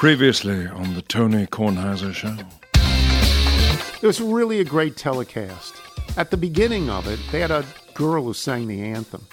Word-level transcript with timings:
Previously 0.00 0.66
on 0.66 0.94
the 0.94 1.02
Tony 1.02 1.46
Kornheiser 1.46 2.14
Show. 2.14 2.34
It 4.00 4.06
was 4.06 4.18
really 4.18 4.60
a 4.60 4.64
great 4.64 4.96
telecast. 4.96 5.74
At 6.16 6.30
the 6.30 6.38
beginning 6.38 6.88
of 6.88 7.06
it, 7.06 7.20
they 7.30 7.40
had 7.40 7.50
a 7.50 7.66
girl 7.92 8.24
who 8.24 8.32
sang 8.32 8.66
the 8.66 8.80
anthem. 8.80 9.26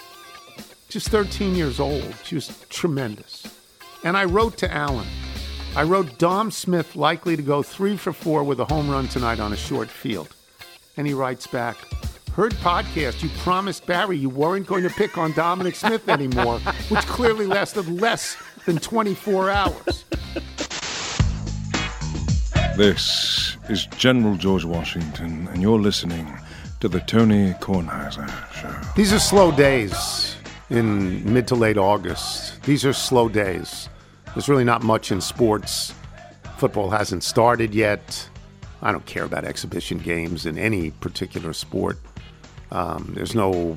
She's 0.90 1.08
13 1.08 1.54
years 1.54 1.80
old. 1.80 2.14
She 2.22 2.34
was 2.34 2.66
tremendous. 2.68 3.46
And 4.04 4.14
I 4.14 4.26
wrote 4.26 4.58
to 4.58 4.70
Alan. 4.70 5.06
I 5.74 5.84
wrote 5.84 6.18
Dom 6.18 6.50
Smith 6.50 6.94
likely 6.94 7.34
to 7.34 7.42
go 7.42 7.62
three 7.62 7.96
for 7.96 8.12
four 8.12 8.44
with 8.44 8.60
a 8.60 8.66
home 8.66 8.90
run 8.90 9.08
tonight 9.08 9.40
on 9.40 9.54
a 9.54 9.56
short 9.56 9.88
field. 9.88 10.36
And 10.98 11.06
he 11.06 11.14
writes 11.14 11.46
back, 11.46 11.78
Heard 12.34 12.52
podcast, 12.56 13.22
you 13.22 13.30
promised 13.38 13.86
Barry 13.86 14.18
you 14.18 14.28
weren't 14.28 14.66
going 14.66 14.82
to 14.82 14.90
pick 14.90 15.16
on 15.16 15.32
Dominic 15.32 15.76
Smith 15.76 16.06
anymore, 16.10 16.58
which 16.90 17.06
clearly 17.06 17.46
lasted 17.46 17.88
less 17.88 18.36
than 18.66 18.76
24 18.76 19.48
hours. 19.48 20.04
This 22.78 23.56
is 23.68 23.86
General 23.86 24.36
George 24.36 24.64
Washington, 24.64 25.48
and 25.48 25.60
you're 25.60 25.80
listening 25.80 26.32
to 26.78 26.86
the 26.86 27.00
Tony 27.00 27.52
Kornheiser 27.54 28.28
Show. 28.54 28.72
These 28.94 29.12
are 29.12 29.18
slow 29.18 29.50
days 29.50 30.36
in 30.70 31.32
mid 31.34 31.48
to 31.48 31.56
late 31.56 31.76
August. 31.76 32.62
These 32.62 32.86
are 32.86 32.92
slow 32.92 33.28
days. 33.28 33.88
There's 34.32 34.48
really 34.48 34.62
not 34.62 34.84
much 34.84 35.10
in 35.10 35.20
sports. 35.20 35.92
Football 36.58 36.88
hasn't 36.90 37.24
started 37.24 37.74
yet. 37.74 38.28
I 38.80 38.92
don't 38.92 39.06
care 39.06 39.24
about 39.24 39.44
exhibition 39.44 39.98
games 39.98 40.46
in 40.46 40.56
any 40.56 40.92
particular 40.92 41.54
sport. 41.54 41.98
Um, 42.70 43.10
there's 43.16 43.34
no 43.34 43.76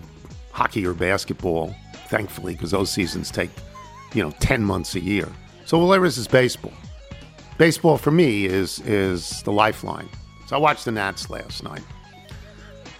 hockey 0.51 0.85
or 0.85 0.93
basketball, 0.93 1.73
thankfully, 2.09 2.53
because 2.53 2.69
those 2.69 2.91
seasons 2.91 3.31
take, 3.31 3.49
you 4.13 4.21
know, 4.21 4.29
10 4.41 4.63
months 4.63 4.93
a 4.93 4.99
year. 4.99 5.27
So 5.65 5.81
all 5.81 5.89
there 5.89 6.05
is 6.05 6.19
is 6.19 6.27
baseball. 6.27 6.73
Baseball 7.57 7.97
for 7.97 8.11
me 8.11 8.45
is 8.45 8.79
is 8.79 9.41
the 9.43 9.51
lifeline. 9.51 10.09
So 10.47 10.55
I 10.55 10.59
watched 10.59 10.85
the 10.85 10.91
Nats 10.91 11.29
last 11.29 11.63
night. 11.63 11.83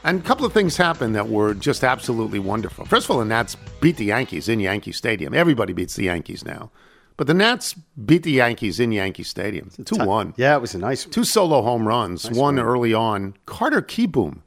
And 0.03 0.19
a 0.19 0.23
couple 0.23 0.45
of 0.45 0.53
things 0.53 0.77
happened 0.77 1.15
that 1.15 1.27
were 1.29 1.53
just 1.53 1.83
absolutely 1.83 2.39
wonderful. 2.39 2.85
First 2.85 3.05
of 3.05 3.11
all, 3.11 3.19
the 3.19 3.25
Nats 3.25 3.55
beat 3.81 3.97
the 3.97 4.05
Yankees 4.05 4.49
in 4.49 4.59
Yankee 4.59 4.91
Stadium. 4.91 5.33
Everybody 5.33 5.73
beats 5.73 5.95
the 5.95 6.05
Yankees 6.05 6.43
now. 6.43 6.71
But 7.17 7.27
the 7.27 7.33
Nats 7.35 7.75
beat 8.05 8.23
the 8.23 8.31
Yankees 8.31 8.79
in 8.79 8.91
Yankee 8.91 9.23
Stadium. 9.23 9.69
2 9.85 9.97
1. 10.03 10.33
Yeah, 10.37 10.55
it 10.55 10.61
was 10.61 10.73
a 10.73 10.79
nice. 10.79 11.05
Two 11.05 11.23
solo 11.23 11.61
home 11.61 11.87
runs, 11.87 12.31
one 12.31 12.57
early 12.59 12.93
on. 12.95 13.35
Carter 13.45 13.81
Kieboom. 13.81 14.39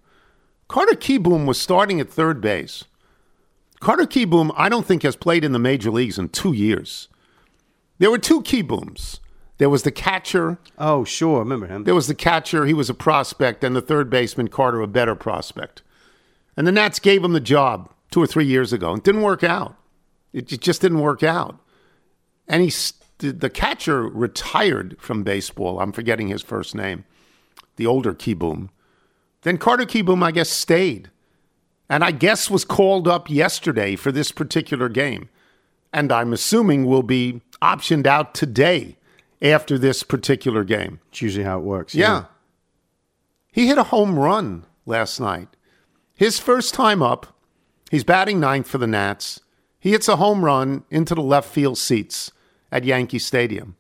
Carter 0.67 0.97
Kieboom 0.97 1.47
was 1.47 1.61
starting 1.61 2.01
at 2.01 2.11
third 2.11 2.41
base. 2.41 2.85
Carter 3.79 4.07
Kieboom, 4.07 4.53
I 4.57 4.69
don't 4.69 4.87
think, 4.87 5.03
has 5.03 5.15
played 5.15 5.45
in 5.45 5.53
the 5.53 5.59
major 5.59 5.91
leagues 5.91 6.19
in 6.19 6.31
two 6.31 6.53
years. 6.53 7.09
There 7.99 8.11
were 8.11 8.19
two 8.19 8.43
Kiebooms. 8.43 9.21
There 9.59 9.71
was 9.71 9.85
the 9.85 9.93
catcher. 9.93 10.59
Oh, 10.79 11.05
sure, 11.05 11.37
I 11.37 11.41
remember 11.41 11.67
him. 11.67 11.85
There 11.85 11.95
was 11.95 12.09
the 12.09 12.15
catcher. 12.15 12.67
He 12.67 12.75
was 12.75 12.91
a 12.91 12.95
prospect, 12.95 13.63
and 13.63 13.77
the 13.77 13.81
third 13.81 14.11
baseman, 14.11 14.49
Carter, 14.49 14.81
a 14.81 14.89
better 14.89 15.15
prospect. 15.15 15.83
And 16.57 16.67
the 16.67 16.73
Nats 16.73 16.99
gave 16.99 17.23
him 17.23 17.33
the 17.33 17.41
job 17.41 17.91
two 18.11 18.23
or 18.23 18.27
three 18.27 18.47
years 18.47 18.73
ago. 18.73 18.95
It 18.95 19.05
didn't 19.05 19.23
work 19.23 19.45
out. 19.45 19.77
It 20.33 20.47
just 20.47 20.81
didn't 20.81 21.01
work 21.01 21.23
out. 21.23 21.61
And 22.49 22.63
he, 22.63 22.73
the 23.19 23.51
catcher 23.51 24.03
retired 24.03 24.97
from 24.99 25.23
baseball. 25.23 25.81
I'm 25.81 25.93
forgetting 25.93 26.29
his 26.29 26.43
first 26.43 26.75
name. 26.75 27.05
The 27.77 27.87
older 27.87 28.13
Kieboom. 28.13 28.71
Then 29.43 29.59
Carter 29.59 29.85
Kieboom, 29.85 30.23
I 30.23 30.33
guess, 30.33 30.51
stayed. 30.51 31.11
And 31.89 32.03
I 32.03 32.11
guess 32.11 32.51
was 32.51 32.65
called 32.65 33.07
up 33.07 33.31
yesterday 33.31 33.95
for 33.95 34.11
this 34.11 34.33
particular 34.33 34.89
game. 34.89 35.29
And 35.93 36.11
I'm 36.11 36.33
assuming 36.33 36.87
will 36.87 37.03
be 37.05 37.43
optioned 37.63 38.07
out 38.07 38.35
today 38.35 38.97
after 39.43 39.79
this 39.79 40.03
particular 40.03 40.65
game. 40.65 41.01
It's 41.11 41.23
usually 41.23 41.45
how 41.45 41.59
it 41.59 41.65
works. 41.65 41.95
Yeah. 41.95 42.25
He 43.53 43.69
hit 43.69 43.79
a 43.79 43.85
home 43.85 44.19
run 44.19 44.65
last 44.87 45.21
night. 45.21 45.49
His 46.15 46.39
first 46.39 46.75
time 46.75 47.03
up, 47.03 47.39
he's 47.91 48.05
batting 48.05 48.41
ninth 48.41 48.69
for 48.69 48.79
the 48.79 48.87
Nats. 48.87 49.41
He 49.79 49.91
hits 49.91 50.09
a 50.09 50.17
home 50.17 50.45
run 50.45 50.85
into 50.91 51.15
the 51.15 51.23
left 51.23 51.49
field 51.49 51.79
seats 51.79 52.33
at 52.73 52.85
Yankee 52.85 53.19
Stadium. 53.19 53.77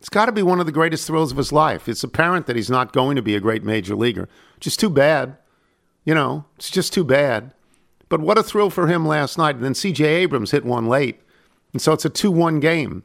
It's 0.00 0.08
got 0.10 0.26
to 0.26 0.32
be 0.32 0.42
one 0.42 0.60
of 0.60 0.66
the 0.66 0.72
greatest 0.72 1.06
thrills 1.06 1.30
of 1.30 1.38
his 1.38 1.52
life. 1.52 1.88
It's 1.88 2.04
apparent 2.04 2.46
that 2.46 2.56
he's 2.56 2.68
not 2.68 2.92
going 2.92 3.16
to 3.16 3.22
be 3.22 3.34
a 3.34 3.40
great 3.40 3.64
major 3.64 3.96
leaguer. 3.96 4.28
Just 4.60 4.78
too 4.78 4.90
bad. 4.90 5.38
You 6.04 6.14
know, 6.14 6.44
it's 6.56 6.70
just 6.70 6.92
too 6.92 7.04
bad. 7.04 7.54
But 8.10 8.20
what 8.20 8.36
a 8.36 8.42
thrill 8.42 8.68
for 8.68 8.86
him 8.86 9.06
last 9.06 9.38
night. 9.38 9.56
And 9.56 9.64
then 9.64 9.72
CJ 9.72 10.04
Abrams 10.04 10.50
hit 10.50 10.64
one 10.64 10.86
late. 10.86 11.20
And 11.72 11.80
so 11.80 11.92
it's 11.92 12.04
a 12.04 12.10
2 12.10 12.30
1 12.30 12.60
game. 12.60 13.02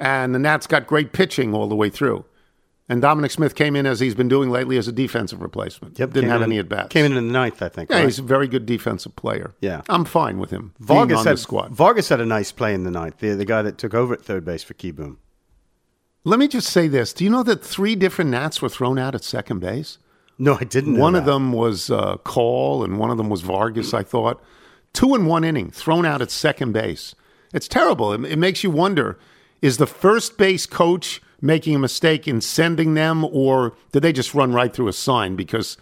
And 0.00 0.34
the 0.34 0.38
Nats 0.38 0.66
got 0.66 0.86
great 0.86 1.12
pitching 1.12 1.54
all 1.54 1.68
the 1.68 1.74
way 1.74 1.90
through. 1.90 2.24
And 2.90 3.02
Dominic 3.02 3.30
Smith 3.30 3.54
came 3.54 3.76
in 3.76 3.84
as 3.84 4.00
he's 4.00 4.14
been 4.14 4.28
doing 4.28 4.48
lately 4.48 4.78
as 4.78 4.88
a 4.88 4.92
defensive 4.92 5.42
replacement. 5.42 5.98
Yep, 5.98 6.12
Didn't 6.14 6.30
have 6.30 6.40
any 6.40 6.58
at 6.58 6.70
bats. 6.70 6.88
Came 6.88 7.04
in 7.04 7.16
in 7.16 7.26
the 7.26 7.32
ninth, 7.32 7.60
I 7.60 7.68
think. 7.68 7.90
Yeah, 7.90 7.96
right? 7.96 8.04
he's 8.06 8.18
a 8.18 8.22
very 8.22 8.48
good 8.48 8.64
defensive 8.64 9.14
player. 9.14 9.54
Yeah. 9.60 9.82
I'm 9.90 10.06
fine 10.06 10.38
with 10.38 10.50
him. 10.50 10.72
Vargas 10.78 11.18
on 11.18 11.26
had 11.26 11.38
squad. 11.38 11.72
Vargas 11.72 12.08
had 12.08 12.20
a 12.20 12.24
nice 12.24 12.50
play 12.50 12.72
in 12.72 12.84
the 12.84 12.90
ninth. 12.90 13.18
The 13.18 13.34
the 13.34 13.44
guy 13.44 13.60
that 13.60 13.76
took 13.76 13.92
over 13.92 14.14
at 14.14 14.22
third 14.22 14.44
base 14.44 14.62
for 14.62 14.72
Kieboom. 14.72 15.18
Let 16.24 16.38
me 16.38 16.48
just 16.48 16.68
say 16.70 16.88
this. 16.88 17.12
Do 17.12 17.24
you 17.24 17.30
know 17.30 17.42
that 17.42 17.62
three 17.62 17.94
different 17.94 18.30
Nats 18.30 18.62
were 18.62 18.68
thrown 18.70 18.98
out 18.98 19.14
at 19.14 19.22
second 19.22 19.60
base? 19.60 19.98
No, 20.38 20.56
I 20.58 20.64
didn't. 20.64 20.96
One 20.96 21.14
of 21.14 21.24
them 21.24 21.52
was 21.52 21.90
uh, 21.90 22.16
Call, 22.18 22.84
and 22.84 22.98
one 22.98 23.10
of 23.10 23.16
them 23.16 23.28
was 23.28 23.40
Vargas, 23.42 23.92
I 23.92 24.02
thought. 24.02 24.42
Two 24.92 25.14
in 25.14 25.26
one 25.26 25.44
inning, 25.44 25.70
thrown 25.70 26.06
out 26.06 26.22
at 26.22 26.30
second 26.30 26.72
base. 26.72 27.14
It's 27.52 27.68
terrible. 27.68 28.12
It, 28.12 28.24
it 28.24 28.38
makes 28.38 28.62
you 28.62 28.70
wonder 28.70 29.18
is 29.62 29.76
the 29.78 29.86
first 29.86 30.36
base 30.38 30.66
coach 30.66 31.20
making 31.40 31.74
a 31.74 31.78
mistake 31.78 32.26
in 32.28 32.40
sending 32.40 32.94
them, 32.94 33.24
or 33.24 33.74
did 33.92 34.02
they 34.02 34.12
just 34.12 34.34
run 34.34 34.52
right 34.52 34.72
through 34.72 34.88
a 34.88 34.92
sign 34.92 35.36
because 35.36 35.76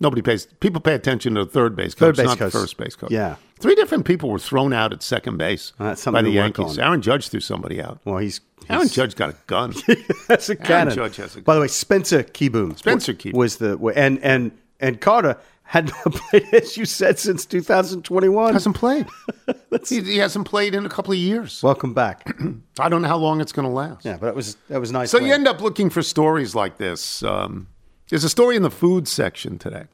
nobody 0.00 0.22
pays? 0.22 0.46
People 0.60 0.80
pay 0.80 0.94
attention 0.94 1.34
to 1.34 1.44
the 1.44 1.50
third 1.50 1.76
base 1.76 1.94
coach, 1.94 1.98
Third 1.98 2.16
base 2.16 2.26
not 2.26 2.38
coach. 2.38 2.52
the 2.52 2.58
first 2.58 2.76
base 2.76 2.94
coach. 2.96 3.10
Yeah. 3.10 3.36
Three 3.60 3.74
different 3.76 4.04
people 4.04 4.28
were 4.30 4.38
thrown 4.40 4.72
out 4.72 4.92
at 4.92 5.02
second 5.04 5.36
base 5.38 5.72
Well, 5.78 5.90
that's 5.90 6.04
by 6.04 6.20
the 6.22 6.30
Yankees. 6.30 6.78
Aaron 6.78 7.00
Judge 7.00 7.28
threw 7.28 7.38
somebody 7.40 7.80
out. 7.80 8.00
Well, 8.04 8.18
he's, 8.18 8.40
Aaron 8.68 8.88
Judge 8.88 9.14
got 9.14 9.30
a 9.30 9.36
gun. 9.46 9.72
that's 10.28 10.48
a 10.48 10.56
cannon. 10.56 10.94
Judge 10.94 11.16
has 11.16 11.36
a- 11.36 11.42
By 11.42 11.54
the 11.54 11.60
way, 11.60 11.68
Spencer 11.68 12.24
Kieboom. 12.24 12.76
Spencer 12.76 13.14
Kieboom. 13.14 13.34
was 13.34 13.58
the 13.58 13.76
and 13.94 14.18
and 14.24 14.50
and 14.80 15.00
Carter 15.00 15.36
had 15.72 15.86
not 15.88 16.12
played 16.14 16.52
as 16.52 16.76
you 16.76 16.84
said 16.84 17.18
since 17.18 17.46
2021. 17.46 18.52
hasn't 18.52 18.76
played. 18.76 19.06
he, 19.88 20.02
he 20.02 20.18
hasn't 20.18 20.46
played 20.46 20.74
in 20.74 20.84
a 20.84 20.88
couple 20.90 21.12
of 21.12 21.18
years. 21.18 21.62
Welcome 21.62 21.94
back. 21.94 22.30
I 22.78 22.90
don't 22.90 23.00
know 23.00 23.08
how 23.08 23.16
long 23.16 23.40
it's 23.40 23.52
going 23.52 23.66
to 23.66 23.72
last. 23.72 24.04
yeah, 24.04 24.18
but 24.18 24.26
that 24.26 24.34
was 24.34 24.56
that 24.68 24.80
was 24.80 24.92
nice. 24.92 25.10
So 25.10 25.18
you 25.18 25.32
end 25.32 25.48
up 25.48 25.62
looking 25.62 25.88
for 25.88 26.02
stories 26.02 26.54
like 26.54 26.76
this. 26.76 27.22
Um, 27.22 27.68
there's 28.10 28.22
a 28.22 28.28
story 28.28 28.54
in 28.54 28.62
the 28.62 28.70
food 28.70 29.08
section 29.08 29.58
today 29.58 29.84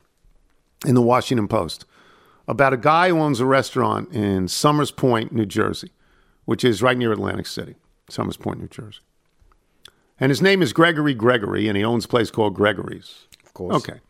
in 0.84 0.96
the 0.96 1.02
Washington 1.02 1.46
Post 1.46 1.84
about 2.48 2.72
a 2.72 2.76
guy 2.76 3.10
who 3.10 3.20
owns 3.20 3.38
a 3.38 3.46
restaurant 3.46 4.12
in 4.12 4.48
Somers 4.48 4.90
Point, 4.90 5.30
New 5.30 5.46
Jersey, 5.46 5.92
which 6.44 6.64
is 6.64 6.82
right 6.82 6.98
near 6.98 7.12
Atlantic 7.12 7.46
City, 7.46 7.76
Somers 8.10 8.36
Point, 8.36 8.58
New 8.58 8.66
Jersey. 8.66 8.98
And 10.18 10.30
his 10.30 10.42
name 10.42 10.60
is 10.60 10.72
Gregory 10.72 11.14
Gregory, 11.14 11.68
and 11.68 11.76
he 11.76 11.84
owns 11.84 12.06
a 12.06 12.08
place 12.08 12.32
called 12.32 12.54
Gregory's. 12.54 13.26
of 13.46 13.54
course. 13.54 13.76
Okay. 13.76 14.00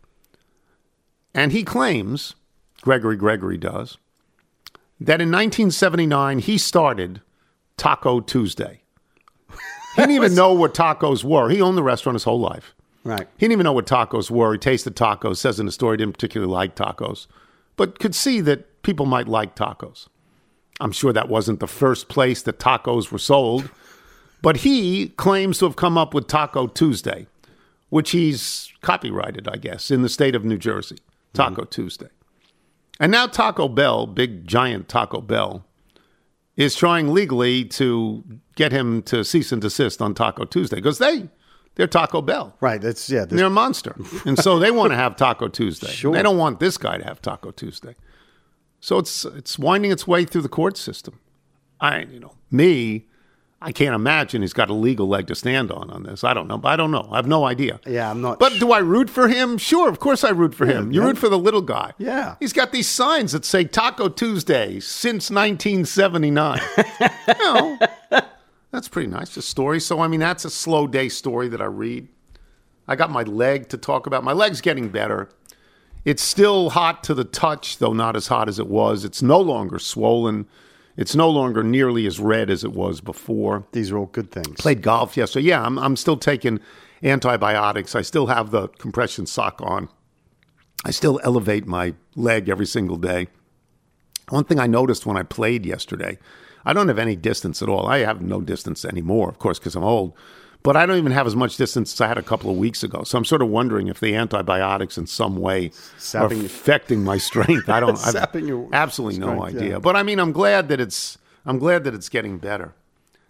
And 1.35 1.53
he 1.53 1.63
claims, 1.63 2.35
Gregory 2.81 3.17
Gregory 3.17 3.59
does, 3.59 3.99
that 5.01 5.21
in 5.21 5.31
1979 5.31 6.41
he 6.41 6.59
started 6.59 7.21
Taco 7.77 8.21
Tuesday. 8.21 8.83
He 9.51 10.03
didn't 10.03 10.17
even 10.17 10.35
know 10.37 10.53
what 10.53 10.75
tacos 10.75 11.25
were. 11.25 11.49
He 11.49 11.63
owned 11.63 11.79
the 11.79 11.83
restaurant 11.83 12.15
his 12.15 12.25
whole 12.25 12.41
life. 12.41 12.75
Right. 13.05 13.27
He 13.37 13.47
didn't 13.47 13.53
even 13.53 13.65
know 13.65 13.73
what 13.73 13.87
tacos 13.87 14.31
were. 14.31 14.53
He 14.53 14.59
tasted 14.59 14.97
tacos, 14.97 15.37
says 15.39 15.61
in 15.61 15.67
the 15.67 15.73
story, 15.73 15.95
he 15.95 15.99
didn't 15.99 16.15
particularly 16.15 16.53
like 16.53 16.75
tacos, 16.75 17.27
but 17.77 17.99
could 17.99 18.15
see 18.15 18.41
that 18.43 18.83
people 18.83 19.07
might 19.07 19.29
like 19.29 19.55
tacos. 19.55 20.09
I'm 20.81 20.93
sure 20.93 21.13
that 21.13 21.29
wasn't 21.29 21.61
the 21.61 21.67
first 21.67 22.09
place 22.09 22.43
that 22.43 22.59
tacos 22.59 23.11
were 23.11 23.19
sold, 23.19 23.71
but 24.43 24.59
he 24.59 25.09
claims 25.11 25.59
to 25.59 25.65
have 25.65 25.77
come 25.77 25.97
up 25.97 26.15
with 26.15 26.27
Taco 26.27 26.67
Tuesday, 26.67 27.27
which 27.89 28.11
he's 28.11 28.73
copyrighted, 28.83 29.49
I 29.49 29.57
guess, 29.57 29.91
in 29.91 30.03
the 30.03 30.09
state 30.09 30.35
of 30.35 30.45
New 30.45 30.59
Jersey. 30.59 30.99
Taco 31.33 31.63
mm-hmm. 31.63 31.71
Tuesday. 31.71 32.09
And 33.01 33.13
now 33.13 33.27
Taco 33.27 33.69
Bell, 33.69 34.07
big 34.07 34.47
giant 34.47 34.89
Taco 34.89 35.21
Bell, 35.21 35.65
is 36.57 36.75
trying 36.75 37.13
legally 37.13 37.65
to 37.65 38.25
get 38.57 38.73
him 38.73 39.03
to 39.03 39.25
cease 39.25 39.53
and 39.53 39.63
desist 39.63 40.03
on 40.03 40.15
Taco 40.15 40.45
Tuesday 40.45 40.77
because 40.77 40.99
they 40.99 41.29
they're 41.77 41.87
Taco 41.87 42.21
Bell. 42.21 42.57
Right. 42.61 42.81
That's 42.81 43.09
yeah. 43.09 43.25
This, 43.25 43.37
They're 43.37 43.47
a 43.47 43.51
monster. 43.51 43.95
And 44.27 44.37
so 44.37 44.59
they 44.59 44.73
want 44.73 44.91
to 44.91 44.97
have 44.97 45.15
Taco 45.17 45.47
Tuesday. 45.49 45.93
Sure. 45.93 46.13
They 46.13 46.23
don't 46.23 46.37
want 46.37 46.59
this 46.59 46.77
guy 46.77 46.99
to 46.99 47.05
have 47.05 47.23
Taco 47.23 47.53
Tuesday. 47.53 47.95
So 48.81 48.99
it's 48.99 49.25
it's 49.25 49.59
winding 49.59 49.93
its 49.93 50.07
way 50.07 50.25
through 50.25 50.43
the 50.43 50.49
court 50.49 50.77
system. 50.77 51.21
I 51.81 52.01
you 52.01 52.19
know, 52.19 52.35
me, 52.51 53.07
I 53.61 53.73
can't 53.73 53.95
imagine 53.95 54.43
he's 54.43 54.53
got 54.53 54.71
a 54.71 54.75
legal 54.75 55.09
leg 55.09 55.27
to 55.27 55.35
stand 55.35 55.73
on 55.73 55.91
on 55.91 56.05
this. 56.05 56.23
I 56.23 56.33
don't 56.33 56.47
know. 56.47 56.61
I 56.63 56.77
don't 56.77 56.93
know. 56.93 57.09
I 57.11 57.17
have 57.17 57.27
no 57.27 57.45
idea. 57.45 57.81
Yeah, 57.87 58.09
I'm 58.09 58.21
not 58.21 58.39
But 58.39 58.53
do 58.61 58.71
I 58.71 58.79
root 58.79 59.11
for 59.11 59.27
him? 59.27 59.59
Sure, 59.59 59.89
of 59.89 59.99
course 59.99 60.23
I 60.23 60.31
root 60.31 60.55
for 60.55 60.65
him. 60.65 60.93
You 60.93 61.01
yeah. 61.01 61.09
root 61.09 61.19
for 61.19 61.29
the 61.29 61.39
little 61.39 61.63
guy. 61.63 61.93
Yeah. 61.99 62.37
He's 62.39 62.53
got 62.53 62.71
these 62.71 62.89
signs 62.89 63.33
that 63.33 63.45
say 63.45 63.65
Taco 63.65 64.09
Tuesday 64.09 64.79
since 64.79 65.29
1979. 65.29 66.61
you 66.79 67.35
know, 67.41 67.79
that's 68.71 68.87
pretty 68.87 69.09
nice. 69.09 69.37
A 69.37 69.43
story. 69.43 69.81
So, 69.81 70.01
I 70.01 70.07
mean, 70.07 70.21
that's 70.21 70.45
a 70.45 70.51
slow 70.51 70.87
day 70.87 71.09
story 71.09 71.49
that 71.49 71.61
I 71.61 71.67
read. 71.67 72.07
I 72.87 72.95
got 72.95 73.11
my 73.11 73.25
leg 73.25 73.69
to 73.71 73.77
talk 73.77 74.07
about. 74.07 74.23
My 74.23 74.33
leg's 74.33 74.61
getting 74.61 74.89
better. 74.89 75.31
It's 76.05 76.23
still 76.23 76.71
hot 76.71 77.03
to 77.05 77.15
the 77.15 77.25
touch, 77.25 77.79
though 77.79 77.93
not 77.93 78.15
as 78.15 78.29
hot 78.29 78.49
as 78.49 78.61
it 78.61 78.69
was. 78.69 79.05
It's 79.05 79.21
no 79.21 79.41
longer 79.41 79.81
swollen. 79.81 80.47
It's 80.99 81.15
no 81.15 81.31
longer 81.31 81.63
nearly 81.63 82.07
as 82.07 82.19
red 82.19 82.51
as 82.51 82.65
it 82.65 82.73
was 82.73 83.01
before. 83.01 83.65
These 83.71 83.93
are 83.93 83.99
all 83.99 84.07
good 84.07 84.33
things. 84.33 84.61
Played 84.61 84.83
golf 84.83 85.17
yesterday. 85.17 85.47
Yeah, 85.47 85.63
I'm, 85.63 85.79
I'm 85.79 85.95
still 85.95 86.17
taking 86.17 86.59
antibiotics. 87.05 87.95
I 87.95 88.03
still 88.03 88.27
have 88.27 88.51
the 88.51 88.67
compression 88.67 89.25
sock 89.25 89.61
on. 89.63 89.89
I 90.85 90.91
still 90.91 91.21
elevate 91.23 91.69
my 91.69 91.95
leg 92.17 92.49
every 92.49 92.67
single 92.67 92.97
day. 92.97 93.29
One 94.31 94.43
thing 94.43 94.59
I 94.59 94.67
noticed 94.67 95.07
when 95.07 95.17
I 95.17 95.23
played 95.23 95.65
yesterday, 95.65 96.19
I 96.65 96.73
don't 96.73 96.89
have 96.89 96.99
any 96.99 97.15
distance 97.15 97.63
at 97.63 97.69
all. 97.69 97.87
I 97.87 97.99
have 97.99 98.21
no 98.21 98.41
distance 98.41 98.85
anymore, 98.85 99.29
of 99.29 99.39
course, 99.39 99.61
because 99.61 99.77
I'm 99.77 99.85
old. 99.85 100.15
But 100.65 100.77
I 100.77 100.87
don't 100.87 100.99
even 100.99 101.13
have 101.13 101.27
as 101.27 101.37
much 101.37 101.57
distance 101.57 101.95
as 101.95 102.01
I 102.01 102.09
had 102.09 102.19
a 102.19 102.23
couple 102.23 102.51
of 102.51 102.57
weeks 102.57 102.83
ago. 102.83 103.03
So 103.05 103.17
I'm 103.17 103.25
sort 103.25 103.43
of 103.43 103.49
wondering 103.49 103.87
if 103.89 104.01
the 104.01 104.15
antibiotics 104.17 104.99
in 104.99 105.07
some 105.07 105.37
way 105.37 105.71
Sapping- 105.99 106.43
are 106.43 106.47
affecting 106.47 107.05
my 107.05 107.17
strength. 107.17 107.69
I 107.69 107.81
don't. 107.81 107.91
I've 108.05 108.13
Sapping 108.13 108.47
your 108.49 108.69
absolutely 108.73 109.21
no 109.21 109.43
idea. 109.45 109.71
yeah. 109.71 109.79
But 109.79 109.97
I 109.97 110.03
mean, 110.03 110.19
I'm 110.19 110.33
glad 110.33 110.69
that 110.69 110.81
it's. 110.81 111.17
I'm 111.47 111.59
glad 111.59 111.85
that 111.85 111.95
it's 111.95 112.09
getting 112.09 112.39
better. 112.39 112.75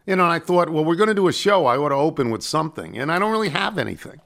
You 0.07 0.17
know, 0.17 0.25
and 0.25 0.33
I 0.33 0.39
thought, 0.39 0.71
well, 0.71 0.85
we're 0.85 0.97
going 0.97 1.09
to 1.11 1.15
do 1.15 1.29
a 1.29 1.33
show. 1.33 1.67
I 1.67 1.77
ought 1.77 1.91
to 1.91 1.95
open 1.95 2.31
with 2.31 2.43
something, 2.43 2.97
and 2.97 3.13
I 3.13 3.19
don't 3.19 3.31
really 3.31 3.51
have 3.51 3.77
anything. 3.77 4.21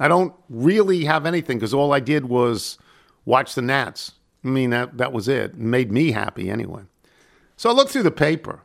I 0.00 0.08
don't 0.08 0.32
really 0.48 1.04
have 1.04 1.26
anything 1.26 1.58
because 1.58 1.74
all 1.74 1.92
I 1.92 2.00
did 2.00 2.24
was 2.30 2.78
watch 3.26 3.54
the 3.54 3.62
Nats. 3.62 4.12
I 4.42 4.48
mean, 4.48 4.70
that 4.70 4.96
that 4.96 5.12
was 5.12 5.28
it. 5.28 5.50
it. 5.50 5.58
Made 5.58 5.92
me 5.92 6.12
happy 6.12 6.48
anyway. 6.50 6.82
So 7.56 7.68
I 7.68 7.72
looked 7.74 7.90
through 7.90 8.04
the 8.04 8.10
paper, 8.10 8.62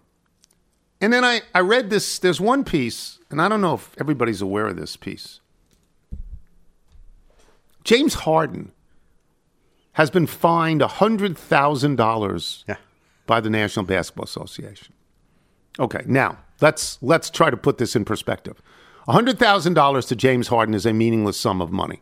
and 1.03 1.11
then 1.13 1.23
I, 1.23 1.41
I 1.53 1.59
read 1.59 1.89
this. 1.89 2.17
There's 2.17 2.39
one 2.41 2.63
piece, 2.63 3.19
and 3.29 3.41
I 3.41 3.47
don't 3.49 3.61
know 3.61 3.75
if 3.75 3.93
everybody's 3.99 4.41
aware 4.41 4.67
of 4.67 4.77
this 4.77 4.95
piece. 4.95 5.39
James 7.83 8.13
Harden 8.13 8.71
has 9.93 10.09
been 10.09 10.25
fined 10.25 10.81
$100,000 10.81 12.63
Yeah. 12.67 12.75
by 13.27 13.39
the 13.39 13.49
National 13.49 13.85
Basketball 13.85 14.23
Association. 14.25 14.93
Okay, 15.79 16.03
now 16.05 16.37
let's 16.61 16.97
let's 17.01 17.29
try 17.29 17.49
to 17.49 17.57
put 17.57 17.77
this 17.79 17.95
in 17.95 18.05
perspective. 18.05 18.61
$100,000 19.07 20.07
to 20.07 20.15
James 20.15 20.47
Harden 20.47 20.73
is 20.73 20.85
a 20.85 20.93
meaningless 20.93 21.37
sum 21.39 21.61
of 21.61 21.71
money. 21.71 22.01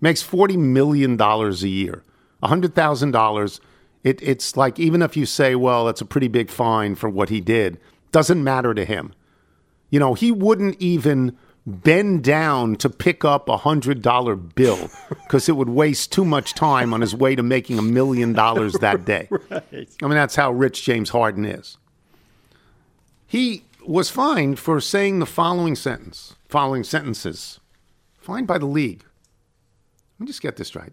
Makes 0.00 0.24
$40 0.24 0.58
million 0.58 1.20
a 1.20 1.50
year. 1.68 2.02
$100,000, 2.42 3.60
it, 4.02 4.20
it's 4.20 4.56
like 4.56 4.80
even 4.80 5.02
if 5.02 5.16
you 5.16 5.24
say, 5.26 5.54
well, 5.54 5.88
it's 5.88 6.00
a 6.00 6.04
pretty 6.04 6.26
big 6.26 6.50
fine 6.50 6.96
for 6.96 7.08
what 7.08 7.28
he 7.28 7.40
did, 7.40 7.78
doesn't 8.12 8.42
matter 8.42 8.74
to 8.74 8.84
him. 8.84 9.14
You 9.90 9.98
know, 9.98 10.14
he 10.14 10.30
wouldn't 10.30 10.80
even 10.80 11.36
bend 11.66 12.24
down 12.24 12.76
to 12.76 12.90
pick 12.90 13.24
up 13.24 13.48
a 13.48 13.58
hundred 13.58 14.02
dollar 14.02 14.34
bill 14.36 14.90
because 15.08 15.48
it 15.48 15.56
would 15.56 15.68
waste 15.68 16.12
too 16.12 16.24
much 16.24 16.54
time 16.54 16.92
on 16.92 17.00
his 17.00 17.14
way 17.14 17.36
to 17.36 17.42
making 17.42 17.78
a 17.78 17.82
million 17.82 18.32
dollars 18.32 18.74
that 18.74 19.04
day. 19.06 19.28
I 19.50 19.62
mean, 20.02 20.10
that's 20.10 20.36
how 20.36 20.52
rich 20.52 20.84
James 20.84 21.10
Harden 21.10 21.44
is. 21.44 21.78
He 23.26 23.64
was 23.86 24.10
fined 24.10 24.58
for 24.58 24.80
saying 24.80 25.18
the 25.18 25.26
following 25.26 25.74
sentence, 25.74 26.36
following 26.48 26.84
sentences, 26.84 27.60
fined 28.18 28.46
by 28.46 28.58
the 28.58 28.66
league. 28.66 29.04
Let 30.18 30.24
me 30.24 30.26
just 30.26 30.42
get 30.42 30.56
this 30.56 30.76
right. 30.76 30.92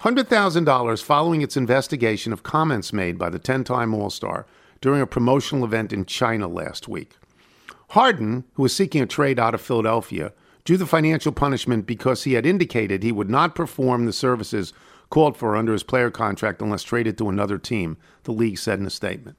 $100,000 0.00 1.02
following 1.02 1.42
its 1.42 1.56
investigation 1.56 2.32
of 2.32 2.44
comments 2.44 2.92
made 2.92 3.18
by 3.18 3.28
the 3.30 3.38
10 3.38 3.64
time 3.64 3.92
All 3.92 4.10
Star 4.10 4.46
during 4.80 5.00
a 5.00 5.06
promotional 5.06 5.64
event 5.64 5.92
in 5.92 6.04
China 6.04 6.46
last 6.48 6.88
week. 6.88 7.16
Harden, 7.90 8.44
who 8.54 8.62
was 8.62 8.74
seeking 8.74 9.02
a 9.02 9.06
trade 9.06 9.38
out 9.38 9.54
of 9.54 9.60
Philadelphia, 9.60 10.32
drew 10.64 10.76
the 10.76 10.86
financial 10.86 11.32
punishment 11.32 11.86
because 11.86 12.24
he 12.24 12.34
had 12.34 12.44
indicated 12.46 13.02
he 13.02 13.12
would 13.12 13.30
not 13.30 13.54
perform 13.54 14.04
the 14.06 14.12
services 14.12 14.72
called 15.10 15.36
for 15.36 15.56
under 15.56 15.72
his 15.72 15.82
player 15.82 16.10
contract 16.10 16.60
unless 16.60 16.82
traded 16.82 17.16
to 17.16 17.28
another 17.30 17.56
team, 17.56 17.96
the 18.24 18.32
league 18.32 18.58
said 18.58 18.78
in 18.78 18.86
a 18.86 18.90
statement. 18.90 19.36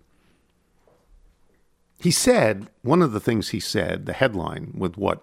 He 2.02 2.12
said, 2.12 2.70
one 2.82 3.02
of 3.02 3.12
the 3.12 3.20
things 3.20 3.50
he 3.50 3.60
said, 3.60 4.06
the 4.06 4.14
headline 4.14 4.74
with 4.76 4.98
what 4.98 5.22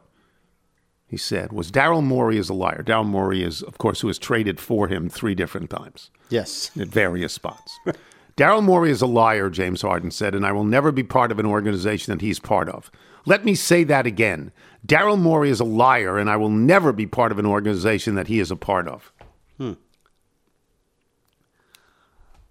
he 1.09 1.17
said 1.17 1.53
was 1.53 1.71
Daryl 1.73 2.05
Morey 2.05 2.37
is 2.37 2.49
a 2.49 2.55
liar. 2.55 2.83
Daryl 2.87 3.07
Morey 3.07 3.43
is, 3.43 3.63
of 3.63 3.79
course, 3.79 4.01
who 4.03 4.09
has 4.09 4.19
traded 4.19 4.61
for 4.61 4.87
him 4.89 5.09
three 5.09 5.35
different 5.35 5.71
times 5.71 6.11
Yes. 6.29 6.71
at 6.79 6.89
various 6.89 7.33
spots. 7.33 7.79
Daryl 8.37 8.63
Morey 8.63 8.91
is 8.91 9.01
a 9.01 9.07
liar, 9.07 9.49
James 9.49 9.81
Harden 9.81 10.11
said, 10.11 10.35
and 10.35 10.45
I 10.45 10.53
will 10.53 10.65
never 10.65 10.93
be 10.93 11.03
part 11.03 11.33
of 11.33 11.39
an 11.39 11.47
organization 11.47 12.13
that 12.13 12.21
he's 12.21 12.39
part 12.39 12.69
of. 12.69 12.91
Let 13.25 13.45
me 13.45 13.55
say 13.55 13.83
that 13.85 14.07
again. 14.07 14.53
Daryl 14.87 15.19
Morey 15.19 15.49
is 15.49 15.59
a 15.59 15.65
liar, 15.65 16.19
and 16.19 16.29
I 16.29 16.37
will 16.37 16.51
never 16.51 16.93
be 16.93 17.07
part 17.07 17.33
of 17.33 17.39
an 17.39 17.47
organization 17.47 18.15
that 18.15 18.29
he 18.29 18.39
is 18.39 18.51
a 18.51 18.57
part 18.57 18.87
of. 18.87 19.11
Hmm. 19.57 19.73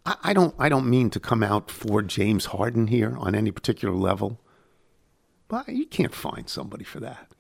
I, 0.06 0.16
I 0.24 0.34
don't. 0.34 0.56
I 0.58 0.70
don't 0.70 0.90
mean 0.90 1.12
to 1.12 1.20
come 1.20 1.44
out 1.44 1.70
for 1.70 2.02
James 2.02 2.46
Harden 2.46 2.88
here 2.88 3.16
on 3.18 3.36
any 3.36 3.52
particular 3.52 3.94
level, 3.94 4.42
but 5.48 5.70
you 5.70 5.86
can't 5.86 6.16
find 6.16 6.50
somebody 6.50 6.84
for 6.84 7.00
that. 7.00 7.32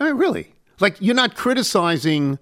I 0.00 0.06
mean, 0.06 0.16
really, 0.16 0.54
like 0.80 0.96
you're 1.00 1.14
not 1.14 1.36
criticizing 1.36 2.40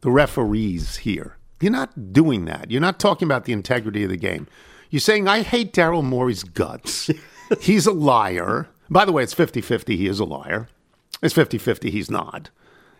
the 0.00 0.12
referees 0.12 0.98
here. 0.98 1.36
You're 1.60 1.72
not 1.72 2.12
doing 2.12 2.46
that. 2.46 2.70
You're 2.70 2.80
not 2.80 2.98
talking 2.98 3.26
about 3.26 3.44
the 3.44 3.52
integrity 3.52 4.04
of 4.04 4.10
the 4.10 4.16
game. 4.16 4.46
You're 4.90 5.00
saying, 5.00 5.28
I 5.28 5.42
hate 5.42 5.72
Daryl 5.72 6.02
Morey's 6.02 6.42
guts. 6.42 7.10
he's 7.60 7.86
a 7.86 7.92
liar. 7.92 8.68
By 8.88 9.04
the 9.04 9.12
way, 9.12 9.22
it's 9.22 9.34
50 9.34 9.60
50. 9.60 9.96
He 9.96 10.06
is 10.06 10.18
a 10.18 10.24
liar. 10.24 10.68
It's 11.22 11.34
50 11.34 11.58
50. 11.58 11.90
He's 11.90 12.10
not. 12.10 12.50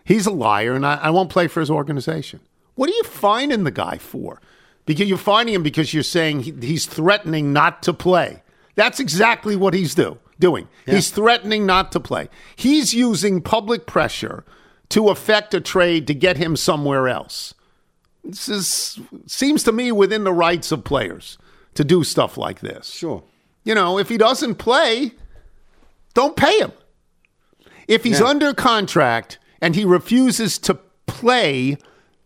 He's 0.03 0.25
a 0.25 0.31
liar, 0.31 0.73
and 0.73 0.85
I, 0.85 0.95
I 0.95 1.09
won't 1.09 1.29
play 1.29 1.47
for 1.47 1.59
his 1.59 1.69
organization. 1.69 2.39
What 2.75 2.89
are 2.89 2.93
you 2.93 3.03
finding 3.03 3.63
the 3.63 3.71
guy 3.71 3.97
for? 3.97 4.41
Because 4.85 5.07
you're 5.07 5.17
finding 5.17 5.53
him 5.53 5.63
because 5.63 5.93
you're 5.93 6.03
saying 6.03 6.41
he, 6.41 6.51
he's 6.59 6.85
threatening 6.85 7.53
not 7.53 7.83
to 7.83 7.93
play. 7.93 8.41
That's 8.75 8.99
exactly 8.99 9.55
what 9.55 9.73
he's 9.73 9.93
do, 9.93 10.17
doing. 10.39 10.67
He's 10.85 11.11
threatening 11.11 11.65
not 11.65 11.91
to 11.91 11.99
play. 11.99 12.29
He's 12.55 12.93
using 12.93 13.41
public 13.41 13.85
pressure 13.85 14.43
to 14.89 15.09
affect 15.09 15.53
a 15.53 15.61
trade 15.61 16.07
to 16.07 16.13
get 16.13 16.37
him 16.37 16.55
somewhere 16.55 17.07
else. 17.07 17.53
This 18.23 18.49
is 18.49 18.99
seems 19.25 19.63
to 19.63 19.71
me 19.71 19.91
within 19.91 20.23
the 20.23 20.33
rights 20.33 20.71
of 20.71 20.83
players 20.83 21.37
to 21.73 21.83
do 21.83 22.03
stuff 22.03 22.37
like 22.37 22.59
this. 22.59 22.89
Sure. 22.89 23.23
You 23.63 23.75
know, 23.75 23.97
if 23.97 24.09
he 24.09 24.17
doesn't 24.17 24.55
play, 24.55 25.11
don't 26.13 26.35
pay 26.35 26.59
him. 26.59 26.71
If 27.87 28.03
he's 28.03 28.19
Yeah. 28.19 28.27
under 28.27 28.53
contract 28.53 29.39
and 29.61 29.75
he 29.75 29.85
refuses 29.85 30.57
to 30.59 30.75
play, 31.07 31.77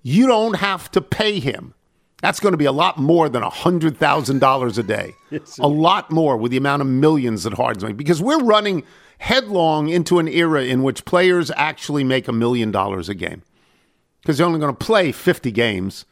you 0.02 0.28
don't 0.28 0.56
have 0.56 0.92
to 0.92 1.02
pay 1.02 1.40
him. 1.40 1.74
That's 2.22 2.40
going 2.40 2.54
to 2.54 2.58
be 2.58 2.66
a 2.66 2.72
lot 2.72 2.98
more 2.98 3.30
than 3.30 3.44
$100,000 3.44 4.78
a 4.78 4.84
day. 4.84 5.14
a 5.60 5.68
lot 5.68 6.12
more 6.12 6.38
with 6.38 6.52
the 6.52 6.58
amount 6.58 6.82
of 6.82 6.88
millions 6.88 7.44
that 7.44 7.54
Harden's 7.54 7.84
making. 7.84 7.98
Because 7.98 8.22
we're 8.22 8.40
running 8.44 8.84
headlong 9.20 9.90
into 9.90 10.20
an 10.20 10.28
era 10.28 10.64
in 10.64 10.84
which 10.84 11.06
players 11.06 11.52
actually 11.56 12.04
make 12.04 12.28
a 12.28 12.32
million 12.34 12.72
dollars 12.72 13.10
a 13.10 13.14
game. 13.16 13.44
Because 14.26 14.40
they're 14.40 14.48
only 14.48 14.60
going 14.60 14.76
to 14.76 14.86
play 14.86 15.12
50 15.12 15.52
games 15.52 16.06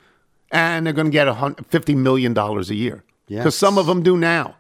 and 0.52 0.86
they're 0.86 0.94
going 0.94 1.08
to 1.08 1.12
get 1.12 1.28
a 1.28 1.34
hun- 1.34 1.56
$50 1.56 1.98
million 1.98 2.38
a 2.38 2.62
year. 2.74 3.04
Because 3.28 3.46
Yes. 3.46 3.56
some 3.56 3.80
of 3.80 3.88
them 3.88 4.04
do 4.04 4.16
now. 4.18 4.56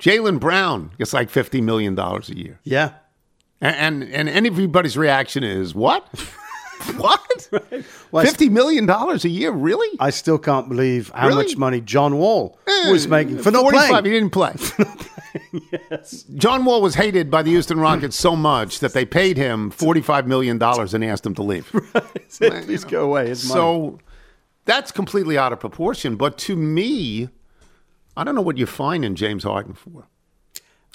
Jaylen 0.00 0.40
Brown 0.40 0.92
gets 0.96 1.12
like 1.12 1.30
$50 1.30 1.62
million 1.62 1.98
a 1.98 2.20
year. 2.32 2.58
Yeah. 2.64 2.92
And, 3.60 4.02
and, 4.02 4.28
and 4.30 4.46
everybody's 4.46 4.96
reaction 4.96 5.44
is, 5.44 5.74
what? 5.74 6.06
what? 6.96 7.20
Well, 8.10 8.24
I 8.24 8.30
$50 8.30 8.50
million 8.50 8.88
a 8.88 9.16
year? 9.28 9.50
Really? 9.50 9.96
I 10.00 10.10
still 10.10 10.38
can't 10.38 10.68
believe 10.68 11.10
how 11.14 11.26
Really? 11.26 11.44
much 11.44 11.56
money 11.56 11.80
John 11.80 12.16
Wall 12.16 12.56
eh, 12.66 12.92
was 12.92 13.08
making 13.08 13.38
for 13.40 13.50
not 13.50 13.62
45, 13.62 13.88
playing. 13.88 14.04
He 14.04 14.10
didn't 14.12 14.30
play. 14.30 14.54
John 16.36 16.64
Wall 16.64 16.80
was 16.82 16.94
hated 16.94 17.30
by 17.30 17.42
the 17.42 17.50
Houston 17.50 17.78
Rockets 17.80 18.16
so 18.16 18.36
much 18.36 18.80
that 18.80 18.92
they 18.92 19.04
paid 19.04 19.36
him 19.36 19.70
$45 19.70 20.26
million 20.26 20.60
and 20.62 21.04
asked 21.04 21.26
him 21.26 21.34
to 21.34 21.42
leave. 21.42 21.70
Please 22.38 22.84
go 22.84 23.04
away. 23.04 23.30
It's 23.30 23.46
money. 23.48 23.58
So 23.60 23.98
that's 24.64 24.92
completely 24.92 25.36
out 25.38 25.52
of 25.52 25.60
proportion. 25.60 26.16
But 26.16 26.38
to 26.38 26.56
me, 26.56 27.28
I 28.16 28.24
don't 28.24 28.34
know 28.34 28.42
what 28.42 28.58
you're 28.58 28.66
finding 28.66 29.14
James 29.14 29.44
Harden 29.44 29.74
for. 29.74 30.06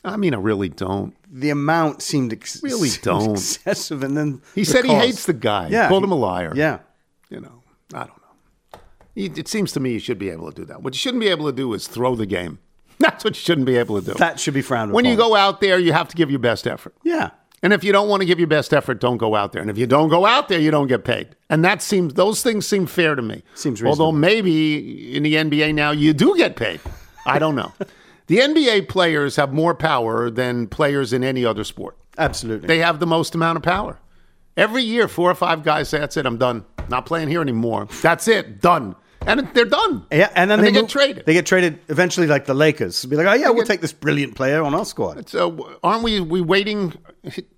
I 0.05 0.15
mean, 0.15 0.33
I 0.33 0.37
really 0.37 0.69
don't. 0.69 1.13
the 1.29 1.49
amount 1.49 2.01
seemed 2.01 2.31
ex- 2.31 2.63
Really 2.63 2.89
don't. 3.01 3.31
excessive, 3.31 4.01
and 4.01 4.15
then 4.15 4.41
He 4.55 4.61
the 4.61 4.65
said 4.71 4.85
he 4.85 4.93
hates 4.93 5.25
the 5.25 5.33
guy. 5.33 5.67
Yeah, 5.67 5.89
Called 5.89 6.05
him 6.05 6.11
a 6.13 6.15
liar. 6.15 6.53
Yeah, 6.55 6.79
You 7.29 7.41
know, 7.41 7.61
I 7.93 8.05
don't 8.05 8.09
know. 8.09 8.79
It 9.15 9.49
seems 9.49 9.73
to 9.73 9.81
me 9.81 9.91
you 9.91 9.99
should 9.99 10.17
be 10.17 10.29
able 10.29 10.49
to 10.49 10.55
do 10.55 10.63
that. 10.65 10.81
What 10.81 10.93
you 10.93 10.97
shouldn't 10.99 11.19
be 11.19 11.27
able 11.27 11.47
to 11.47 11.51
do 11.51 11.73
is 11.73 11.85
throw 11.89 12.15
the 12.15 12.25
game. 12.25 12.59
That's 13.05 13.23
what 13.23 13.35
you 13.35 13.39
shouldn't 13.41 13.65
be 13.65 13.77
able 13.77 13.99
to 14.01 14.05
do. 14.11 14.17
that 14.17 14.39
should 14.39 14.53
be 14.53 14.61
frowned 14.61 14.91
upon. 14.91 14.95
when 14.95 15.05
you 15.05 15.15
go 15.15 15.35
out 15.35 15.61
there, 15.61 15.79
you 15.79 15.93
have 15.93 16.07
to 16.09 16.15
give 16.15 16.29
your 16.29 16.39
best 16.39 16.67
effort. 16.67 16.93
yeah, 17.03 17.31
And 17.63 17.71
if 17.73 17.83
you 17.83 17.91
don't 17.91 18.07
want 18.09 18.21
to 18.21 18.25
give 18.25 18.39
your 18.39 18.47
best 18.47 18.73
effort, 18.73 18.99
don't 18.99 19.17
go 19.17 19.35
out 19.35 19.51
there. 19.53 19.61
And 19.61 19.69
if 19.71 19.77
you 19.77 19.87
don't 19.87 20.09
go 20.09 20.25
out 20.25 20.47
there, 20.49 20.59
you 20.59 20.71
don't 20.71 20.87
get 20.87 21.03
paid. 21.03 21.35
And 21.49 21.63
that 21.65 21.81
seems 21.81 22.13
those 22.15 22.41
things 22.43 22.67
seem 22.67 22.85
fair 22.87 23.15
to 23.15 23.21
me. 23.21 23.43
Seems 23.55 23.81
reasonable. 23.81 24.05
Although 24.05 24.17
maybe 24.17 25.15
in 25.15 25.23
the 25.23 25.33
NBA 25.35 25.73
now 25.75 25.91
you 25.91 26.13
do 26.13 26.35
get 26.37 26.55
paid. 26.55 26.79
I 27.25 27.39
don't 27.39 27.55
know. 27.55 27.73
The 28.27 28.37
NBA 28.37 28.89
players 28.89 29.37
have 29.37 29.51
more 29.53 29.73
power 29.73 30.29
than 30.29 30.67
players 30.67 31.13
in 31.13 31.23
any 31.23 31.43
other 31.43 31.63
sport. 31.63 31.97
Absolutely. 32.15 32.67
They 32.67 32.77
have 32.77 32.99
the 32.99 33.07
most 33.07 33.33
amount 33.33 33.57
of 33.57 33.63
power. 33.63 33.97
Every 34.55 34.83
year, 34.83 35.07
four 35.07 35.31
or 35.31 35.33
five 35.33 35.63
guys 35.63 35.89
say, 35.89 35.97
"That's 35.97 36.15
it, 36.15 36.27
I'm 36.27 36.37
done. 36.37 36.63
Not 36.89 37.07
playing 37.07 37.29
here 37.29 37.41
anymore. 37.41 37.87
That's 38.03 38.27
it, 38.27 38.61
done." 38.61 38.95
And 39.27 39.47
they're 39.53 39.65
done. 39.65 40.05
yeah, 40.11 40.29
and 40.35 40.49
then 40.49 40.59
they, 40.59 40.67
they, 40.67 40.71
get 40.71 40.81
move- 40.83 40.89
traded. 40.89 41.25
They 41.25 41.33
get 41.33 41.45
traded 41.45 41.79
eventually, 41.89 42.25
like 42.27 42.45
the 42.45 42.53
Lakers. 42.53 43.03
Be 43.05 43.15
like, 43.15 43.27
oh 43.27 43.33
yeah, 43.33 43.47
we'll 43.49 43.57
get- 43.63 43.67
take 43.67 43.81
this 43.81 43.93
brilliant 43.93 44.35
player 44.35 44.63
on 44.63 44.73
our 44.73 44.85
squad. 44.85 45.27
So 45.29 45.57
uh, 45.61 45.75
aren't 45.83 46.03
we? 46.03 46.19
We 46.21 46.41
waiting? 46.41 46.93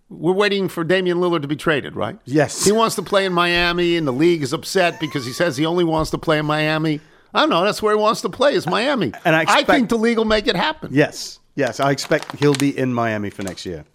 We're 0.10 0.34
waiting 0.34 0.68
for 0.68 0.84
Damian 0.84 1.20
Lillard 1.20 1.44
to 1.44 1.48
be 1.48 1.56
traded, 1.56 1.96
right? 1.96 2.18
Yes. 2.26 2.66
He 2.66 2.72
wants 2.72 2.96
to 2.96 3.02
play 3.02 3.26
in 3.26 3.32
Miami, 3.34 3.96
and 3.96 4.06
the 4.06 4.12
league 4.12 4.42
is 4.42 4.52
upset 4.54 5.00
because 5.00 5.26
he 5.26 5.32
says 5.32 5.56
he 5.56 5.66
only 5.66 5.84
wants 5.86 6.12
to 6.12 6.18
play 6.18 6.38
in 6.40 6.46
Miami. 6.46 7.00
I 7.34 7.40
don't 7.42 7.50
know. 7.50 7.64
That's 7.64 7.82
where 7.82 7.96
he 7.96 8.02
wants 8.02 8.20
to 8.22 8.30
play 8.30 8.54
is 8.56 8.68
Miami. 8.68 9.14
And 9.24 9.36
I 9.36 9.44
expect- 9.44 9.68
think 9.70 9.90
the 9.90 9.98
league 9.98 10.18
will 10.18 10.26
make 10.26 10.48
it 10.48 10.56
happen. 10.58 10.90
Yes, 10.92 11.40
yes. 11.56 11.80
I 11.80 11.92
expect 11.92 12.34
he'll 12.40 12.56
be 12.56 12.78
in 12.78 12.94
Miami 12.94 13.30
for 13.30 13.44
next 13.44 13.66
year. 13.66 13.86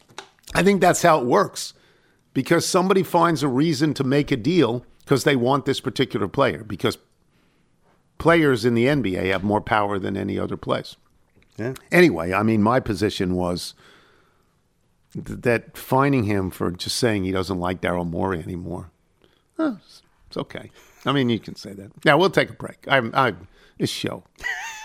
I 0.54 0.62
think 0.62 0.80
that's 0.80 1.02
how 1.02 1.18
it 1.20 1.26
works 1.26 1.74
because 2.32 2.64
somebody 2.66 3.02
finds 3.02 3.42
a 3.42 3.48
reason 3.48 3.92
to 3.94 4.04
make 4.04 4.30
a 4.30 4.36
deal 4.36 4.86
because 5.04 5.24
they 5.24 5.36
want 5.36 5.66
this 5.66 5.80
particular 5.80 6.28
player 6.28 6.64
because 6.64 6.96
players 8.18 8.64
in 8.64 8.74
the 8.74 8.86
NBA 8.86 9.30
have 9.30 9.44
more 9.44 9.60
power 9.60 9.98
than 9.98 10.16
any 10.16 10.38
other 10.38 10.56
place. 10.56 10.96
Yeah. 11.56 11.74
Anyway, 11.90 12.32
I 12.32 12.42
mean, 12.42 12.62
my 12.62 12.80
position 12.80 13.34
was 13.34 13.74
th- 15.12 15.40
that 15.40 15.76
finding 15.76 16.24
him 16.24 16.50
for 16.50 16.70
just 16.70 16.96
saying 16.96 17.24
he 17.24 17.32
doesn't 17.32 17.58
like 17.58 17.80
Daryl 17.80 18.08
Morey 18.08 18.40
anymore, 18.42 18.90
eh, 19.58 19.68
it's- 19.68 20.02
it's 20.28 20.36
okay. 20.36 20.70
I 21.04 21.12
mean, 21.12 21.28
you 21.28 21.38
can 21.38 21.54
say 21.54 21.72
that. 21.72 22.04
Now 22.04 22.18
we'll 22.18 22.30
take 22.30 22.50
a 22.50 22.54
break. 22.54 22.84
I'm, 22.88 23.10
I'm 23.14 23.48
this 23.78 23.90
show. 23.90 24.24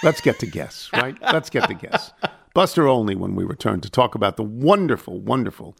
Let's 0.03 0.21
get 0.21 0.39
to 0.39 0.45
guess, 0.45 0.89
right? 0.93 1.17
Let's 1.21 1.49
get 1.49 1.67
to 1.67 1.73
guess. 1.73 2.11
Buster 2.53 2.87
Olney 2.87 3.15
when 3.15 3.35
we 3.35 3.43
return 3.43 3.81
to 3.81 3.89
talk 3.89 4.13
about 4.15 4.37
the 4.37 4.43
wonderful, 4.43 5.19
wonderful 5.19 5.75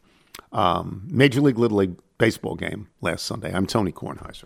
um, 0.52 1.04
Major 1.10 1.42
League 1.42 1.58
Little 1.60 1.78
League 1.78 1.96
baseball 2.18 2.56
game 2.56 2.88
last 3.02 3.26
Sunday. 3.26 3.54
I'm 3.54 3.68
Tony 3.68 3.92
Kornheiser. 3.92 4.46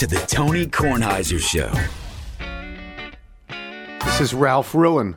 to 0.00 0.06
the 0.06 0.16
Tony 0.20 0.64
Kornheiser 0.64 1.38
Show. 1.38 1.70
This 4.02 4.20
is 4.22 4.32
Ralph 4.32 4.74
Rillon. 4.74 5.14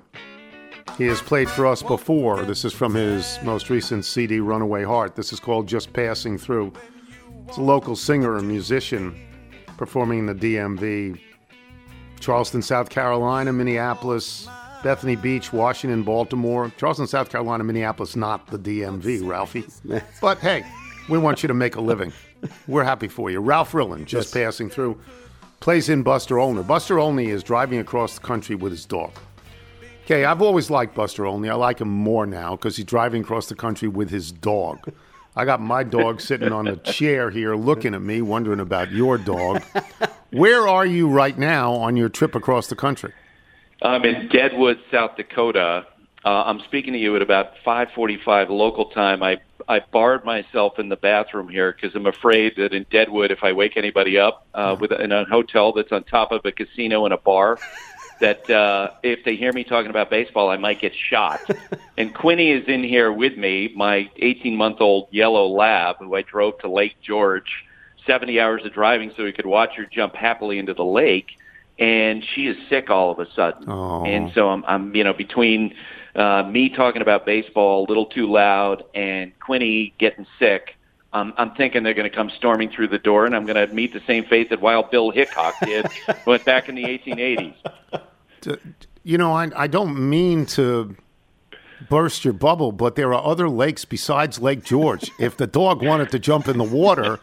He 0.97 1.05
has 1.05 1.21
played 1.21 1.49
for 1.49 1.65
us 1.65 1.81
before. 1.81 2.43
This 2.43 2.65
is 2.65 2.73
from 2.73 2.93
his 2.93 3.39
most 3.43 3.69
recent 3.69 4.03
CD, 4.03 4.41
Runaway 4.41 4.83
Heart. 4.83 5.15
This 5.15 5.31
is 5.31 5.39
called 5.39 5.67
Just 5.67 5.93
Passing 5.93 6.37
Through. 6.37 6.73
It's 7.47 7.55
a 7.55 7.61
local 7.61 7.95
singer 7.95 8.35
and 8.35 8.45
musician 8.45 9.17
performing 9.77 10.19
in 10.19 10.25
the 10.25 10.35
DMV, 10.35 11.17
Charleston, 12.19 12.61
South 12.61 12.89
Carolina, 12.89 13.53
Minneapolis, 13.53 14.49
Bethany 14.83 15.15
Beach, 15.15 15.53
Washington, 15.53 16.03
Baltimore. 16.03 16.73
Charleston, 16.75 17.07
South 17.07 17.29
Carolina, 17.29 17.63
Minneapolis, 17.63 18.17
not 18.17 18.47
the 18.47 18.59
DMV, 18.59 19.25
Ralphie. 19.25 19.63
But 20.19 20.39
hey, 20.39 20.65
we 21.07 21.19
want 21.19 21.41
you 21.41 21.47
to 21.47 21.53
make 21.53 21.77
a 21.77 21.81
living. 21.81 22.11
We're 22.67 22.83
happy 22.83 23.07
for 23.07 23.29
you. 23.29 23.39
Ralph 23.39 23.73
Rillon, 23.73 24.05
just 24.05 24.33
passing 24.33 24.69
through, 24.69 24.99
plays 25.59 25.89
in 25.89 26.03
Buster 26.03 26.39
Olney. 26.39 26.63
Buster 26.63 26.99
Olney 26.99 27.29
is 27.29 27.43
driving 27.43 27.79
across 27.79 28.15
the 28.15 28.21
country 28.21 28.55
with 28.55 28.71
his 28.71 28.85
dog. 28.85 29.11
Okay, 30.05 30.25
I've 30.25 30.41
always 30.41 30.69
liked 30.69 30.95
Buster 30.95 31.25
Olney. 31.25 31.49
I 31.49 31.55
like 31.55 31.79
him 31.79 31.89
more 31.89 32.25
now 32.25 32.57
because 32.57 32.75
he's 32.75 32.85
driving 32.85 33.21
across 33.21 33.47
the 33.47 33.55
country 33.55 33.87
with 33.87 34.09
his 34.09 34.31
dog. 34.31 34.91
I 35.35 35.45
got 35.45 35.61
my 35.61 35.83
dog 35.83 36.21
sitting 36.21 36.51
on 36.51 36.67
a 36.67 36.75
chair 36.75 37.29
here 37.29 37.55
looking 37.55 37.95
at 37.95 38.01
me, 38.01 38.21
wondering 38.21 38.59
about 38.59 38.91
your 38.91 39.17
dog. 39.17 39.63
Where 40.31 40.67
are 40.67 40.85
you 40.85 41.07
right 41.07 41.37
now 41.37 41.73
on 41.73 41.95
your 41.95 42.09
trip 42.09 42.35
across 42.35 42.67
the 42.67 42.75
country? 42.75 43.13
I'm 43.81 44.03
in 44.03 44.27
Deadwood, 44.27 44.79
South 44.91 45.15
Dakota. 45.15 45.87
Uh, 46.25 46.43
I'm 46.45 46.59
speaking 46.61 46.93
to 46.93 46.99
you 46.99 47.15
at 47.15 47.21
about 47.21 47.51
5:45 47.65 48.49
local 48.49 48.85
time. 48.85 49.21
I 49.23 49.37
I 49.67 49.79
barred 49.79 50.25
myself 50.25 50.79
in 50.79 50.89
the 50.89 50.95
bathroom 50.95 51.49
here 51.49 51.71
because 51.73 51.95
I'm 51.95 52.05
afraid 52.05 52.53
that 52.57 52.73
in 52.73 52.85
Deadwood, 52.91 53.31
if 53.31 53.43
I 53.43 53.53
wake 53.53 53.77
anybody 53.77 54.17
up 54.17 54.45
uh, 54.53 54.75
with 54.79 54.91
in 54.91 55.11
a 55.11 55.25
hotel 55.25 55.73
that's 55.73 55.91
on 55.91 56.03
top 56.03 56.31
of 56.31 56.41
a 56.45 56.51
casino 56.51 57.05
and 57.05 57.13
a 57.13 57.17
bar, 57.17 57.57
that 58.21 58.49
uh, 58.49 58.91
if 59.03 59.23
they 59.25 59.35
hear 59.35 59.51
me 59.53 59.63
talking 59.63 59.89
about 59.89 60.09
baseball, 60.09 60.49
I 60.49 60.57
might 60.57 60.79
get 60.81 60.93
shot. 61.09 61.39
and 61.97 62.13
Quinny 62.13 62.51
is 62.51 62.67
in 62.67 62.83
here 62.83 63.11
with 63.11 63.37
me, 63.37 63.71
my 63.75 64.09
18-month-old 64.21 65.07
yellow 65.11 65.47
lab, 65.47 65.97
who 65.99 66.15
I 66.15 66.21
drove 66.21 66.57
to 66.59 66.69
Lake 66.69 66.95
George, 67.01 67.65
70 68.05 68.39
hours 68.39 68.65
of 68.65 68.73
driving 68.73 69.11
so 69.15 69.25
he 69.25 69.31
could 69.31 69.45
watch 69.45 69.75
her 69.75 69.85
jump 69.85 70.15
happily 70.15 70.57
into 70.59 70.73
the 70.73 70.85
lake. 70.85 71.27
And 71.79 72.23
she 72.35 72.47
is 72.47 72.55
sick 72.69 72.89
all 72.89 73.11
of 73.11 73.19
a 73.19 73.27
sudden, 73.33 73.69
Oh. 73.69 74.03
and 74.05 74.31
so 74.33 74.49
I'm, 74.49 74.63
I'm, 74.65 74.95
you 74.95 75.03
know, 75.03 75.13
between 75.13 75.73
uh, 76.15 76.43
me 76.43 76.69
talking 76.69 77.01
about 77.01 77.25
baseball 77.25 77.85
a 77.85 77.87
little 77.87 78.05
too 78.05 78.31
loud 78.31 78.83
and 78.93 79.37
Quinny 79.39 79.93
getting 79.97 80.25
sick. 80.39 80.75
Um, 81.11 81.33
I'm 81.37 81.51
thinking 81.51 81.83
they're 81.83 81.93
going 81.93 82.09
to 82.09 82.15
come 82.15 82.31
storming 82.31 82.71
through 82.71 82.87
the 82.87 82.97
door, 82.97 83.25
and 83.25 83.35
I'm 83.35 83.45
going 83.45 83.67
to 83.67 83.71
meet 83.73 83.93
the 83.93 84.01
same 84.07 84.25
fate 84.25 84.49
that 84.49 84.61
Wild 84.61 84.89
Bill 84.89 85.11
Hickok 85.11 85.53
did 85.63 85.85
went 86.25 86.43
back 86.43 86.69
in 86.69 86.75
the 86.75 86.83
1880s. 86.83 87.55
You 89.03 89.17
know, 89.17 89.33
I, 89.33 89.49
I 89.55 89.67
don't 89.67 90.09
mean 90.09 90.45
to 90.47 90.95
burst 91.89 92.25
your 92.25 92.33
bubble, 92.33 92.71
but 92.71 92.95
there 92.95 93.13
are 93.13 93.23
other 93.23 93.49
lakes 93.49 93.85
besides 93.85 94.39
Lake 94.39 94.63
George. 94.63 95.11
if 95.19 95.37
the 95.37 95.47
dog 95.47 95.83
wanted 95.83 96.09
to 96.11 96.19
jump 96.19 96.47
in 96.47 96.57
the 96.57 96.63
water, 96.63 97.19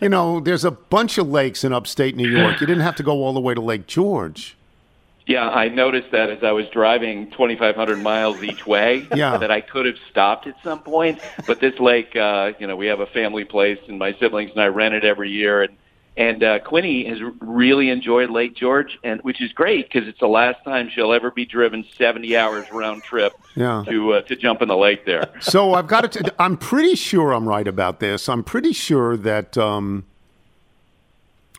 you 0.00 0.08
know, 0.08 0.40
there's 0.40 0.64
a 0.64 0.70
bunch 0.70 1.18
of 1.18 1.28
lakes 1.28 1.64
in 1.64 1.72
upstate 1.72 2.16
New 2.16 2.28
York. 2.28 2.60
You 2.60 2.66
didn't 2.66 2.82
have 2.82 2.96
to 2.96 3.02
go 3.02 3.22
all 3.24 3.32
the 3.32 3.40
way 3.40 3.54
to 3.54 3.60
Lake 3.60 3.86
George. 3.86 4.56
Yeah, 5.28 5.48
I 5.50 5.68
noticed 5.68 6.10
that 6.12 6.30
as 6.30 6.42
I 6.42 6.52
was 6.52 6.66
driving 6.70 7.30
2,500 7.32 7.98
miles 8.02 8.42
each 8.42 8.66
way, 8.66 9.06
Yeah. 9.14 9.36
that 9.36 9.50
I 9.50 9.60
could 9.60 9.84
have 9.84 9.96
stopped 10.10 10.46
at 10.46 10.54
some 10.64 10.80
point. 10.80 11.20
But 11.46 11.60
this 11.60 11.78
lake, 11.78 12.16
uh, 12.16 12.52
you 12.58 12.66
know, 12.66 12.76
we 12.76 12.86
have 12.86 13.00
a 13.00 13.06
family 13.06 13.44
place, 13.44 13.78
and 13.88 13.98
my 13.98 14.14
siblings 14.18 14.50
and 14.52 14.60
I 14.62 14.68
rent 14.68 14.94
it 14.94 15.04
every 15.04 15.30
year. 15.30 15.62
And 15.62 15.76
and 16.16 16.42
uh, 16.42 16.58
Quinny 16.58 17.06
has 17.08 17.18
really 17.40 17.90
enjoyed 17.90 18.28
Lake 18.30 18.56
George, 18.56 18.98
and 19.04 19.20
which 19.20 19.40
is 19.40 19.52
great 19.52 19.88
because 19.88 20.08
it's 20.08 20.18
the 20.18 20.26
last 20.26 20.64
time 20.64 20.90
she'll 20.92 21.12
ever 21.12 21.30
be 21.30 21.44
driven 21.46 21.84
70 21.96 22.36
hours 22.36 22.66
round 22.72 23.04
trip 23.04 23.34
Yeah. 23.54 23.84
to 23.86 24.14
uh, 24.14 24.22
to 24.22 24.34
jump 24.34 24.60
in 24.62 24.66
the 24.68 24.76
lake 24.76 25.04
there. 25.06 25.30
So 25.40 25.74
I've 25.74 25.86
got 25.86 26.10
to. 26.10 26.22
T- 26.24 26.30
I'm 26.38 26.56
pretty 26.56 26.96
sure 26.96 27.32
I'm 27.32 27.46
right 27.46 27.68
about 27.68 28.00
this. 28.00 28.28
I'm 28.30 28.42
pretty 28.42 28.72
sure 28.72 29.16
that 29.18 29.56
um, 29.58 30.06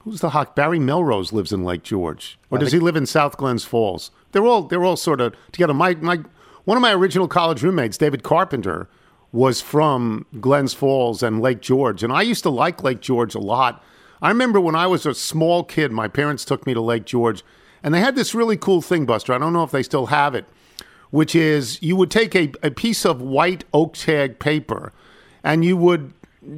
who's 0.03 0.21
the 0.21 0.31
hawk? 0.31 0.55
Barry 0.55 0.79
Melrose 0.79 1.33
lives 1.33 1.51
in 1.51 1.63
Lake 1.63 1.83
George, 1.83 2.39
or 2.49 2.57
does 2.57 2.71
he 2.71 2.79
live 2.79 2.95
in 2.95 3.05
South 3.05 3.37
Glens 3.37 3.63
Falls? 3.63 4.11
They're 4.31 4.45
all 4.45 4.63
they're 4.63 4.85
all 4.85 4.97
sort 4.97 5.21
of 5.21 5.35
together. 5.51 5.73
My 5.73 5.95
my 5.95 6.19
one 6.65 6.77
of 6.77 6.81
my 6.81 6.93
original 6.93 7.27
college 7.27 7.63
roommates, 7.63 7.97
David 7.97 8.23
Carpenter, 8.23 8.87
was 9.31 9.61
from 9.61 10.25
Glens 10.39 10.73
Falls 10.73 11.23
and 11.23 11.41
Lake 11.41 11.61
George, 11.61 12.03
and 12.03 12.13
I 12.13 12.21
used 12.21 12.43
to 12.43 12.49
like 12.49 12.83
Lake 12.83 13.01
George 13.01 13.35
a 13.35 13.39
lot. 13.39 13.83
I 14.21 14.29
remember 14.29 14.59
when 14.59 14.75
I 14.75 14.85
was 14.87 15.05
a 15.05 15.13
small 15.13 15.63
kid, 15.63 15.91
my 15.91 16.09
parents 16.09 16.43
took 16.43 16.67
me 16.67 16.73
to 16.73 16.81
Lake 16.81 17.05
George, 17.05 17.43
and 17.81 17.93
they 17.93 18.01
had 18.01 18.15
this 18.15 18.35
really 18.35 18.57
cool 18.57 18.81
thing, 18.81 19.05
Buster. 19.05 19.33
I 19.33 19.37
don't 19.37 19.53
know 19.53 19.63
if 19.63 19.71
they 19.71 19.83
still 19.83 20.07
have 20.07 20.35
it 20.35 20.45
which 21.11 21.35
is 21.35 21.81
you 21.81 21.95
would 21.95 22.11
take 22.11 22.35
a, 22.35 22.51
a 22.61 22.71
piece 22.71 23.05
of 23.05 23.21
white 23.21 23.63
oak 23.73 23.93
tag 23.93 24.39
paper 24.39 24.93
and 25.43 25.65
you 25.65 25.75
would 25.75 26.13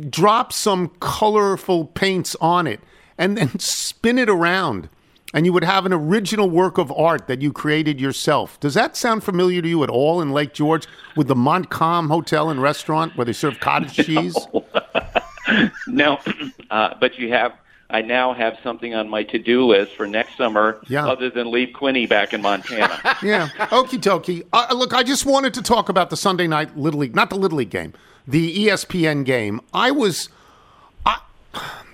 drop 0.10 0.54
some 0.54 0.90
colorful 1.00 1.86
paints 1.86 2.36
on 2.42 2.68
it 2.68 2.80
and 3.18 3.38
then 3.38 3.58
spin 3.60 4.18
it 4.18 4.30
around 4.30 4.90
and 5.34 5.46
you 5.46 5.54
would 5.54 5.64
have 5.64 5.86
an 5.86 5.94
original 5.94 6.50
work 6.50 6.78
of 6.78 6.92
art 6.92 7.28
that 7.28 7.42
you 7.42 7.54
created 7.54 8.02
yourself. 8.02 8.60
Does 8.60 8.74
that 8.74 8.98
sound 8.98 9.24
familiar 9.24 9.62
to 9.62 9.68
you 9.70 9.82
at 9.84 9.90
all 9.90 10.20
in 10.22 10.32
Lake 10.32 10.54
George 10.54 10.86
with 11.16 11.28
the 11.30 11.36
Montcalm 11.36 12.10
Hotel 12.10 12.50
and 12.50 12.62
Restaurant 12.62 13.16
where 13.16 13.24
they 13.24 13.32
serve 13.34 13.60
cottage 13.62 13.94
cheese? 14.06 14.36
no, 15.88 16.20
uh, 16.70 16.96
but 17.00 17.18
you 17.18 17.30
have. 17.30 17.54
I 17.90 18.02
now 18.02 18.34
have 18.34 18.58
something 18.64 18.96
on 18.96 19.10
my 19.10 19.24
to-do 19.24 19.66
list 19.66 19.96
for 19.98 20.08
next 20.08 20.38
summer, 20.38 20.80
Yeah. 20.88 21.06
other 21.08 21.30
than 21.30 21.52
leave 21.52 21.74
Quinny 21.74 22.06
back 22.06 22.34
in 22.34 22.42
Montana. 22.42 22.98
yeah. 23.22 23.50
Okie 23.70 24.00
dokie. 24.00 24.46
Uh, 24.54 24.74
look, 24.74 24.94
I 24.94 25.04
just 25.04 25.26
wanted 25.26 25.54
to 25.56 25.62
talk 25.62 25.90
about 25.90 26.10
the 26.10 26.16
Sunday 26.16 26.48
night 26.48 26.78
Little 26.78 27.02
League, 27.02 27.16
not 27.16 27.30
the 27.30 27.36
Little 27.36 27.58
League 27.58 27.70
game, 27.70 27.92
the 28.26 28.68
ESPN 28.68 29.26
game. 29.26 29.60
I 29.74 29.92
was, 29.92 30.30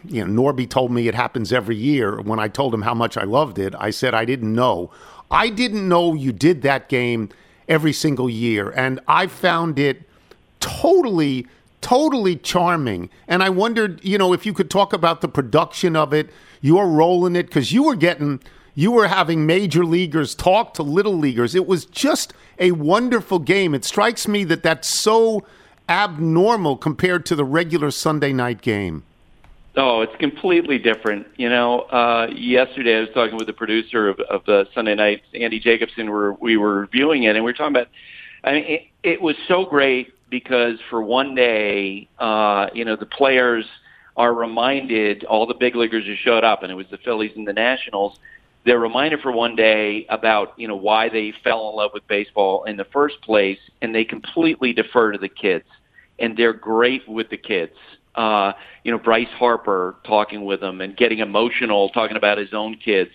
you 0.06 0.26
know, 0.26 0.44
Norby 0.44 0.70
told 0.70 0.92
me 0.92 1.08
it 1.08 1.16
happens 1.16 1.52
every 1.52 1.76
year. 1.76 2.22
When 2.22 2.40
I 2.40 2.48
told 2.48 2.74
him 2.74 2.82
how 2.82 2.94
much 2.94 3.18
I 3.18 3.24
loved 3.24 3.60
it, 3.60 3.74
I 3.78 3.90
said 3.90 4.14
I 4.14 4.26
didn't 4.26 4.54
know. 4.54 4.92
I 5.30 5.50
didn't 5.50 5.88
know 5.88 6.14
you 6.14 6.32
did 6.32 6.62
that 6.62 6.90
game 6.90 7.30
every 7.68 7.94
single 7.94 8.30
year, 8.30 8.70
and 8.72 9.00
I 9.08 9.28
found 9.28 9.78
it 9.78 10.04
totally 10.60 11.46
totally 11.80 12.36
charming 12.36 13.08
and 13.28 13.44
i 13.44 13.50
wondered 13.50 14.04
you 14.04 14.18
know 14.18 14.34
if 14.34 14.48
you 14.48 14.52
could 14.52 14.70
talk 14.70 14.94
about 14.94 15.22
the 15.22 15.28
production 15.28 15.96
of 15.96 16.12
it 16.12 16.28
your 16.60 16.88
role 16.88 17.26
in 17.28 17.36
it 17.36 17.46
because 17.46 17.72
you 17.72 17.84
were 17.84 17.96
getting 17.96 18.42
you 18.74 18.92
were 18.92 19.08
having 19.08 19.46
major 19.46 19.86
leaguers 19.86 20.34
talk 20.34 20.74
to 20.74 20.82
little 20.82 21.16
leaguers 21.16 21.54
it 21.54 21.68
was 21.68 21.86
just 21.86 22.34
a 22.58 22.72
wonderful 22.72 23.38
game 23.38 23.76
it 23.76 23.86
strikes 23.86 24.28
me 24.28 24.44
that 24.44 24.64
that's 24.64 24.88
so 24.88 25.46
abnormal 25.88 26.76
compared 26.76 27.24
to 27.24 27.36
the 27.36 27.46
regular 27.46 27.92
sunday 27.92 28.34
night 28.34 28.62
game 28.62 29.04
Oh, 29.79 30.01
it's 30.01 30.15
completely 30.15 30.79
different. 30.79 31.27
You 31.38 31.50
know, 31.50 31.81
uh, 31.81 32.29
yesterday 32.36 32.98
I 32.98 33.01
was 33.01 33.10
talking 33.13 33.38
with 33.38 33.46
the 33.46 33.53
producer 33.53 34.10
of, 34.10 34.19
of 34.22 34.43
the 34.46 34.67
Sunday 34.74 34.96
night, 34.96 35.22
Andy 35.36 35.60
Jacobson. 35.60 36.12
Where 36.12 36.34
we 36.34 36.57
were 36.57 36.79
reviewing 36.81 37.24
it, 37.24 37.36
and 37.36 37.46
we 37.46 37.51
were 37.51 37.53
talking 37.53 37.75
about. 37.75 37.88
I 38.43 38.53
mean, 38.53 38.63
it, 38.65 38.81
it 39.03 39.22
was 39.22 39.36
so 39.48 39.65
great 39.65 40.13
because 40.31 40.79
for 40.89 41.03
one 41.03 41.36
day, 41.36 42.10
uh, 42.17 42.67
you 42.74 42.86
know, 42.86 42.96
the 42.96 43.05
players 43.05 43.65
are 44.15 44.34
reminded, 44.34 45.25
all 45.25 45.46
the 45.46 45.53
big 45.53 45.75
leaguers 45.75 46.05
who 46.07 46.15
showed 46.15 46.43
up, 46.43 46.63
and 46.63 46.72
it 46.72 46.75
was 46.75 46.88
the 46.89 46.98
Phillies 46.98 47.34
and 47.36 47.48
the 47.48 47.53
Nationals. 47.53 48.17
They're 48.65 48.79
reminded 48.79 49.22
for 49.22 49.31
one 49.31 49.55
day 49.55 50.07
about 50.10 50.53
you 50.57 50.67
know 50.67 50.75
why 50.75 51.10
they 51.10 51.36
fell 51.43 51.69
in 51.69 51.75
love 51.75 51.91
with 51.93 52.07
baseball 52.07 52.63
in 52.63 52.77
the 52.77 52.86
first 52.86 53.22
place, 53.22 53.60
and 53.84 53.93
they 53.93 54.05
completely 54.05 54.74
defer 54.74 55.12
to 55.12 55.19
the 55.19 55.29
kids, 55.29 55.65
and 56.17 56.36
they're 56.36 56.51
great 56.51 57.07
with 57.07 57.29
the 57.29 57.38
kids 57.38 57.74
uh, 58.17 58.53
you 58.83 58.91
know, 58.91 58.97
Bryce 58.97 59.29
Harper 59.38 59.95
talking 60.03 60.43
with 60.43 60.59
them 60.59 60.81
and 60.81 60.97
getting 60.97 61.19
emotional, 61.19 61.89
talking 61.89 62.17
about 62.17 62.38
his 62.38 62.53
own 62.53 62.75
kids. 62.75 63.12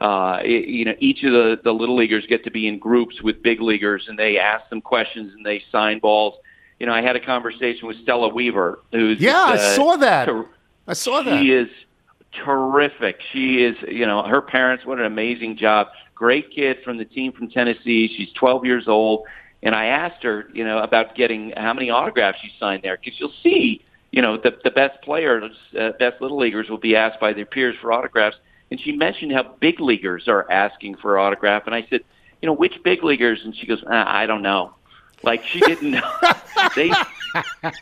Uh, 0.00 0.38
it, 0.42 0.68
you 0.68 0.84
know, 0.84 0.94
each 0.98 1.22
of 1.22 1.32
the, 1.32 1.60
the 1.62 1.72
little 1.72 1.96
leaguers 1.96 2.24
get 2.28 2.44
to 2.44 2.50
be 2.50 2.66
in 2.66 2.78
groups 2.78 3.22
with 3.22 3.42
big 3.42 3.60
leaguers 3.60 4.06
and 4.08 4.18
they 4.18 4.38
ask 4.38 4.68
them 4.68 4.80
questions 4.80 5.32
and 5.34 5.44
they 5.44 5.62
sign 5.70 5.98
balls. 5.98 6.34
You 6.80 6.86
know, 6.86 6.92
I 6.92 7.00
had 7.00 7.16
a 7.16 7.20
conversation 7.20 7.86
with 7.86 7.96
Stella 8.02 8.28
Weaver, 8.28 8.80
who's 8.92 9.18
yeah 9.18 9.44
i 9.46 9.54
uh, 9.54 9.74
saw 9.74 9.96
that 9.96 10.26
ter- 10.26 10.46
i 10.86 10.92
saw 10.92 11.22
that 11.22 11.40
she 11.40 11.50
is 11.50 11.68
terrific. 12.44 13.18
She 13.32 13.64
is, 13.64 13.76
you 13.88 14.06
know, 14.06 14.22
her 14.22 14.42
parents, 14.42 14.84
what 14.84 14.98
an 14.98 15.06
amazing 15.06 15.56
job. 15.56 15.88
Great 16.14 16.50
kid 16.54 16.78
from 16.84 16.98
the 16.98 17.04
team 17.04 17.32
from 17.32 17.48
Tennessee. 17.48 18.12
She's 18.14 18.32
12 18.34 18.64
years 18.64 18.88
old. 18.88 19.24
And 19.62 19.74
I 19.74 19.86
asked 19.86 20.22
her, 20.22 20.48
you 20.52 20.64
know, 20.64 20.78
about 20.78 21.14
getting 21.14 21.52
how 21.56 21.72
many 21.72 21.90
autographs 21.90 22.38
she 22.42 22.52
signed 22.60 22.82
there, 22.82 22.98
because 23.02 23.18
you'll 23.18 23.32
see, 23.42 23.82
you 24.16 24.22
know, 24.22 24.38
the, 24.38 24.58
the 24.64 24.70
best 24.70 25.00
players, 25.02 25.52
uh, 25.78 25.90
best 25.98 26.22
little 26.22 26.38
leaguers 26.38 26.70
will 26.70 26.78
be 26.78 26.96
asked 26.96 27.20
by 27.20 27.34
their 27.34 27.44
peers 27.44 27.76
for 27.82 27.92
autographs. 27.92 28.38
And 28.70 28.80
she 28.80 28.92
mentioned 28.92 29.30
how 29.30 29.54
big 29.60 29.78
leaguers 29.78 30.26
are 30.26 30.50
asking 30.50 30.96
for 30.96 31.18
autograph. 31.18 31.64
And 31.66 31.74
I 31.74 31.86
said, 31.90 32.00
you 32.40 32.46
know, 32.46 32.54
which 32.54 32.82
big 32.82 33.04
leaguers? 33.04 33.40
And 33.44 33.54
she 33.54 33.66
goes, 33.66 33.84
ah, 33.86 34.10
I 34.10 34.24
don't 34.24 34.40
know. 34.40 34.72
Like 35.22 35.44
she 35.44 35.60
didn't 35.60 35.90
know. 35.90 36.12
they 36.76 36.90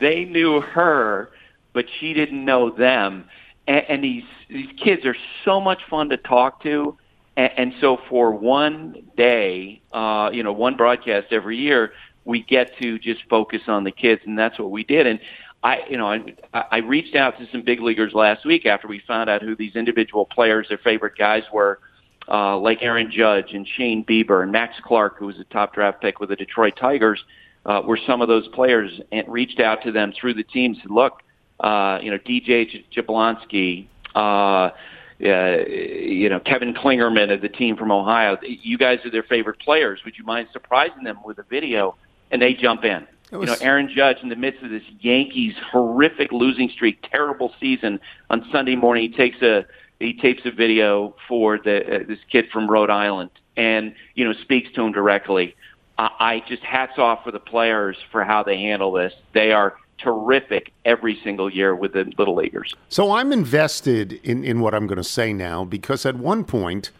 they 0.01 0.25
knew 0.25 0.61
her, 0.61 1.31
but 1.73 1.87
she 2.01 2.13
didn't 2.13 2.45
know 2.45 2.69
them. 2.69 3.29
And, 3.69 3.85
and 3.89 4.05
these 4.05 4.25
these 4.49 4.71
kids 4.77 5.05
are 5.05 5.17
so 5.45 5.61
much 5.61 5.83
fun 5.89 6.09
to 6.09 6.17
talk 6.17 6.65
to. 6.65 6.99
And, 7.37 7.53
and 7.57 7.75
so 7.81 7.99
for 8.09 8.33
one 8.33 9.09
day, 9.17 9.83
uh, 9.93 10.31
you 10.33 10.43
know, 10.43 10.53
one 10.53 10.77
broadcast 10.77 11.29
every 11.31 11.59
year, 11.59 11.93
we 12.25 12.43
get 12.43 12.77
to 12.79 12.99
just 12.99 13.23
focus 13.29 13.63
on 13.69 13.85
the 13.85 13.91
kids, 13.93 14.23
and 14.27 14.39
that's 14.39 14.59
what 14.59 14.71
we 14.71 14.83
did. 14.83 15.07
And 15.07 15.21
I, 15.65 15.81
you 15.89 15.97
know, 15.97 16.07
I, 16.07 16.23
I 16.53 16.77
reached 16.79 17.17
out 17.17 17.39
to 17.39 17.49
some 17.51 17.63
big 17.63 17.81
leaguers 17.81 18.13
last 18.13 18.45
week 18.45 18.67
after 18.67 18.87
we 18.87 19.01
found 19.09 19.31
out 19.31 19.43
who 19.43 19.57
these 19.57 19.75
individual 19.75 20.27
players, 20.27 20.69
their 20.69 20.79
favorite 20.79 21.17
guys 21.19 21.43
were, 21.51 21.81
uh, 22.29 22.59
like 22.59 22.83
Aaron 22.83 23.11
Judge 23.11 23.55
and 23.55 23.67
Shane 23.67 24.05
Bieber 24.05 24.43
and 24.43 24.53
Max 24.53 24.75
Clark, 24.85 25.19
who 25.19 25.27
was 25.27 25.41
a 25.41 25.45
top 25.45 25.73
draft 25.75 26.03
pick 26.03 26.21
with 26.21 26.29
the 26.29 26.37
Detroit 26.37 26.75
Tigers, 26.79 27.25
uh, 27.65 27.81
were 27.83 27.99
some 28.07 28.21
of 28.21 28.29
those 28.29 28.47
players 28.49 29.01
and 29.11 29.27
reached 29.27 29.59
out 29.59 29.83
to 29.85 29.91
them 29.91 30.13
through 30.13 30.35
the 30.35 30.45
team. 30.45 30.75
Said, 30.75 30.91
look, 30.91 31.23
uh, 31.61 31.99
you 32.03 32.11
know, 32.11 32.19
DJ 32.19 32.85
Jablonski, 32.95 33.87
uh, 34.15 34.71
uh, 35.25 35.65
you 35.67 36.29
know, 36.29 36.41
Kevin 36.41 36.75
Klingerman 36.75 37.33
of 37.33 37.41
the 37.41 37.49
team 37.49 37.79
from 37.79 37.91
Ohio. 37.91 38.37
You 38.43 38.77
guys 38.77 38.99
are 39.07 39.11
their 39.11 39.23
favorite 39.23 39.61
players. 39.61 40.01
Would 40.05 40.19
you 40.19 40.25
mind 40.25 40.49
surprising 40.53 41.05
them 41.05 41.21
with 41.25 41.39
a 41.39 41.45
video? 41.45 41.97
And 42.31 42.43
they 42.43 42.53
jump 42.53 42.85
in. 42.85 43.07
It 43.33 43.39
you 43.39 43.47
know, 43.47 43.57
Aaron 43.61 43.91
Judge 43.95 44.19
in 44.23 44.29
the 44.29 44.37
midst 44.37 44.63
of 44.63 44.71
this 44.71 44.83
Yankees 45.01 45.55
horrific 45.73 46.31
losing 46.31 46.69
streak, 46.69 47.05
terrible 47.11 47.53
season. 47.59 48.01
On 48.31 48.47
Sunday 48.53 48.77
morning, 48.77 49.11
he 49.11 49.17
takes 49.17 49.41
a 49.43 49.67
he 49.99 50.15
tapes 50.15 50.43
a 50.45 50.51
video 50.51 51.15
for 51.29 51.59
the 51.59 51.97
uh, 51.97 51.99
this 52.07 52.19
kid 52.31 52.47
from 52.53 52.71
Rhode 52.71 52.91
Island, 52.91 53.31
and 53.57 53.95
you 54.15 54.25
know 54.25 54.33
speaks 54.35 54.71
to 54.73 54.83
him 54.83 54.93
directly. 54.93 55.57
I, 55.99 56.11
I 56.21 56.45
just 56.49 56.63
hats 56.63 56.99
off 56.99 57.25
for 57.25 57.31
the 57.31 57.41
players 57.41 57.97
for 58.13 58.25
how 58.25 58.43
they 58.43 58.59
handle 58.59 58.93
this. 58.93 59.15
They 59.33 59.53
are 59.53 59.75
terrific 59.99 60.73
every 60.85 61.19
single 61.23 61.51
year 61.51 61.75
with 61.75 61.93
the 61.93 62.13
little 62.19 62.35
leaguers. 62.35 62.75
So 62.89 63.13
I'm 63.13 63.33
invested 63.33 64.15
in, 64.25 64.45
in 64.45 64.61
what 64.61 64.75
I'm 64.75 64.87
going 64.87 64.99
to 64.99 65.05
say 65.05 65.33
now 65.33 65.65
because 65.65 66.05
at 66.05 66.17
one 66.17 66.45
point, 66.45 66.91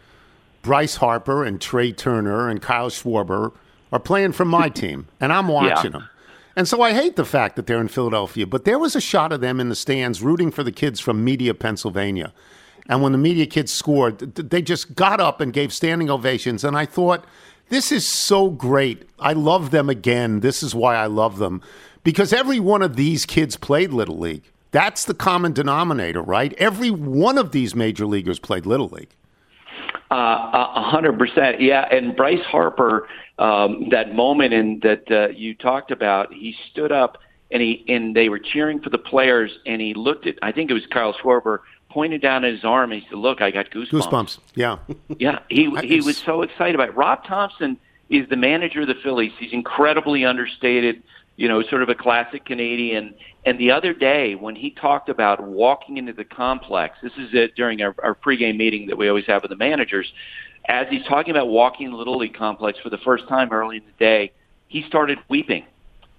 Bryce 0.63 0.97
Harper 0.97 1.45
and 1.45 1.61
Trea 1.61 1.93
Turner 1.93 2.49
and 2.49 2.63
Kyle 2.63 2.89
Schwarber 2.91 3.53
are 3.93 3.99
playing 3.99 4.33
for 4.33 4.45
my 4.45 4.69
team, 4.71 5.09
and 5.21 5.33
I'm 5.33 5.49
watching 5.49 5.93
them. 5.93 6.09
And 6.57 6.69
so 6.69 6.83
I 6.83 6.93
hate 6.93 7.17
the 7.17 7.25
fact 7.25 7.57
that 7.57 7.67
they're 7.67 7.81
in 7.81 7.89
Philadelphia, 7.89 8.47
but 8.47 8.65
there 8.65 8.79
was 8.79 8.95
a 8.95 9.01
shot 9.01 9.33
of 9.33 9.41
them 9.41 9.59
in 9.59 9.69
the 9.69 9.75
stands 9.75 10.23
rooting 10.23 10.51
for 10.51 10.63
the 10.63 10.73
kids 10.73 11.01
from 11.01 11.25
Media, 11.25 11.53
Pennsylvania. 11.55 12.33
And 12.89 13.03
when 13.03 13.13
the 13.13 13.19
Media 13.19 13.47
kids 13.47 13.73
scored, 13.73 14.19
they 14.19 14.63
just 14.63 14.95
got 14.95 15.19
up 15.21 15.41
and 15.41 15.53
gave 15.53 15.73
standing 15.73 16.11
ovations. 16.11 16.63
And 16.63 16.77
I 16.77 16.87
thought, 16.87 17.25
this 17.71 17.91
is 17.91 18.07
so 18.07 18.51
great. 18.51 19.09
I 19.19 19.33
love 19.33 19.71
them 19.71 19.89
again. 19.89 20.41
This 20.41 20.63
is 20.63 20.75
why 20.75 20.97
I 20.97 21.07
love 21.07 21.39
them. 21.39 21.63
Because 22.03 22.33
every 22.33 22.61
one 22.61 22.83
of 22.83 22.97
these 22.97 23.25
kids 23.25 23.57
played 23.57 23.91
Little 23.91 24.19
League. 24.19 24.45
That's 24.71 25.05
the 25.07 25.15
common 25.15 25.53
denominator, 25.53 26.21
right? 26.21 26.53
Every 26.59 26.91
one 26.91 27.39
of 27.39 27.53
these 27.53 27.75
major 27.75 28.07
leaguers 28.07 28.39
played 28.39 28.67
Little 28.67 28.89
League. 28.89 29.15
Uh, 30.11 30.69
A 30.75 30.83
hundred 30.83 31.19
percent, 31.19 31.61
yeah. 31.61 31.89
And 31.91 32.15
Bryce 32.15 32.45
Harper, 32.45 33.09
um, 33.39 33.89
that 33.91 34.15
moment 34.15 34.53
in 34.53 34.81
that 34.81 35.11
uh, 35.11 35.29
you 35.29 35.55
talked 35.55 35.91
about, 35.91 36.33
he 36.33 36.55
stood 36.71 36.93
up 36.93 37.19
and 37.51 37.63
he 37.63 37.85
and 37.89 38.15
they 38.15 38.29
were 38.29 38.39
cheering 38.39 38.81
for 38.81 38.91
the 38.91 38.99
players, 38.99 39.51
and 39.67 39.81
he 39.81 39.95
looked 39.95 40.27
at, 40.27 40.37
I 40.43 40.53
think 40.53 40.71
it 40.71 40.75
was 40.75 40.87
Kyle 40.87 41.15
Schwarber, 41.15 41.59
pointed 41.91 42.21
down 42.21 42.45
at 42.45 42.53
his 42.53 42.65
arm, 42.65 42.93
and 42.93 43.03
he 43.03 43.09
said, 43.09 43.19
"Look, 43.19 43.41
I 43.41 43.51
got 43.51 43.71
goosebumps." 43.71 43.91
Goosebumps. 43.91 44.39
Yeah. 44.55 44.79
Yeah, 45.19 45.39
he 45.49 45.71
he 45.83 46.01
was 46.01 46.17
so 46.19 46.43
excited 46.43 46.75
about 46.75 46.89
it. 46.89 46.97
Rob 46.97 47.25
Thomson 47.25 47.79
is 48.11 48.29
the 48.29 48.37
manager 48.37 48.83
of 48.83 48.89
the 48.89 48.95
Phillies. 49.03 49.33
He's 49.39 49.53
incredibly 49.53 50.25
understated, 50.25 51.03
you 51.37 51.49
know, 51.49 51.63
sort 51.63 51.83
of 51.83 51.89
a 51.89 51.95
classic 51.95 52.45
Canadian. 52.45 53.15
And 53.47 53.59
the 53.59 53.71
other 53.71 53.95
day 53.95 54.35
when 54.35 54.57
he 54.57 54.71
talked 54.71 55.09
about 55.09 55.43
walking 55.43 55.97
into 55.97 56.13
the 56.13 56.25
complex, 56.25 56.99
this 57.03 57.13
is 57.17 57.31
it 57.33 57.55
during 57.55 57.81
our, 57.83 57.95
our 58.03 58.15
pregame 58.15 58.57
meeting 58.57 58.87
that 58.89 58.97
we 58.97 59.09
always 59.09 59.27
have 59.27 59.43
with 59.43 59.51
the 59.51 59.57
managers. 59.57 60.13
As 60.69 60.87
he's 60.89 61.05
talking 61.07 61.31
about 61.31 61.49
walking 61.49 61.91
the 61.91 61.97
Little 61.97 62.19
League 62.19 62.35
complex 62.35 62.79
for 62.83 62.91
the 62.91 62.99
first 62.99 63.29
time 63.29 63.53
early 63.53 63.79
in 63.79 63.85
the 63.85 64.05
day, 64.05 64.33
he 64.69 64.83
started 64.89 65.19
weeping, 65.29 65.65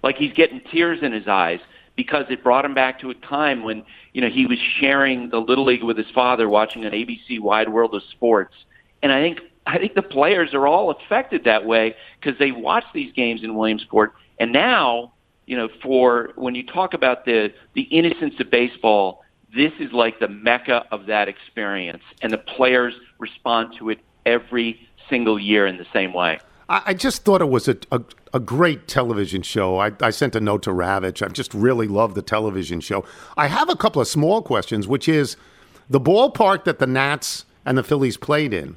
like 0.02 0.16
he's 0.16 0.32
getting 0.32 0.60
tears 0.72 1.00
in 1.02 1.12
his 1.12 1.26
eyes 1.26 1.60
because 1.96 2.26
it 2.30 2.44
brought 2.44 2.64
him 2.64 2.74
back 2.74 3.00
to 3.00 3.10
a 3.10 3.14
time 3.14 3.64
when 3.64 3.82
you 4.12 4.20
know 4.20 4.28
he 4.28 4.46
was 4.46 4.58
sharing 4.78 5.30
the 5.30 5.38
little 5.38 5.64
league 5.64 5.82
with 5.82 5.96
his 5.96 6.10
father, 6.14 6.48
watching 6.48 6.84
an 6.84 6.92
ABC 6.92 7.40
Wide 7.40 7.68
World 7.68 7.94
of 7.94 8.02
Sports. 8.12 8.54
And 9.02 9.10
I 9.10 9.20
think 9.20 9.40
I 9.66 9.78
think 9.78 9.94
the 9.94 10.02
players 10.02 10.54
are 10.54 10.66
all 10.66 10.90
affected 10.90 11.44
that 11.44 11.66
way 11.66 11.96
because 12.20 12.38
they 12.38 12.52
watch 12.52 12.84
these 12.94 13.12
games 13.12 13.42
in 13.42 13.56
Williamsport, 13.56 14.14
and 14.38 14.52
now 14.52 15.12
you 15.46 15.56
know 15.56 15.68
for 15.82 16.30
when 16.36 16.54
you 16.54 16.64
talk 16.64 16.94
about 16.94 17.24
the 17.24 17.52
the 17.74 17.82
innocence 17.82 18.34
of 18.38 18.50
baseball, 18.50 19.24
this 19.54 19.72
is 19.80 19.92
like 19.92 20.20
the 20.20 20.28
mecca 20.28 20.84
of 20.92 21.06
that 21.06 21.28
experience, 21.28 22.02
and 22.22 22.32
the 22.32 22.38
players 22.38 22.94
respond 23.18 23.74
to 23.78 23.90
it 23.90 23.98
every 24.26 24.86
single 25.08 25.38
year 25.38 25.66
in 25.66 25.78
the 25.78 25.86
same 25.92 26.12
way. 26.12 26.38
I, 26.68 26.94
just 26.94 27.24
thought 27.24 27.40
it 27.40 27.48
was 27.48 27.68
a, 27.68 27.76
a, 27.92 28.02
a 28.34 28.40
great 28.40 28.88
television 28.88 29.42
show. 29.42 29.78
I, 29.78 29.92
I 30.00 30.10
sent 30.10 30.34
a 30.34 30.40
note 30.40 30.64
to 30.64 30.70
Ravitch. 30.70 31.24
I 31.24 31.28
just 31.28 31.54
really 31.54 31.86
love 31.86 32.14
the 32.14 32.22
television 32.22 32.80
show. 32.80 33.04
I 33.36 33.46
have 33.46 33.70
a 33.70 33.76
couple 33.76 34.02
of 34.02 34.08
small 34.08 34.42
questions, 34.42 34.88
which 34.88 35.08
is 35.08 35.36
the 35.88 36.00
ballpark 36.00 36.64
that 36.64 36.80
the 36.80 36.86
Nats 36.86 37.44
and 37.64 37.78
the 37.78 37.84
Phillies 37.84 38.16
played 38.16 38.52
in. 38.52 38.76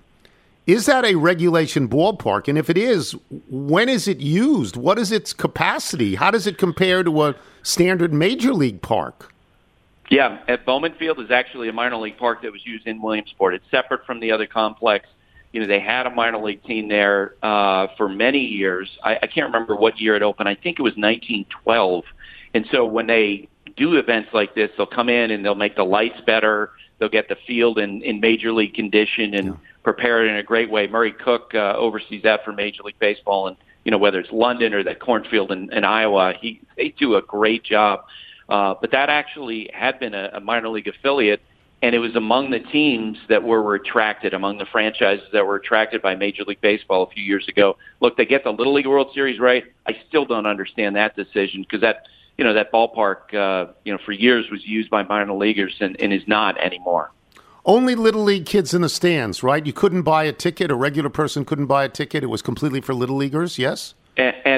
Is 0.68 0.86
that 0.86 1.04
a 1.04 1.16
regulation 1.16 1.90
ballpark? 1.90 2.48
And 2.48 2.60
if 2.60 2.70
it 2.70 2.78
is, 2.78 3.16
when 3.50 3.90
is 3.90 4.08
it 4.08 4.20
used? 4.20 4.78
What 4.78 5.00
is 5.00 5.12
its 5.12 5.34
capacity? 5.34 6.14
How 6.14 6.30
does 6.30 6.46
it 6.46 6.60
compare 6.60 7.04
to 7.04 7.24
a 7.24 7.36
standard 7.64 8.14
major 8.14 8.54
league 8.54 8.84
park? 8.84 9.34
Yeah, 10.12 10.40
at 10.48 10.66
Bowman 10.66 10.94
Field 10.94 11.20
is 11.20 11.32
actually 11.32 11.70
a 11.70 11.74
minor 11.74 11.98
league 11.98 12.18
park 12.18 12.44
that 12.44 12.52
was 12.52 12.66
used 12.68 12.86
in 12.86 13.02
Williamsport. 13.02 13.56
It's 13.56 13.66
separate 13.72 14.06
from 14.06 14.20
the 14.20 14.32
other 14.32 14.46
complex. 14.46 15.08
You 15.52 15.62
know, 15.62 15.68
they 15.68 15.80
had 15.80 16.06
a 16.06 16.12
minor 16.12 16.38
league 16.38 16.64
team 16.64 16.90
there 16.90 17.36
uh, 17.42 17.88
for 17.98 18.08
many 18.08 18.40
years. 18.40 18.90
I, 19.04 19.18
I 19.24 19.28
can't 19.28 19.48
remember 19.48 19.76
what 19.76 20.00
year 20.00 20.16
it 20.16 20.22
opened. 20.22 20.48
I 20.48 20.56
think 20.56 20.80
it 20.80 20.84
was 20.84 20.94
1912. 20.94 22.04
And 22.54 22.66
so 22.72 22.86
when 22.86 23.08
they 23.08 23.48
do 23.76 23.96
events 23.96 24.30
like 24.34 24.54
this, 24.54 24.70
they'll 24.78 24.86
come 24.86 25.10
in 25.10 25.32
and 25.32 25.44
they'll 25.44 25.56
make 25.56 25.76
the 25.76 25.84
lights 25.84 26.22
better. 26.26 26.72
They'll 27.00 27.10
get 27.10 27.30
the 27.30 27.38
field 27.48 27.80
in, 27.80 28.02
in 28.04 28.20
major 28.20 28.52
league 28.52 28.74
condition 28.74 29.34
and 29.34 29.48
yeah 29.48 29.54
prepare 29.84 30.26
it 30.26 30.30
in 30.30 30.38
a 30.38 30.44
great 30.44 30.70
way. 30.70 30.88
Murray 30.88 31.12
Cook 31.12 31.52
uh, 31.54 31.74
oversees 31.76 32.24
that 32.24 32.44
for 32.44 32.52
Major 32.52 32.84
League 32.84 33.00
Baseball, 33.00 33.48
and 33.48 33.58
you 33.84 33.92
know 33.92 33.98
whether 33.98 34.20
it's 34.20 34.32
London 34.32 34.74
or 34.74 34.84
that 34.84 35.00
cornfield 35.00 35.52
in, 35.52 35.72
in 35.74 35.84
Iowa, 35.84 36.34
he 36.40 36.62
they 36.78 36.90
do 36.90 37.16
a 37.16 37.22
great 37.22 37.64
job. 37.64 38.06
Uh, 38.48 38.74
but 38.80 38.92
that 38.92 39.10
actually 39.10 39.70
had 39.74 40.00
been 40.00 40.14
a, 40.14 40.32
a 40.34 40.40
minor 40.40 40.70
league 40.70 40.88
affiliate, 40.88 41.42
and 41.82 41.96
it 41.96 42.00
was 42.00 42.16
among 42.16 42.52
the 42.52 42.60
teams 42.60 43.18
that 43.30 43.44
were 43.44 43.62
retracted, 43.62 44.34
among 44.34 44.58
the 44.58 44.66
franchises 44.66 45.28
that 45.32 45.46
were 45.46 45.56
attracted 45.56 46.02
by 46.02 46.16
Major 46.16 46.44
League 46.44 46.62
Baseball 46.62 47.04
a 47.04 47.10
few 47.10 47.24
years 47.24 47.48
ago. 47.48 47.78
Look, 48.02 48.18
they 48.18 48.26
get 48.26 48.44
the 48.44 48.52
Little 48.52 48.74
League 48.74 48.88
World 48.88 49.12
Series 49.14 49.40
right. 49.40 49.64
I 49.88 49.98
still 50.08 50.26
don't 50.26 50.46
understand 50.46 50.96
that 50.96 51.16
decision 51.16 51.62
because 51.62 51.82
that 51.82 52.08
you 52.38 52.44
know 52.44 52.54
that 52.54 52.72
ballpark 52.72 53.34
uh, 53.34 53.72
you 53.86 53.94
know 53.94 54.00
for 54.06 54.12
years 54.12 54.50
was 54.50 54.66
used 54.66 54.90
by 54.90 55.04
minor 55.04 55.34
leaguers 55.34 55.76
and, 55.80 56.00
and 56.02 56.12
is 56.12 56.28
not 56.28 56.58
anymore. 56.58 57.12
Only 57.66 57.96
little 57.96 58.24
league 58.24 58.46
kids 58.46 58.74
in 58.74 58.82
the 58.82 58.90
stands, 58.90 59.44
right? 59.44 59.66
You 59.66 59.74
couldn't 59.74 60.04
buy 60.04 60.24
a 60.24 60.32
ticket. 60.32 60.72
A 60.72 60.76
regular 60.76 61.10
person 61.10 61.46
couldn't 61.46 61.68
buy 61.68 61.84
a 61.84 61.90
ticket. 61.90 62.24
It 62.24 62.28
was 62.28 62.42
completely 62.42 62.82
for 62.82 62.94
little 62.94 63.18
leaguers. 63.18 63.60
Yes. 63.60 63.94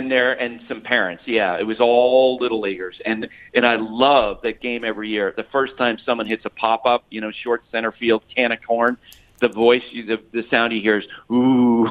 And, 0.02 0.12
there 0.12 0.40
and 0.40 0.62
some 0.68 0.82
parents. 0.82 1.24
Yeah, 1.26 1.60
it 1.60 1.66
was 1.66 1.80
all 1.80 2.38
little 2.40 2.60
leaguers, 2.60 3.00
and 3.06 3.30
and 3.54 3.66
I 3.66 3.76
love 3.76 4.40
that 4.44 4.62
game 4.62 4.84
every 4.84 5.10
year. 5.10 5.34
The 5.36 5.46
first 5.52 5.78
time 5.78 5.98
someone 6.06 6.26
hits 6.26 6.46
a 6.46 6.50
pop 6.50 6.86
up, 6.86 7.06
you 7.10 7.22
know, 7.22 7.32
short 7.32 7.64
center 7.72 7.92
field, 7.92 8.24
can 8.36 8.52
of 8.52 8.60
corn, 8.66 8.98
the 9.42 9.50
voice, 9.50 9.84
the, 9.92 10.22
the 10.32 10.46
sound 10.50 10.72
you 10.72 10.82
hear 10.82 11.00
is 11.00 11.06
ooh, 11.32 11.90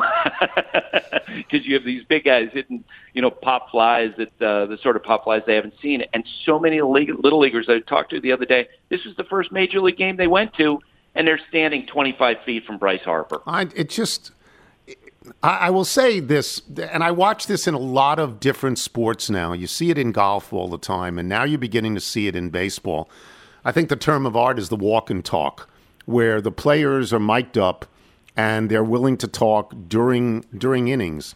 because 1.37 1.67
you 1.67 1.75
have 1.75 1.85
these 1.85 2.05
big 2.05 2.25
guys 2.25 2.49
hitting, 2.53 2.85
you 3.13 3.21
know, 3.21 3.31
pop 3.31 3.71
flies 3.71 4.13
that 4.17 4.29
uh, 4.41 4.67
the 4.67 4.79
sort 4.83 4.97
of 4.97 5.03
pop 5.03 5.25
flies 5.25 5.43
they 5.47 5.57
haven't 5.57 5.75
seen, 5.83 6.05
and 6.15 6.25
so 6.47 6.59
many 6.59 6.81
league, 6.81 7.11
little 7.23 7.41
leaguers 7.41 7.67
I 7.69 7.81
talked 7.81 8.11
to 8.11 8.21
the 8.21 8.33
other 8.33 8.47
day. 8.47 8.69
This 8.89 9.05
was 9.05 9.17
the 9.17 9.25
first 9.25 9.53
major 9.53 9.81
league 9.81 9.99
game 9.99 10.17
they 10.17 10.29
went 10.29 10.55
to, 10.55 10.81
and 11.15 11.27
they're 11.27 11.41
standing 11.49 11.87
25 11.87 12.37
feet 12.47 12.65
from 12.65 12.79
Bryce 12.79 13.03
Harper. 13.03 13.43
I, 13.47 13.63
it 13.75 13.91
just, 13.91 14.31
I, 15.43 15.69
will 15.71 15.85
say 15.85 16.19
this, 16.19 16.63
and 16.79 17.05
I 17.05 17.11
watch 17.11 17.47
this 17.47 17.67
in 17.67 17.75
a 17.75 17.79
lot 17.79 18.19
of 18.19 18.41
different 18.41 18.79
sports 18.79 19.29
now. 19.29 19.53
You 19.53 19.67
see 19.67 19.91
it 19.91 19.99
in 19.99 20.13
golf 20.13 20.53
all 20.53 20.69
the 20.69 20.79
time, 20.79 21.19
and 21.19 21.29
now 21.29 21.45
you're 21.45 21.59
beginning 21.59 21.95
to 21.95 22.01
see 22.01 22.27
it 22.27 22.35
in 22.35 22.49
baseball. 22.49 23.11
I 23.65 23.73
think 23.73 23.91
the 23.91 23.97
term 23.97 24.25
of 24.25 24.35
art 24.35 24.59
is 24.59 24.71
the 24.71 24.77
walk 24.77 25.11
and 25.11 25.23
talk, 25.23 25.69
where 26.07 26.41
the 26.41 26.51
players 26.51 27.13
are 27.13 27.21
mic'd 27.21 27.59
up 27.59 27.87
and 28.37 28.71
they're 28.71 28.85
willing 28.85 29.17
to 29.19 29.29
talk 29.29 29.75
during 29.89 30.45
during 30.57 30.89
innings. 30.89 31.35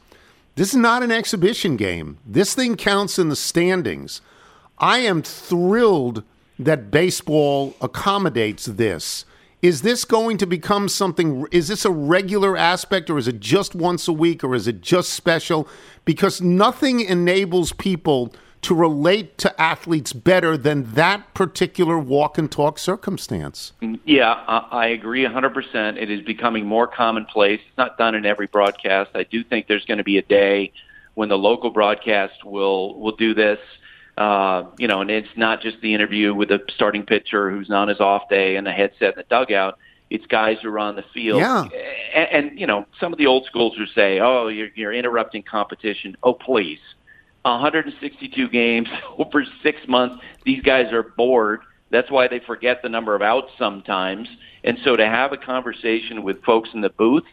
This 0.56 0.70
is 0.70 0.76
not 0.76 1.02
an 1.02 1.12
exhibition 1.12 1.76
game. 1.76 2.18
This 2.24 2.54
thing 2.54 2.76
counts 2.76 3.18
in 3.18 3.28
the 3.28 3.36
standings. 3.36 4.20
I 4.78 4.98
am 4.98 5.22
thrilled 5.22 6.22
that 6.58 6.90
baseball 6.90 7.74
accommodates 7.80 8.66
this. 8.66 9.24
Is 9.64 9.80
this 9.80 10.04
going 10.04 10.36
to 10.36 10.46
become 10.46 10.90
something? 10.90 11.46
Is 11.50 11.68
this 11.68 11.86
a 11.86 11.90
regular 11.90 12.54
aspect, 12.54 13.08
or 13.08 13.16
is 13.16 13.26
it 13.26 13.40
just 13.40 13.74
once 13.74 14.06
a 14.06 14.12
week, 14.12 14.44
or 14.44 14.54
is 14.54 14.68
it 14.68 14.82
just 14.82 15.08
special? 15.08 15.66
Because 16.04 16.42
nothing 16.42 17.00
enables 17.00 17.72
people 17.72 18.34
to 18.60 18.74
relate 18.74 19.38
to 19.38 19.58
athletes 19.58 20.12
better 20.12 20.58
than 20.58 20.92
that 20.92 21.32
particular 21.32 21.98
walk 21.98 22.36
and 22.36 22.52
talk 22.52 22.78
circumstance. 22.78 23.72
Yeah, 24.04 24.34
I 24.46 24.88
agree 24.88 25.24
100%. 25.24 25.96
It 25.96 26.10
is 26.10 26.20
becoming 26.20 26.66
more 26.66 26.86
commonplace. 26.86 27.60
It's 27.66 27.78
not 27.78 27.96
done 27.96 28.14
in 28.14 28.26
every 28.26 28.48
broadcast. 28.48 29.12
I 29.14 29.22
do 29.22 29.42
think 29.42 29.66
there's 29.66 29.86
going 29.86 29.96
to 29.96 30.04
be 30.04 30.18
a 30.18 30.22
day 30.22 30.74
when 31.14 31.30
the 31.30 31.38
local 31.38 31.70
broadcast 31.70 32.44
will 32.44 33.00
will 33.00 33.16
do 33.16 33.32
this. 33.32 33.58
Uh, 34.16 34.64
you 34.78 34.86
know, 34.86 35.00
and 35.00 35.10
it's 35.10 35.28
not 35.36 35.60
just 35.60 35.80
the 35.80 35.92
interview 35.92 36.32
with 36.32 36.48
the 36.48 36.60
starting 36.74 37.04
pitcher 37.04 37.50
who's 37.50 37.70
on 37.70 37.88
his 37.88 38.00
off 38.00 38.28
day 38.28 38.56
and 38.56 38.66
the 38.66 38.72
headset 38.72 39.14
in 39.14 39.16
the 39.16 39.24
dugout. 39.28 39.78
It's 40.10 40.24
guys 40.26 40.58
who 40.62 40.68
are 40.68 40.78
on 40.78 40.94
the 40.94 41.04
field. 41.12 41.40
Yeah. 41.40 41.64
And, 42.14 42.48
and 42.48 42.60
you 42.60 42.66
know, 42.66 42.86
some 43.00 43.12
of 43.12 43.18
the 43.18 43.26
old 43.26 43.46
schools 43.46 43.74
who 43.76 43.86
say, 43.86 44.20
"Oh, 44.20 44.48
you're, 44.48 44.68
you're 44.74 44.92
interrupting 44.92 45.42
competition." 45.42 46.16
Oh, 46.22 46.34
please. 46.34 46.78
162 47.42 48.48
games 48.48 48.88
over 49.18 49.44
six 49.62 49.80
months. 49.88 50.22
These 50.44 50.62
guys 50.62 50.92
are 50.92 51.02
bored. 51.02 51.60
That's 51.90 52.10
why 52.10 52.28
they 52.28 52.40
forget 52.40 52.82
the 52.82 52.88
number 52.88 53.14
of 53.14 53.22
outs 53.22 53.52
sometimes. 53.58 54.28
And 54.64 54.78
so 54.84 54.96
to 54.96 55.06
have 55.06 55.32
a 55.32 55.36
conversation 55.36 56.22
with 56.22 56.42
folks 56.42 56.70
in 56.72 56.80
the 56.80 56.88
booth, 56.88 57.24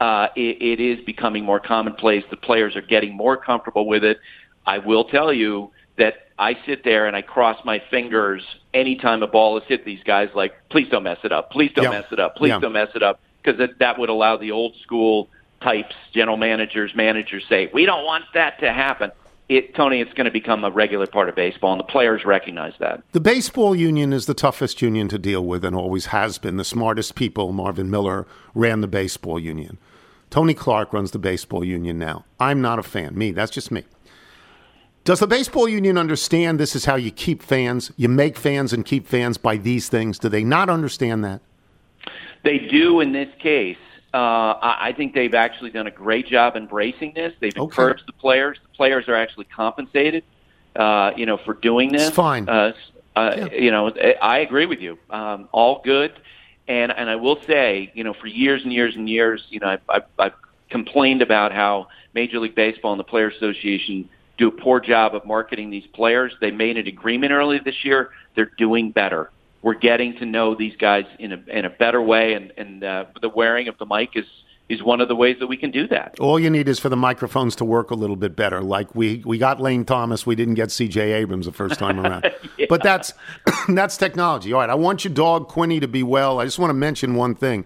uh, 0.00 0.28
it, 0.36 0.60
it 0.60 0.80
is 0.80 1.04
becoming 1.04 1.44
more 1.44 1.60
commonplace. 1.60 2.24
The 2.28 2.36
players 2.36 2.76
are 2.76 2.82
getting 2.82 3.16
more 3.16 3.36
comfortable 3.36 3.86
with 3.86 4.04
it. 4.04 4.18
I 4.66 4.78
will 4.78 5.04
tell 5.04 5.32
you, 5.32 5.70
that 5.96 6.28
I 6.38 6.56
sit 6.66 6.84
there 6.84 7.06
and 7.06 7.14
I 7.14 7.22
cross 7.22 7.64
my 7.64 7.82
fingers 7.90 8.42
anytime 8.72 9.22
a 9.22 9.26
ball 9.26 9.56
is 9.58 9.64
hit 9.68 9.84
these 9.84 10.02
guys 10.04 10.28
like, 10.34 10.52
please 10.70 10.88
don't 10.88 11.04
mess 11.04 11.18
it 11.24 11.32
up. 11.32 11.50
Please 11.50 11.70
don't 11.74 11.84
yeah. 11.84 11.90
mess 11.90 12.06
it 12.10 12.18
up. 12.18 12.36
Please 12.36 12.50
yeah. 12.50 12.58
don't 12.58 12.72
mess 12.72 12.90
it 12.94 13.02
up. 13.02 13.20
Because 13.42 13.58
that, 13.58 13.78
that 13.78 13.98
would 13.98 14.08
allow 14.08 14.36
the 14.36 14.50
old 14.50 14.74
school 14.82 15.28
types, 15.62 15.94
general 16.12 16.36
managers, 16.36 16.92
managers 16.94 17.44
say, 17.48 17.70
we 17.72 17.86
don't 17.86 18.04
want 18.04 18.24
that 18.34 18.58
to 18.60 18.72
happen. 18.72 19.12
It, 19.48 19.74
Tony, 19.74 20.00
it's 20.00 20.12
going 20.14 20.24
to 20.24 20.30
become 20.30 20.64
a 20.64 20.70
regular 20.70 21.06
part 21.06 21.28
of 21.28 21.34
baseball, 21.34 21.72
and 21.72 21.78
the 21.78 21.84
players 21.84 22.24
recognize 22.24 22.72
that. 22.80 23.02
The 23.12 23.20
baseball 23.20 23.76
union 23.76 24.14
is 24.14 24.24
the 24.24 24.32
toughest 24.32 24.80
union 24.80 25.08
to 25.08 25.18
deal 25.18 25.44
with 25.44 25.64
and 25.64 25.76
always 25.76 26.06
has 26.06 26.38
been. 26.38 26.56
The 26.56 26.64
smartest 26.64 27.14
people, 27.14 27.52
Marvin 27.52 27.90
Miller, 27.90 28.26
ran 28.54 28.80
the 28.80 28.88
baseball 28.88 29.38
union. 29.38 29.76
Tony 30.30 30.54
Clark 30.54 30.92
runs 30.94 31.10
the 31.10 31.18
baseball 31.18 31.62
union 31.62 31.98
now. 31.98 32.24
I'm 32.40 32.62
not 32.62 32.78
a 32.78 32.82
fan. 32.82 33.16
Me, 33.16 33.32
that's 33.32 33.52
just 33.52 33.70
me. 33.70 33.84
Does 35.04 35.20
the 35.20 35.26
baseball 35.26 35.68
union 35.68 35.98
understand 35.98 36.58
this 36.58 36.74
is 36.74 36.86
how 36.86 36.96
you 36.96 37.10
keep 37.10 37.42
fans? 37.42 37.92
You 37.96 38.08
make 38.08 38.38
fans 38.38 38.72
and 38.72 38.86
keep 38.86 39.06
fans 39.06 39.36
by 39.36 39.58
these 39.58 39.90
things. 39.90 40.18
Do 40.18 40.30
they 40.30 40.42
not 40.42 40.70
understand 40.70 41.22
that? 41.24 41.42
They 42.42 42.58
do 42.58 43.00
in 43.00 43.12
this 43.12 43.28
case. 43.38 43.76
Uh, 44.14 44.56
I 44.62 44.94
think 44.96 45.12
they've 45.12 45.34
actually 45.34 45.70
done 45.70 45.86
a 45.86 45.90
great 45.90 46.26
job 46.26 46.56
embracing 46.56 47.12
this. 47.14 47.34
They've 47.40 47.52
okay. 47.52 47.62
encouraged 47.62 48.04
the 48.06 48.14
players. 48.14 48.58
The 48.62 48.76
players 48.76 49.06
are 49.08 49.14
actually 49.14 49.44
compensated, 49.46 50.24
uh, 50.76 51.10
you 51.16 51.26
know, 51.26 51.36
for 51.36 51.52
doing 51.52 51.92
this. 51.92 52.08
It's 52.08 52.16
fine. 52.16 52.48
Uh, 52.48 52.72
uh, 53.14 53.34
yeah. 53.36 53.52
You 53.52 53.70
know, 53.72 53.90
I 54.22 54.38
agree 54.38 54.66
with 54.66 54.80
you. 54.80 54.98
Um, 55.10 55.48
all 55.52 55.82
good. 55.84 56.12
And 56.66 56.92
and 56.92 57.10
I 57.10 57.16
will 57.16 57.42
say, 57.42 57.92
you 57.94 58.04
know, 58.04 58.14
for 58.14 58.26
years 58.26 58.62
and 58.62 58.72
years 58.72 58.96
and 58.96 59.06
years, 59.06 59.44
you 59.50 59.60
know, 59.60 59.66
I've, 59.66 59.82
I've, 59.88 60.04
I've 60.18 60.32
complained 60.70 61.20
about 61.20 61.52
how 61.52 61.88
Major 62.14 62.38
League 62.38 62.54
Baseball 62.54 62.92
and 62.92 63.00
the 63.00 63.04
Players 63.04 63.34
Association 63.34 64.08
do 64.38 64.48
a 64.48 64.50
poor 64.50 64.80
job 64.80 65.14
of 65.14 65.24
marketing 65.24 65.70
these 65.70 65.86
players. 65.88 66.32
They 66.40 66.50
made 66.50 66.76
an 66.76 66.86
agreement 66.86 67.32
early 67.32 67.58
this 67.58 67.84
year. 67.84 68.10
They're 68.34 68.50
doing 68.58 68.90
better. 68.90 69.30
We're 69.62 69.74
getting 69.74 70.16
to 70.18 70.26
know 70.26 70.54
these 70.54 70.76
guys 70.76 71.04
in 71.18 71.32
a 71.32 71.42
in 71.48 71.64
a 71.64 71.70
better 71.70 72.02
way, 72.02 72.34
and 72.34 72.52
and 72.56 72.84
uh, 72.84 73.06
the 73.22 73.30
wearing 73.30 73.68
of 73.68 73.78
the 73.78 73.86
mic 73.86 74.10
is 74.14 74.26
is 74.68 74.82
one 74.82 75.00
of 75.00 75.08
the 75.08 75.16
ways 75.16 75.36
that 75.40 75.46
we 75.46 75.56
can 75.56 75.70
do 75.70 75.86
that. 75.88 76.14
All 76.18 76.40
you 76.40 76.48
need 76.48 76.68
is 76.68 76.78
for 76.78 76.88
the 76.88 76.96
microphones 76.96 77.54
to 77.56 77.64
work 77.64 77.90
a 77.90 77.94
little 77.94 78.16
bit 78.16 78.34
better. 78.34 78.60
Like 78.60 78.94
we 78.94 79.22
we 79.24 79.38
got 79.38 79.60
Lane 79.60 79.84
Thomas, 79.84 80.26
we 80.26 80.34
didn't 80.34 80.54
get 80.54 80.70
C.J. 80.70 81.12
Abrams 81.12 81.46
the 81.46 81.52
first 81.52 81.78
time 81.78 82.00
around. 82.00 82.30
yeah. 82.58 82.66
But 82.68 82.82
that's 82.82 83.12
that's 83.68 83.96
technology. 83.96 84.52
All 84.52 84.60
right, 84.60 84.70
I 84.70 84.74
want 84.74 85.04
your 85.04 85.14
dog 85.14 85.48
Quinny 85.48 85.80
to 85.80 85.88
be 85.88 86.02
well. 86.02 86.40
I 86.40 86.44
just 86.44 86.58
want 86.58 86.70
to 86.70 86.74
mention 86.74 87.14
one 87.14 87.34
thing. 87.34 87.64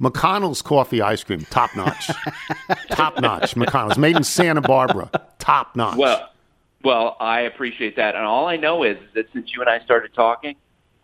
McConnell's 0.00 0.62
coffee 0.62 1.02
ice 1.02 1.24
cream, 1.24 1.40
top 1.50 1.74
notch, 1.74 2.10
top 2.90 3.20
notch. 3.20 3.54
McConnell's 3.54 3.98
made 3.98 4.16
in 4.16 4.24
Santa 4.24 4.60
Barbara, 4.60 5.10
top 5.38 5.74
notch. 5.74 5.96
Well, 5.96 6.30
well, 6.84 7.16
I 7.20 7.40
appreciate 7.40 7.96
that, 7.96 8.14
and 8.14 8.24
all 8.24 8.46
I 8.46 8.56
know 8.56 8.84
is 8.84 8.96
that 9.14 9.26
since 9.32 9.52
you 9.52 9.60
and 9.60 9.68
I 9.68 9.80
started 9.84 10.14
talking, 10.14 10.54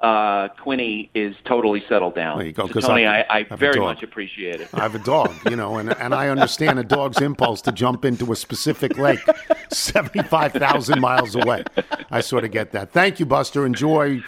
uh, 0.01 0.49
Quinny 0.61 1.11
is 1.15 1.35
totally 1.45 1.83
settled 1.89 2.15
down. 2.15 2.39
There 2.39 2.47
you 2.47 2.53
go. 2.53 2.67
So, 2.69 2.81
Tony, 2.81 3.07
I, 3.07 3.23
I, 3.23 3.47
I 3.51 3.57
very 3.57 3.81
much 3.81 4.03
appreciate 4.03 4.61
it. 4.61 4.69
I 4.75 4.81
have 4.81 4.95
a 4.95 4.99
dog, 4.99 5.33
you 5.49 5.57
know, 5.57 5.79
and, 5.79 5.97
and 5.99 6.15
I 6.15 6.29
understand 6.29 6.79
a 6.79 6.85
dog's 6.85 7.21
impulse 7.21 7.63
to 7.63 7.73
jump 7.73 8.05
into 8.05 8.31
a 8.31 8.37
specific 8.37 8.99
lake 8.99 9.21
75,000 9.71 11.01
miles 11.01 11.35
away. 11.35 11.65
I 12.11 12.21
sort 12.21 12.45
of 12.45 12.51
get 12.51 12.73
that. 12.73 12.93
Thank 12.93 13.19
you, 13.19 13.27
Buster. 13.27 13.65
Enjoy 13.65 14.21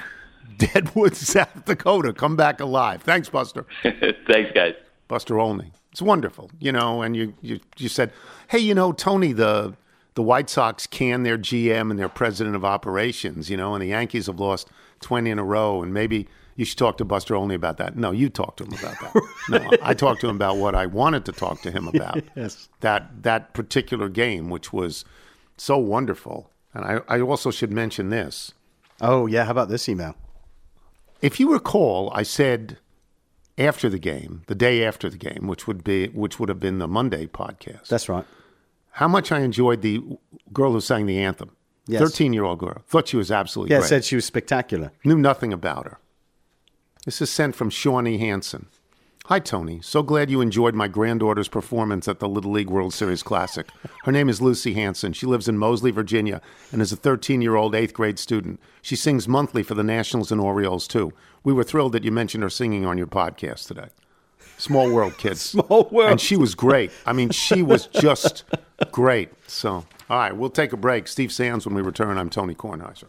Deadwood, 0.73 1.17
South 1.17 1.65
Dakota. 1.65 2.13
Come 2.13 2.37
back 2.37 2.61
alive. 2.61 3.03
Thanks, 3.03 3.29
Buster. 3.29 3.67
Thanks, 3.83 4.53
guys. 4.55 4.75
Buster 5.09 5.39
Olney. 5.39 5.73
It's 5.93 6.03
wonderful, 6.03 6.51
you 6.59 6.73
know. 6.73 7.03
And 7.03 7.17
you, 7.17 7.35
you, 7.41 7.61
you 7.79 7.89
said, 7.89 8.13
hey, 8.49 8.59
you 8.59 8.75
know, 8.75 8.93
Tony, 8.93 9.33
the 9.33 9.75
the 10.15 10.23
White 10.23 10.49
Sox 10.49 10.87
can 10.87 11.23
their 11.25 11.37
GM 11.39 11.91
and 11.91 11.99
their 11.99 12.09
president 12.09 12.57
of 12.57 12.65
operations, 12.65 13.51
you 13.51 13.57
know, 13.57 13.75
and 13.75 13.83
the 13.83 13.89
Yankees 13.89 14.27
have 14.27 14.41
lost 14.41 14.69
twenty 15.01 15.31
in 15.31 15.39
a 15.39 15.45
row, 15.45 15.83
and 15.83 15.93
maybe 15.93 16.27
You 16.57 16.65
should 16.65 16.79
talk 16.79 16.97
to 16.99 17.05
Buster 17.05 17.37
Olney 17.37 17.55
about 17.55 17.77
that. 17.77 17.97
No, 17.97 18.13
you 18.13 18.31
talk 18.31 18.57
to 18.57 18.65
him 18.65 18.73
about 18.73 18.99
that. 19.01 19.23
no, 19.51 19.71
I 19.83 19.93
talked 19.93 20.23
to 20.23 20.29
him 20.29 20.37
about 20.37 20.57
what 20.57 20.75
I 20.75 20.87
wanted 20.87 21.27
to 21.27 21.33
talk 21.33 21.61
to 21.63 21.71
him 21.71 21.87
about. 21.87 22.23
Yes. 22.35 22.69
That 22.81 23.23
that 23.23 23.53
particular 23.53 24.09
game, 24.09 24.49
which 24.49 24.73
was 24.73 25.05
so 25.59 25.77
wonderful. 25.77 26.51
And 26.73 26.85
I, 26.85 27.01
I 27.09 27.21
also 27.21 27.51
should 27.51 27.71
mention 27.71 28.09
this. 28.09 28.53
Oh 29.01 29.27
yeah, 29.27 29.45
how 29.45 29.51
about 29.51 29.69
this 29.69 29.89
email? 29.89 30.17
If 31.27 31.41
you 31.41 31.53
recall, 31.53 32.11
I 32.15 32.23
said 32.23 32.79
after 33.59 33.89
the 33.89 33.99
game, 33.99 34.43
the 34.47 34.55
day 34.55 34.85
after 34.85 35.09
the 35.11 35.17
game, 35.17 35.47
which 35.47 35.67
would 35.67 35.83
be 35.83 36.09
which 36.09 36.39
would 36.39 36.49
have 36.49 36.61
been 36.61 36.79
the 36.79 36.89
Monday 36.89 37.27
podcast, 37.27 37.89
That's 37.89 38.09
right. 38.09 38.25
how 38.93 39.09
much 39.09 39.33
I 39.33 39.41
enjoyed 39.41 39.83
the 39.83 40.03
girl 40.53 40.73
who 40.73 40.81
sang 40.81 41.07
the 41.07 41.19
anthem. 41.19 41.51
Yes. 41.89 42.01
Thirteen 42.03 42.33
year 42.33 42.45
old 42.45 42.59
girl. 42.59 42.83
Thought 42.87 43.09
she 43.09 43.17
was 43.17 43.31
absolutely 43.31 43.73
Yeah, 43.75 43.81
great. 43.81 43.89
said 43.89 44.05
she 44.05 44.17
was 44.17 44.25
spectacular. 44.25 44.91
Knew 45.05 45.17
nothing 45.19 45.53
about 45.53 45.85
her. 45.87 45.99
This 47.05 47.21
is 47.23 47.31
sent 47.31 47.55
from 47.55 47.71
Shawnee 47.71 48.19
Hansen. 48.19 48.67
Hi, 49.29 49.41
Tony. 49.41 49.81
So 49.83 50.05
glad 50.05 50.31
you 50.31 50.41
enjoyed 50.41 50.77
my 50.77 50.87
granddaughter's 50.87 51.49
performance 51.49 52.07
at 52.07 52.21
the 52.21 52.29
Little 52.29 52.53
League 52.53 52.71
World 52.71 52.95
Series 52.95 53.25
Classic. 53.25 53.67
Her 54.05 54.13
name 54.13 54.29
is 54.29 54.41
Lucy 54.41 54.75
Hansen. 54.75 55.13
She 55.15 55.27
lives 55.27 55.49
in 55.49 55.59
Moseley, 55.59 55.91
Virginia, 55.91 56.41
and 56.71 56.81
is 56.81 56.93
a 56.93 56.97
13 56.97 57.43
year 57.43 57.57
old 57.57 57.75
eighth 57.75 57.93
grade 57.93 58.21
student. 58.21 58.61
She 58.83 58.95
sings 58.95 59.27
monthly 59.27 59.65
for 59.65 59.75
the 59.75 59.83
Nationals 59.83 60.31
and 60.31 60.41
Orioles, 60.41 60.87
too. 60.87 61.13
We 61.43 61.53
were 61.53 61.65
thrilled 61.65 61.91
that 61.95 62.05
you 62.05 62.13
mentioned 62.13 62.45
her 62.45 62.51
singing 62.51 62.87
on 62.87 62.99
your 62.99 63.09
podcast 63.09 63.67
today. 63.67 63.89
Small 64.59 64.93
world, 64.93 65.19
kids. 65.19 65.41
Small 65.51 65.89
world. 65.91 66.13
And 66.13 66.21
she 66.21 66.37
was 66.37 66.55
great. 66.55 66.93
I 67.05 67.13
mean, 67.13 67.31
she 67.31 67.65
was 67.65 67.89
just 67.89 68.45
great. 68.93 69.31
So, 69.49 69.87
all 70.09 70.19
right, 70.19 70.37
we'll 70.37 70.51
take 70.51 70.73
a 70.73 70.77
break. 70.77 71.09
Steve 71.09 71.33
Sands 71.33 71.67
when 71.67 71.75
we 71.75 71.83
return. 71.83 72.17
I'm 72.17 72.31
Tony 72.31 72.55
Kornheiser. 72.55 73.09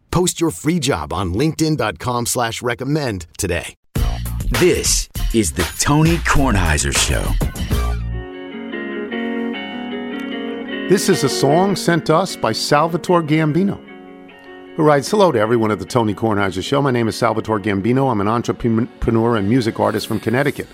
Post 0.11 0.41
your 0.41 0.51
free 0.51 0.79
job 0.79 1.13
on 1.13 1.33
linkedin.com 1.33 2.25
slash 2.25 2.61
recommend 2.61 3.27
today. 3.37 3.75
This 4.59 5.09
is 5.33 5.53
the 5.53 5.63
Tony 5.79 6.17
Kornheiser 6.17 6.95
Show. 6.95 7.23
This 10.89 11.07
is 11.07 11.23
a 11.23 11.29
song 11.29 11.77
sent 11.77 12.05
to 12.07 12.15
us 12.15 12.35
by 12.35 12.51
Salvatore 12.51 13.23
Gambino, 13.23 13.79
who 14.75 14.83
writes 14.83 15.09
Hello 15.09 15.31
to 15.31 15.39
everyone 15.39 15.71
at 15.71 15.79
the 15.79 15.85
Tony 15.85 16.13
Kornheiser 16.13 16.61
Show. 16.61 16.81
My 16.81 16.91
name 16.91 17.07
is 17.07 17.15
Salvatore 17.15 17.61
Gambino. 17.61 18.11
I'm 18.11 18.19
an 18.19 18.27
entrepreneur 18.27 19.37
and 19.37 19.47
music 19.47 19.79
artist 19.79 20.05
from 20.05 20.19
Connecticut. 20.19 20.67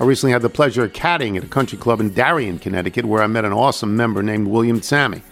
I 0.00 0.04
recently 0.04 0.32
had 0.32 0.40
the 0.40 0.48
pleasure 0.48 0.84
of 0.84 0.94
caddying 0.94 1.36
at 1.36 1.44
a 1.44 1.48
country 1.48 1.76
club 1.76 2.00
in 2.00 2.14
Darien, 2.14 2.58
Connecticut, 2.58 3.04
where 3.04 3.22
I 3.22 3.26
met 3.26 3.44
an 3.44 3.52
awesome 3.52 3.94
member 3.94 4.22
named 4.22 4.48
William 4.48 4.80
Sammy. 4.80 5.22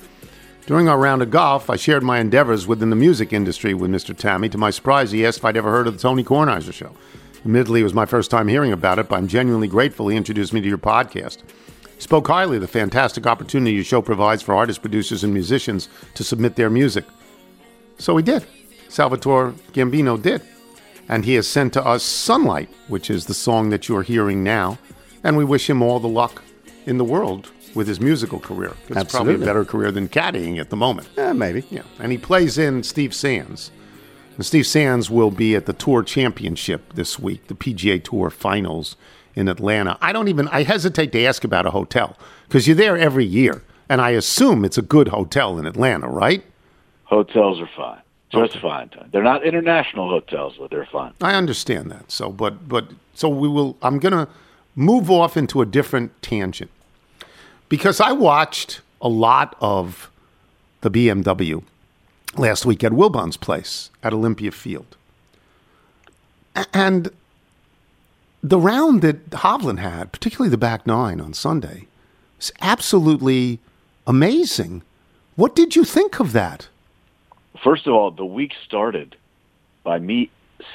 During 0.70 0.88
our 0.88 0.98
round 0.98 1.20
of 1.20 1.33
golf, 1.33 1.68
I 1.68 1.74
shared 1.74 2.04
my 2.04 2.20
endeavors 2.20 2.64
within 2.64 2.90
the 2.90 2.94
music 2.94 3.33
industry 3.33 3.74
with 3.74 3.90
Mr. 3.90 4.16
Tammy. 4.16 4.48
To 4.50 4.56
my 4.56 4.70
surprise, 4.70 5.11
he 5.11 5.26
asked 5.26 5.38
if 5.38 5.44
I'd 5.44 5.56
ever 5.56 5.72
heard 5.72 5.88
of 5.88 5.94
the 5.94 5.98
Tony 6.00 6.22
Kornheiser 6.22 6.72
Show. 6.72 6.94
Admittedly, 7.40 7.80
it 7.80 7.83
was 7.83 7.92
my 7.92 8.06
first 8.06 8.30
time 8.30 8.46
hearing 8.46 8.70
about 8.70 9.00
it, 9.00 9.09
but 9.09 9.16
I'm 9.16 9.26
genuinely 9.26 9.66
grateful 9.66 10.06
he 10.06 10.16
introduced 10.16 10.52
me 10.52 10.61
to 10.61 10.68
your 10.68 10.78
podcast. 10.78 11.38
He 11.96 12.00
spoke 12.00 12.28
highly 12.28 12.59
of 12.59 12.61
the 12.61 12.68
fantastic 12.68 13.26
opportunity 13.26 13.72
your 13.72 13.83
show 13.83 14.00
provides 14.00 14.42
for 14.44 14.54
artists, 14.54 14.78
producers, 14.78 15.24
and 15.24 15.35
musicians 15.35 15.88
to 16.14 16.22
submit 16.22 16.54
their 16.54 16.70
music. 16.70 17.04
So 17.98 18.16
he 18.16 18.22
did. 18.22 18.46
Salvatore 18.88 19.54
Gambino 19.72 20.22
did. 20.22 20.40
And 21.09 21.24
he 21.24 21.35
has 21.35 21.48
sent 21.48 21.72
to 21.72 21.85
us 21.85 22.04
Sunlight, 22.04 22.68
which 22.87 23.11
is 23.11 23.26
the 23.26 23.35
song 23.35 23.70
that 23.70 23.88
you're 23.88 24.04
hearing 24.04 24.44
now. 24.44 24.78
And 25.24 25.37
we 25.37 25.44
wish 25.44 25.68
him 25.68 25.83
all 25.83 25.98
the 25.98 26.06
luck 26.06 26.44
in 26.87 26.96
the 26.96 27.04
world 27.04 27.50
with 27.74 27.87
his 27.87 28.00
musical 28.00 28.38
career. 28.38 28.74
It's 28.88 29.12
probably 29.12 29.35
a 29.35 29.38
better 29.38 29.64
career 29.64 29.90
than 29.90 30.09
caddying 30.09 30.59
at 30.59 30.70
the 30.70 30.76
moment. 30.76 31.09
Yeah, 31.16 31.33
maybe. 31.33 31.64
Yeah, 31.70 31.83
and 31.98 32.12
he 32.12 32.18
plays 32.18 32.59
in 32.59 32.83
Steve 32.83 33.14
Sands. 33.14 33.70
And 34.37 34.46
Steve 34.46 34.66
Sands 34.66 35.11
will 35.11 35.30
be 35.30 35.54
at 35.54 35.66
the 35.66 35.72
Tour 35.72 36.02
Championship 36.02 36.94
this 36.94 37.18
week, 37.18 37.46
the 37.48 37.54
PGA 37.54 38.02
Tour 38.02 38.30
Finals 38.30 38.96
in 39.35 39.48
Atlanta. 39.48 39.98
I 40.00 40.12
don't 40.12 40.28
even 40.28 40.48
I 40.48 40.62
hesitate 40.62 41.12
to 41.12 41.24
ask 41.24 41.44
about 41.44 41.66
a 41.66 41.70
hotel 41.70 42.16
because 42.48 42.66
you're 42.66 42.76
there 42.76 42.96
every 42.96 43.24
year, 43.24 43.62
and 43.88 44.00
I 44.00 44.11
assume 44.11 44.64
it's 44.64 44.78
a 44.78 44.83
good 44.83 45.09
hotel 45.09 45.59
in 45.59 45.66
Atlanta, 45.66 46.09
right? 46.09 46.44
Hotels 47.04 47.61
are 47.61 47.68
fine, 47.76 48.00
just 48.30 48.56
fine. 48.59 48.90
They're 49.12 49.22
not 49.22 49.44
international 49.44 50.09
hotels, 50.09 50.54
but 50.59 50.70
they're 50.70 50.87
fine. 50.87 51.12
I 51.20 51.35
understand 51.35 51.90
that. 51.90 52.11
So, 52.11 52.30
but 52.30 52.68
but 52.68 52.88
so 53.14 53.28
we 53.28 53.48
will. 53.48 53.76
I'm 53.83 53.98
gonna 53.98 54.28
move 54.74 55.11
off 55.11 55.37
into 55.37 55.61
a 55.61 55.66
different 55.66 56.22
tangent 56.22 56.70
because 57.70 58.00
I 58.00 58.12
watched 58.12 58.83
a 59.00 59.09
lot 59.09 59.56
of 59.62 60.11
the 60.83 60.90
BMW 60.90 61.62
last 62.37 62.66
week 62.66 62.85
at 62.85 62.92
Wilbon's 62.92 63.38
place 63.38 63.88
at 64.02 64.12
Olympia 64.12 64.50
Field, 64.50 64.98
and 66.74 67.11
the 68.42 68.59
round 68.59 69.00
that 69.00 69.30
Hovland 69.30 69.78
had, 69.78 70.12
particularly 70.12 70.50
the 70.50 70.59
back 70.59 70.87
nine 70.87 71.20
on 71.20 71.33
Sunday, 71.33 71.87
was 72.37 72.52
absolutely 72.61 73.61
amazing. 74.06 74.83
What 75.37 75.54
did 75.54 75.76
you 75.76 75.85
think 75.85 76.20
of 76.20 76.33
that? 76.33 76.68
First 77.62 77.87
of 77.87 77.94
all, 77.94 78.11
the 78.11 78.24
week 78.24 78.52
started 78.64 79.16
by 79.85 79.98
me 79.98 80.30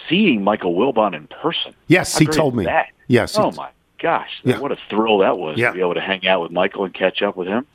seeing 0.07 0.43
Michael 0.43 0.75
Wilbon 0.75 1.15
in 1.15 1.27
person. 1.27 1.73
Yes, 1.87 2.13
How 2.13 2.19
he 2.19 2.25
told 2.25 2.55
me. 2.55 2.65
That? 2.65 2.89
Yes, 3.07 3.37
Oh 3.37 3.51
my 3.51 3.69
gosh! 4.05 4.29
Yeah. 4.43 4.59
What 4.59 4.71
a 4.71 4.77
thrill 4.89 5.17
that 5.25 5.37
was 5.39 5.57
Yeah. 5.57 5.69
to 5.69 5.73
be 5.73 5.79
able 5.81 5.95
to 5.95 6.01
hang 6.11 6.27
out 6.27 6.41
with 6.43 6.51
Michael 6.51 6.85
and 6.85 6.93
catch 6.93 7.23
up 7.23 7.35
with 7.35 7.47
him 7.47 7.65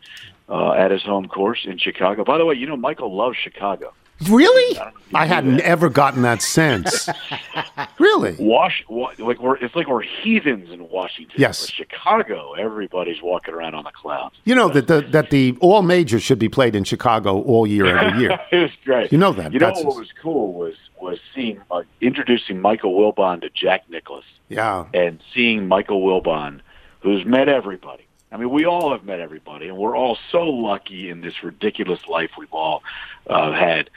uh, 0.48 0.72
at 0.72 0.92
his 0.92 1.02
home 1.02 1.26
course 1.26 1.60
in 1.64 1.76
Chicago. 1.78 2.22
By 2.22 2.38
the 2.38 2.44
way, 2.44 2.54
you 2.54 2.66
know 2.66 2.76
Michael 2.76 3.14
loves 3.16 3.36
Chicago. 3.36 3.92
Really? 4.28 4.78
I 4.78 4.84
don't 4.84 4.94
know 4.94 5.00
if 5.00 5.12
you 5.12 5.18
I 5.18 5.24
knew 5.24 5.28
hadn't 5.34 5.56
that. 5.56 5.64
ever 5.66 5.88
gotten 5.88 6.22
that 6.22 6.42
sense. 6.42 7.08
really? 7.98 8.36
Wash, 8.38 8.84
wa- 8.88 9.12
like 9.18 9.40
we're 9.40 9.56
it's 9.56 9.74
like 9.74 9.88
we're 9.88 10.02
heathens 10.02 10.70
in 10.70 10.88
Washington. 10.90 11.34
Yes. 11.38 11.62
But 11.66 11.70
Chicago, 11.74 12.52
everybody's 12.54 13.22
walking 13.22 13.54
around 13.54 13.74
on 13.74 13.84
the 13.84 13.90
clouds. 13.92 14.36
You 14.44 14.54
know 14.54 14.68
that 14.68 14.86
the 14.88 15.00
that 15.12 15.30
the 15.30 15.56
all 15.60 15.82
majors 15.82 16.22
should 16.22 16.38
be 16.38 16.48
played 16.48 16.76
in 16.76 16.84
Chicago 16.84 17.40
all 17.42 17.66
year 17.66 17.86
every 17.96 18.20
year. 18.20 18.38
it 18.52 18.56
was 18.56 18.70
great. 18.84 19.10
You 19.12 19.18
know 19.18 19.32
that. 19.32 19.52
You 19.52 19.58
know 19.58 19.66
That's- 19.68 19.84
what 19.84 19.96
was 19.96 20.08
cool 20.20 20.52
was 20.52 20.74
was 21.00 21.18
seeing 21.34 21.58
uh, 21.70 21.82
introducing 22.02 22.60
Michael 22.60 22.92
Wilbon 22.92 23.40
to 23.40 23.48
Jack 23.48 23.88
Nicklaus 23.88 24.24
Yeah. 24.50 24.84
and 24.92 25.18
seeing 25.32 25.66
Michael 25.66 26.02
Wilbon, 26.02 26.60
who's 27.00 27.24
met 27.24 27.48
everybody. 27.48 28.02
I 28.32 28.36
mean, 28.36 28.50
we 28.50 28.64
all 28.64 28.92
have 28.92 29.04
met 29.04 29.20
everybody, 29.20 29.68
and 29.68 29.76
we're 29.76 29.96
all 29.96 30.16
so 30.30 30.42
lucky 30.44 31.10
in 31.10 31.20
this 31.20 31.42
ridiculous 31.42 32.06
life 32.06 32.30
we've 32.38 32.52
all 32.52 32.82
uh, 33.28 33.52
had 33.52 33.90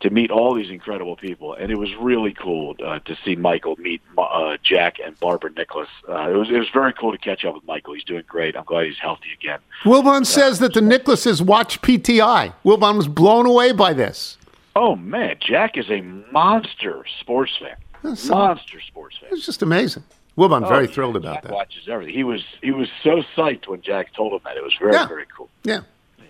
to 0.00 0.10
meet 0.10 0.30
all 0.30 0.54
these 0.54 0.70
incredible 0.70 1.16
people. 1.16 1.54
And 1.54 1.70
it 1.70 1.74
was 1.76 1.94
really 1.96 2.32
cool 2.32 2.76
uh, 2.84 3.00
to 3.00 3.16
see 3.24 3.36
Michael 3.36 3.76
meet 3.76 4.00
uh, 4.16 4.56
Jack 4.62 4.96
and 5.04 5.18
Barbara 5.20 5.50
Nicklaus. 5.50 5.88
Uh, 6.08 6.30
it 6.30 6.36
was 6.36 6.50
it 6.50 6.58
was 6.58 6.68
very 6.72 6.92
cool 6.92 7.12
to 7.12 7.18
catch 7.18 7.44
up 7.44 7.54
with 7.54 7.64
Michael. 7.64 7.94
He's 7.94 8.04
doing 8.04 8.24
great. 8.26 8.56
I'm 8.56 8.64
glad 8.64 8.86
he's 8.86 8.98
healthy 8.98 9.32
again. 9.34 9.58
Wilbon 9.84 10.24
says 10.24 10.58
that 10.60 10.72
the 10.72 10.80
Nicklauses 10.80 11.42
watch 11.42 11.82
PTI. 11.82 12.54
Wilbon 12.64 12.96
was 12.96 13.08
blown 13.08 13.46
away 13.46 13.72
by 13.72 13.92
this. 13.92 14.38
Oh 14.76 14.96
man, 14.96 15.36
Jack 15.40 15.76
is 15.76 15.90
a 15.90 16.00
monster 16.00 17.04
sports 17.20 17.58
fan. 17.58 17.76
Monster 18.02 18.80
sports 18.80 19.18
fan. 19.18 19.30
It's 19.32 19.44
just 19.44 19.62
amazing. 19.62 20.04
Wilbon 20.40 20.66
very 20.68 20.84
Oh, 20.88 20.90
thrilled 20.90 21.16
about 21.16 21.34
Jack 21.34 21.42
that. 21.44 21.52
Watches 21.52 21.88
everything. 21.88 22.14
He 22.14 22.24
was 22.24 22.42
he 22.62 22.72
was 22.72 22.88
so 23.04 23.22
psyched 23.36 23.68
when 23.68 23.82
Jack 23.82 24.14
told 24.14 24.32
him 24.32 24.40
that. 24.44 24.56
It 24.56 24.62
was 24.62 24.72
very 24.80 24.94
Yeah. 24.94 25.06
very 25.06 25.26
cool. 25.36 25.48
Yeah. 25.64 25.80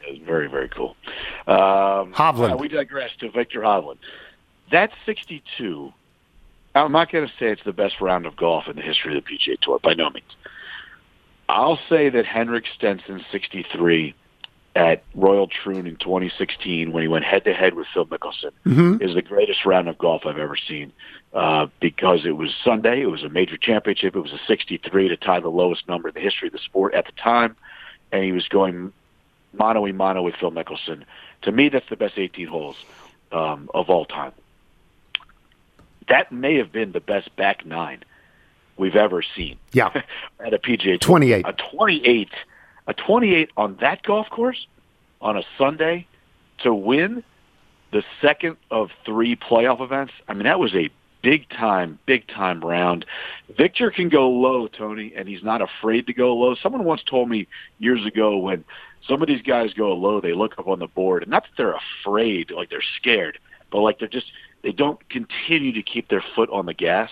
It 0.07 0.11
was 0.11 0.19
very 0.27 0.49
very 0.49 0.69
cool. 0.69 0.97
Um, 1.47 2.13
Hovland. 2.13 2.55
uh, 2.55 2.57
we 2.57 2.69
digress 2.69 3.11
to 3.21 3.31
Viktor 3.31 3.61
Hovland. 3.61 3.99
That 4.73 4.91
62. 5.07 5.93
I'm 6.75 6.93
not 6.93 7.11
going 7.11 7.27
to 7.27 7.33
say 7.39 7.47
it's 7.47 7.65
the 7.65 7.73
best 7.73 8.01
round 8.01 8.27
of 8.27 8.37
golf 8.37 8.69
in 8.69 8.77
the 8.77 8.83
history 8.83 9.17
of 9.17 9.25
the 9.25 9.31
PGA 9.37 9.59
Tour 9.61 9.81
by 9.83 9.95
no 9.95 10.09
means. 10.11 10.25
I'll 11.49 11.81
say 11.89 12.09
that 12.11 12.27
Henrik 12.27 12.65
Stenson 12.77 13.25
63 13.33 14.15
at 14.77 15.03
Royal 15.17 15.49
Troon 15.49 15.89
in 15.89 15.97
2016 15.97 16.93
when 16.93 17.03
he 17.03 17.09
went 17.09 17.25
head 17.25 17.43
to 17.45 17.53
head 17.53 17.75
with 17.75 17.89
Phil 17.93 18.07
Mickelson 18.07 18.53
Mm-hmm. 18.65 19.03
is 19.03 19.15
the 19.17 19.23
greatest 19.23 19.67
round 19.67 19.89
of 19.89 19.99
golf 19.99 20.23
I've 20.27 20.39
ever 20.39 20.57
seen 20.57 20.93
uh, 21.33 21.67
because 21.81 22.25
it 22.25 22.37
was 22.37 22.51
Sunday. 22.65 23.03
It 23.03 23.11
was 23.11 23.23
a 23.23 23.29
major 23.29 23.57
championship. 23.57 24.17
It 24.17 24.21
was 24.21 24.33
a 24.33 24.41
63 24.47 25.09
to 25.09 25.17
tie 25.17 25.41
the 25.41 25.49
lowest 25.49 25.89
number 25.89 26.09
in 26.09 26.15
the 26.15 26.21
history 26.21 26.49
of 26.49 26.53
the 26.53 26.59
sport 26.59 26.95
at 26.95 27.07
the 27.07 27.13
time, 27.13 27.57
and 28.13 28.25
he 28.25 28.33
was 28.33 28.49
going 28.49 28.93
mano 29.53 29.87
a 29.87 29.93
mano 29.93 30.23
with 30.23 30.35
Phil 30.37 30.51
Mickelson. 30.51 31.05
To 31.43 31.53
me, 31.53 31.69
that's 31.69 31.89
the 31.89 31.97
best 31.97 32.15
18 32.17 32.47
holes 32.47 32.77
um, 33.33 33.71
of 33.75 33.91
all 33.91 34.05
time. 34.05 34.33
That 36.09 36.33
may 36.33 36.57
have 36.57 36.73
been 36.73 36.93
the 36.93 37.01
best 37.01 37.35
back 37.37 37.65
nine 37.65 38.03
we've 38.77 38.97
ever 38.97 39.23
seen. 39.23 39.59
Yeah. 39.73 40.03
at 40.45 40.53
a 40.53 40.59
PGA 40.59 40.99
Tour. 40.99 41.19
28. 41.19 41.47
A 41.47 41.53
28, 41.53 42.29
a 42.87 42.95
28 42.95 43.51
on 43.57 43.77
that 43.81 44.03
golf 44.03 44.29
course 44.31 44.67
on 45.21 45.37
a 45.37 45.43
Sunday 45.57 46.07
to 46.63 46.75
win 46.75 47.23
the 47.93 48.03
second 48.21 48.57
of 48.71 48.91
three 49.05 49.37
playoff 49.37 49.81
events. 49.81 50.13
I 50.29 50.35
mean, 50.35 50.45
that 50.45 50.59
was 50.59 50.75
a 50.75 50.91
big 51.23 51.49
time, 51.49 51.99
big 52.07 52.27
time 52.29 52.61
round. 52.61 53.05
Viktor 53.57 53.91
can 53.91 54.09
go 54.09 54.31
low, 54.31 54.69
Tony, 54.69 55.13
and 55.15 55.29
he's 55.29 55.43
not 55.43 55.63
afraid 55.63 56.07
to 56.07 56.13
go 56.13 56.35
low. 56.35 56.55
Someone 56.55 56.85
once 56.85 57.03
told 57.03 57.29
me 57.29 57.47
years 57.79 58.05
ago 58.07 58.37
when 58.37 58.65
some 59.07 59.23
of 59.23 59.29
these 59.29 59.43
guys 59.43 59.73
go 59.75 59.93
low, 59.95 60.21
they 60.21 60.33
look 60.33 60.59
up 60.59 60.69
on 60.69 60.79
the 60.79 60.87
board, 60.87 61.23
and 61.23 61.31
not 61.31 61.45
that 61.45 61.51
they're 61.57 61.77
afraid, 62.03 62.51
like 62.51 62.71
they're 62.71 62.83
scared, 62.97 63.39
but 63.71 63.81
like 63.81 63.99
they're 63.99 64.09
just 64.09 64.27
they 64.63 64.73
don't 64.73 65.09
continue 65.09 65.73
to 65.73 65.83
keep 65.83 66.09
their 66.09 66.25
foot 66.35 66.51
on 66.51 66.67
the 66.67 66.75
gas. 66.75 67.11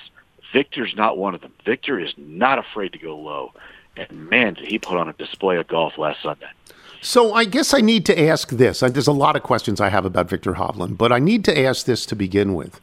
Viktor's 0.53 0.94
not 0.94 1.16
one 1.16 1.35
of 1.35 1.40
them. 1.40 1.53
Viktor 1.64 1.99
is 1.99 2.12
not 2.16 2.59
afraid 2.59 2.92
to 2.92 2.99
go 2.99 3.16
low. 3.16 3.53
And 3.97 4.29
man, 4.29 4.55
did 4.55 4.66
he 4.66 4.79
put 4.79 4.97
on 4.97 5.09
a 5.09 5.12
display 5.14 5.57
of 5.57 5.66
golf 5.66 5.99
last 5.99 6.23
Sunday. 6.23 6.47
So 7.01 7.33
I 7.33 7.44
guess 7.44 7.75
I 7.75 7.81
need 7.81 8.07
to 8.07 8.21
ask 8.21 8.51
this. 8.51 8.81
There's 8.81 9.07
a 9.07 9.12
lot 9.12 9.37
of 9.37 9.42
questions 9.42 9.81
I 9.81 9.88
have 9.88 10.05
about 10.05 10.29
Viktor 10.29 10.55
Hovland, 10.55 10.99
but 10.99 11.12
I 11.12 11.18
need 11.18 11.44
to 11.44 11.59
ask 11.59 11.87
this 11.87 12.05
to 12.07 12.16
begin 12.16 12.55
with. 12.55 12.81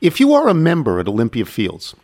If 0.00 0.20
you 0.20 0.34
are 0.34 0.48
a 0.48 0.54
member 0.54 1.00
at 1.00 1.08
Olympia 1.08 1.44
Fields 1.44 1.94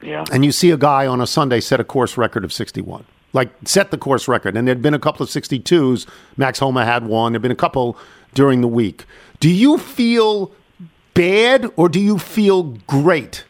Yeah. 0.00 0.24
and 0.32 0.44
you 0.44 0.52
see 0.52 0.70
a 0.70 0.76
guy 0.76 1.06
on 1.06 1.20
a 1.20 1.26
Sunday 1.26 1.60
set 1.60 1.80
a 1.80 1.84
course 1.84 2.16
record 2.16 2.44
of 2.44 2.52
61, 2.52 3.04
like 3.32 3.50
set 3.64 3.90
the 3.90 3.98
course 3.98 4.28
record, 4.28 4.56
and 4.56 4.66
there'd 4.66 4.82
been 4.82 4.94
a 4.94 4.98
couple 4.98 5.22
of 5.24 5.30
62s, 5.30 6.06
Max 6.36 6.58
Homa 6.58 6.84
had 6.84 7.06
one, 7.06 7.32
there'd 7.32 7.42
been 7.42 7.50
a 7.50 7.54
couple 7.56 7.96
during 8.34 8.60
the 8.60 8.68
week. 8.68 9.04
Do 9.40 9.50
you 9.50 9.78
feel 9.78 10.52
bad 11.14 11.70
or 11.76 11.88
do 11.88 12.00
you 12.00 12.18
feel 12.18 12.62
great? 12.86 13.44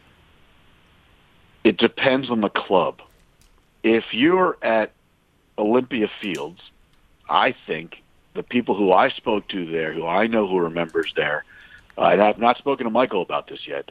It 1.64 1.76
depends 1.76 2.30
on 2.30 2.40
the 2.40 2.48
club. 2.48 3.00
If 3.82 4.12
you're 4.12 4.56
at 4.62 4.92
Olympia 5.58 6.08
Fields, 6.20 6.60
I 7.28 7.54
think 7.66 8.02
the 8.34 8.42
people 8.42 8.74
who 8.74 8.92
I 8.92 9.10
spoke 9.10 9.46
to 9.48 9.66
there, 9.70 9.92
who 9.92 10.06
I 10.06 10.26
know 10.26 10.46
who 10.48 10.58
are 10.58 10.70
members 10.70 11.12
there, 11.14 11.44
uh, 11.98 12.02
and 12.04 12.22
I've 12.22 12.38
not 12.38 12.58
spoken 12.58 12.84
to 12.84 12.90
Michael 12.90 13.22
about 13.22 13.48
this 13.48 13.60
yet, 13.66 13.90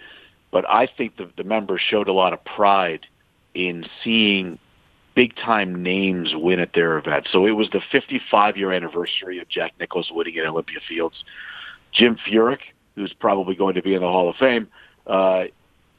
but 0.51 0.67
I 0.69 0.87
think 0.87 1.17
the, 1.17 1.29
the 1.37 1.43
members 1.43 1.81
showed 1.81 2.07
a 2.07 2.13
lot 2.13 2.33
of 2.33 2.43
pride 2.43 3.05
in 3.53 3.85
seeing 4.03 4.59
big 5.15 5.35
time 5.35 5.83
names 5.83 6.33
win 6.33 6.59
at 6.59 6.73
their 6.73 6.97
event. 6.97 7.27
So 7.31 7.45
it 7.45 7.51
was 7.51 7.69
the 7.69 7.81
55 7.91 8.57
year 8.57 8.71
anniversary 8.71 9.39
of 9.39 9.47
Jack 9.49 9.73
Nicklaus 9.79 10.09
winning 10.11 10.37
at 10.37 10.45
Olympia 10.45 10.79
Fields. 10.87 11.23
Jim 11.91 12.17
Furyk, 12.27 12.59
who's 12.95 13.13
probably 13.13 13.55
going 13.55 13.75
to 13.75 13.81
be 13.81 13.93
in 13.93 14.01
the 14.01 14.07
Hall 14.07 14.29
of 14.29 14.35
Fame, 14.37 14.67
uh, 15.07 15.45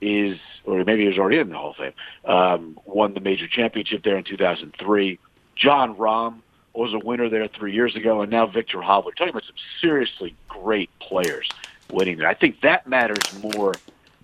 is, 0.00 0.38
or 0.64 0.84
maybe 0.84 1.06
he's 1.06 1.18
already 1.18 1.38
in 1.38 1.50
the 1.50 1.56
Hall 1.56 1.70
of 1.70 1.76
Fame, 1.76 1.92
um, 2.24 2.78
won 2.86 3.14
the 3.14 3.20
major 3.20 3.46
championship 3.46 4.02
there 4.02 4.16
in 4.16 4.24
2003. 4.24 5.18
Jon 5.54 5.94
Rahm 5.96 6.40
was 6.74 6.94
a 6.94 6.98
winner 6.98 7.28
there 7.28 7.46
three 7.48 7.74
years 7.74 7.94
ago, 7.94 8.22
and 8.22 8.30
now 8.30 8.46
Viktor 8.46 8.78
Hovland. 8.78 9.16
Talking 9.16 9.30
about 9.30 9.44
some 9.44 9.56
seriously 9.80 10.34
great 10.48 10.88
players 11.00 11.48
winning 11.90 12.18
there. 12.18 12.28
I 12.28 12.34
think 12.34 12.60
that 12.60 12.86
matters 12.86 13.18
more 13.42 13.74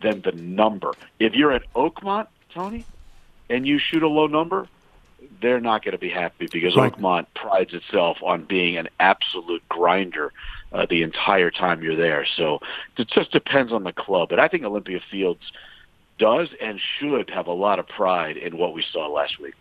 than 0.00 0.22
the 0.22 0.32
number. 0.32 0.92
If 1.18 1.34
you're 1.34 1.52
at 1.52 1.62
Oakmont, 1.74 2.28
Tony, 2.52 2.84
and 3.50 3.66
you 3.66 3.78
shoot 3.78 4.02
a 4.02 4.08
low 4.08 4.26
number, 4.26 4.68
they're 5.40 5.60
not 5.60 5.84
going 5.84 5.92
to 5.92 5.98
be 5.98 6.10
happy 6.10 6.48
because 6.50 6.76
Right. 6.76 6.92
Oakmont 6.92 7.26
prides 7.34 7.74
itself 7.74 8.18
on 8.22 8.44
being 8.44 8.76
an 8.76 8.88
absolute 9.00 9.62
grinder 9.68 10.32
uh, 10.72 10.86
the 10.88 11.02
entire 11.02 11.50
time 11.50 11.82
you're 11.82 11.96
there. 11.96 12.26
So 12.36 12.60
it 12.96 13.08
just 13.08 13.32
depends 13.32 13.72
on 13.72 13.84
the 13.84 13.92
club. 13.92 14.28
But 14.28 14.38
I 14.38 14.48
think 14.48 14.64
Olympia 14.64 15.00
Fields 15.10 15.52
does 16.18 16.48
and 16.60 16.80
should 16.98 17.30
have 17.30 17.46
a 17.46 17.52
lot 17.52 17.78
of 17.78 17.88
pride 17.88 18.36
in 18.36 18.56
what 18.58 18.74
we 18.74 18.84
saw 18.92 19.06
last 19.08 19.38
week. 19.38 19.54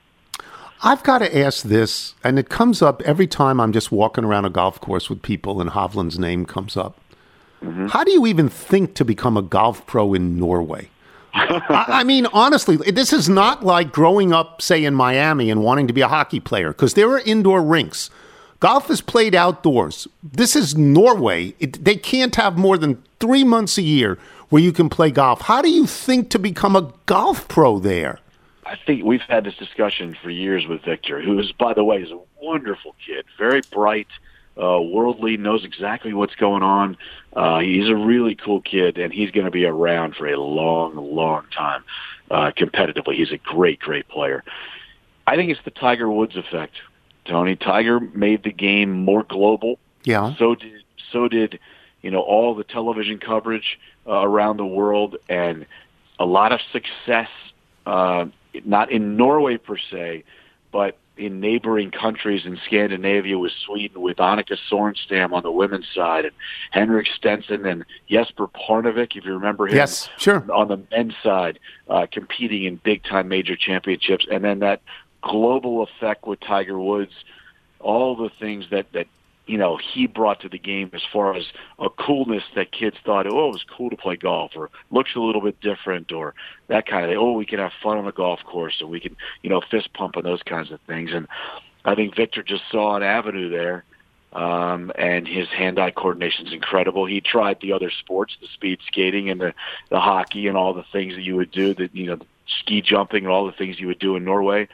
I've 0.84 1.02
got 1.04 1.20
to 1.20 1.38
ask 1.38 1.64
this, 1.64 2.14
and 2.24 2.38
it 2.38 2.50
comes 2.50 2.84
up 2.84 3.02
every 3.02 3.26
time 3.26 3.60
I'm 3.60 3.74
just 3.74 3.92
walking 3.92 4.24
around 4.24 4.46
a 4.46 4.50
golf 4.50 4.80
course 4.80 5.10
with 5.10 5.24
people 5.24 5.60
and 5.60 5.72
Hovland's 5.72 6.20
name 6.20 6.46
comes 6.46 6.78
up. 6.78 7.00
How 7.90 8.04
do 8.04 8.12
you 8.12 8.26
even 8.28 8.50
think 8.50 8.94
to 8.96 9.06
become 9.06 9.38
a 9.38 9.42
golf 9.42 9.86
pro 9.86 10.14
in 10.14 10.38
Norway? 10.38 10.90
I, 11.34 11.86
I 11.88 12.04
mean, 12.04 12.26
honestly, 12.28 12.78
this 12.78 13.14
is 13.14 13.30
not 13.30 13.64
like 13.64 13.92
growing 13.92 14.34
up, 14.34 14.62
say, 14.62 14.84
in 14.84 14.96
Miami 14.96 15.50
and 15.50 15.62
wanting 15.62 15.88
to 15.88 15.94
be 15.94 16.02
a 16.02 16.08
hockey 16.08 16.40
player, 16.40 16.70
because 16.70 16.94
there 16.94 17.10
are 17.12 17.20
indoor 17.20 17.62
rinks. 17.62 18.10
Golf 18.60 18.90
is 18.90 19.02
played 19.02 19.36
outdoors. 19.36 20.08
This 20.24 20.56
is 20.56 20.76
Norway. 20.76 21.54
It, 21.60 21.84
they 21.84 21.96
can't 21.96 22.36
have 22.36 22.58
more 22.58 22.78
than 22.78 23.04
three 23.20 23.44
months 23.44 23.78
a 23.78 23.84
year 23.84 24.18
where 24.50 24.62
you 24.62 24.72
can 24.72 24.90
play 24.90 25.12
golf. 25.12 25.42
How 25.42 25.62
do 25.62 25.70
you 25.70 25.86
think 25.86 26.30
to 26.32 26.40
become 26.40 26.76
a 26.76 26.92
golf 27.06 27.48
pro 27.48 27.80
there? 27.80 28.20
I 28.66 28.76
think 28.86 29.04
we've 29.04 29.22
had 29.22 29.44
this 29.44 29.56
discussion 29.56 30.18
for 30.22 30.30
years 30.30 30.66
with 30.68 30.82
Viktor, 30.84 31.22
who 31.22 31.38
is, 31.40 31.52
by 31.52 31.74
the 31.74 31.84
way, 31.84 31.98
is 32.02 32.12
a 32.12 32.20
wonderful 32.42 32.96
kid, 33.06 33.26
very 33.38 33.62
bright, 33.72 34.08
uh, 34.58 34.82
worldly, 34.82 35.38
knows 35.38 35.64
exactly 35.64 36.14
what's 36.14 36.36
going 36.36 36.64
on. 36.64 36.98
Uh, 37.38 37.60
he's 37.60 37.88
a 37.88 37.96
really 37.96 38.34
cool 38.34 38.62
kid, 38.62 38.98
and 38.98 39.14
he's 39.14 39.30
going 39.30 39.46
to 39.46 39.52
be 39.52 39.64
around 39.64 40.16
for 40.16 40.26
a 40.26 40.40
long, 40.40 40.96
long 40.96 41.46
time 41.56 41.84
uh, 42.32 42.50
competitively. 42.58 43.14
He's 43.14 43.32
a 43.32 43.38
great, 43.38 43.80
great 43.80 44.08
player. 44.08 44.44
I 45.28 45.36
think 45.36 45.52
it's 45.52 45.64
the 45.64 45.70
Tiger 45.70 46.10
Woods 46.10 46.36
effect, 46.36 46.74
Tony. 47.26 47.56
Tiger 47.56 48.00
made 48.00 48.44
the 48.44 48.52
game 48.52 48.92
more 48.92 49.22
global. 49.22 49.78
Yeah. 50.04 50.34
So 50.40 50.56
did 50.56 50.84
so 51.12 51.28
did 51.28 51.60
you 52.02 52.10
know 52.10 52.22
all 52.22 52.56
the 52.56 52.64
television 52.64 53.20
coverage 53.20 53.78
uh, 54.08 54.14
around 54.14 54.58
the 54.58 54.66
world 54.66 55.18
and 55.30 55.68
a 56.18 56.26
lot 56.26 56.52
of 56.52 56.60
success. 56.72 57.30
Uh, 57.86 58.26
not 58.66 58.92
in 58.92 59.16
Norway 59.16 59.58
per 59.58 59.78
se, 59.78 60.24
but 60.72 60.98
in 61.18 61.40
neighboring 61.40 61.92
countries 61.92 62.46
in 62.46 62.58
Scandinavia 62.66 63.38
with 63.38 63.52
Sweden, 63.66 64.02
with 64.02 64.18
Annika 64.18 64.58
Sorenstam 64.70 65.34
on 65.34 65.44
the 65.44 65.52
women's 65.52 65.88
side, 65.94 66.26
and 66.26 66.34
Henrik 66.72 67.08
Stenson 67.08 67.66
and 67.66 67.86
Jesper 68.10 68.48
Parnevik, 68.48 69.16
if 69.16 69.26
you 69.26 69.34
remember 69.34 69.68
him. 69.68 69.76
Yes, 69.76 70.10
sure. 70.18 70.46
On 70.52 70.68
the 70.68 70.82
men's 70.92 71.16
side, 71.24 71.60
uh, 71.90 72.08
competing 72.12 72.64
in 72.64 72.76
big 72.78 73.04
time 73.04 73.28
major 73.28 73.56
championships, 73.56 74.26
and 74.32 74.44
then 74.44 74.60
that 74.60 74.82
global 75.22 75.84
effect 75.84 76.26
with 76.26 76.40
Tiger 76.40 76.80
Woods, 76.80 77.14
all 77.80 78.16
the 78.16 78.30
things 78.40 78.66
that 78.72 78.92
that 78.94 79.08
you 79.48 79.58
know 79.58 79.78
he 79.78 80.08
brought 80.08 80.42
to 80.42 80.50
the 80.50 80.60
game 80.60 80.90
as 80.94 81.02
far 81.12 81.36
as 81.36 81.46
a 81.80 81.90
coolness 81.90 82.44
that 82.56 82.72
kids 82.72 82.98
thought, 83.04 83.28
oh, 83.28 83.50
it 83.50 83.54
was 83.54 83.66
cool 83.76 83.90
to 83.90 83.98
play 83.98 84.16
golf, 84.16 84.52
or 84.56 84.70
looks 84.92 85.16
a 85.16 85.20
little 85.20 85.42
bit 85.42 85.60
different, 85.62 86.12
or 86.12 86.36
that 86.68 86.86
kind 86.86 87.04
of 87.04 87.10
thing. 87.10 87.18
Oh, 87.18 87.32
we 87.32 87.46
can 87.46 87.60
have 87.60 87.72
fun 87.82 87.98
on 87.98 88.06
the 88.06 88.12
golf 88.12 88.44
course, 88.44 88.78
and 88.80 88.90
we 88.90 89.00
can 89.00 89.16
you 89.42 89.50
know 89.50 89.62
fist 89.62 89.94
pump 89.94 90.16
and 90.16 90.26
those 90.26 90.44
kinds 90.44 90.72
of 90.72 90.80
things. 90.82 91.12
And 91.14 91.28
I 91.86 91.96
think 91.96 92.16
Viktor 92.16 92.44
just 92.44 92.64
saw 92.72 92.96
an 92.96 93.04
avenue 93.04 93.50
there. 93.50 93.84
Um, 94.34 94.92
and 94.96 95.26
his 95.26 95.48
hand-eye 95.48 95.92
coordination 95.92 96.48
is 96.48 96.54
incredible. 96.54 97.06
He 97.06 97.22
tried 97.22 97.60
the 97.62 97.72
other 97.72 97.90
sports, 97.90 98.38
the 98.42 98.48
speed 98.48 98.80
skating 98.86 99.30
and 99.30 99.40
the, 99.40 99.54
the 99.90 100.02
hockey 100.02 100.48
and 100.48 100.58
all 100.58 100.74
the 100.74 100.84
things 100.92 101.16
that 101.16 101.22
you 101.22 101.38
would 101.38 101.50
do, 101.50 101.74
that 101.76 101.96
you 101.96 102.08
know, 102.08 102.20
ski 102.60 102.82
jumping 102.82 103.24
and 103.24 103.32
all 103.32 103.46
the 103.46 103.54
things 103.54 103.80
you 103.80 103.88
would 103.88 104.00
do 104.00 104.18
in 104.18 104.26
Norway 104.26 104.68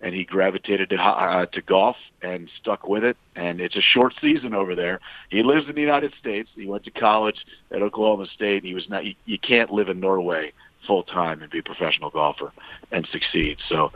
and 0.00 0.14
he 0.14 0.24
gravitated 0.24 0.90
to 0.90 0.96
uh, 0.96 1.46
to 1.46 1.62
golf 1.62 1.96
and 2.22 2.48
stuck 2.60 2.86
with 2.86 3.04
it. 3.04 3.16
And 3.36 3.60
it's 3.60 3.76
a 3.76 3.80
short 3.80 4.14
season 4.20 4.54
over 4.54 4.74
there. 4.74 5.00
He 5.30 5.42
lives 5.42 5.68
in 5.68 5.74
the 5.74 5.80
United 5.80 6.14
States. 6.20 6.48
He 6.54 6.66
went 6.66 6.84
to 6.84 6.90
college 6.90 7.44
at 7.70 7.82
Oklahoma 7.82 8.26
State. 8.34 8.64
He 8.64 8.74
was 8.74 8.88
not. 8.88 9.04
You, 9.04 9.14
you 9.24 9.38
can't 9.38 9.70
live 9.70 9.88
in 9.88 10.00
Norway 10.00 10.52
full 10.86 11.02
time 11.02 11.42
and 11.42 11.50
be 11.50 11.58
a 11.58 11.62
professional 11.62 12.10
golfer 12.10 12.52
and 12.90 13.06
succeed. 13.12 13.58
So 13.68 13.92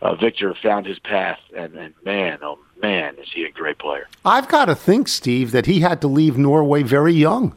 uh, 0.00 0.14
Viktor 0.16 0.54
found 0.60 0.86
his 0.86 0.98
path, 0.98 1.38
and, 1.56 1.74
and 1.74 1.94
man, 2.04 2.38
oh 2.42 2.58
man, 2.80 3.16
is 3.18 3.28
he 3.32 3.44
a 3.44 3.50
great 3.50 3.78
player. 3.78 4.08
I've 4.24 4.48
got 4.48 4.66
to 4.66 4.74
think, 4.74 5.08
Steve, 5.08 5.52
that 5.52 5.66
he 5.66 5.80
had 5.80 6.00
to 6.00 6.08
leave 6.08 6.36
Norway 6.36 6.82
very 6.82 7.14
young. 7.14 7.54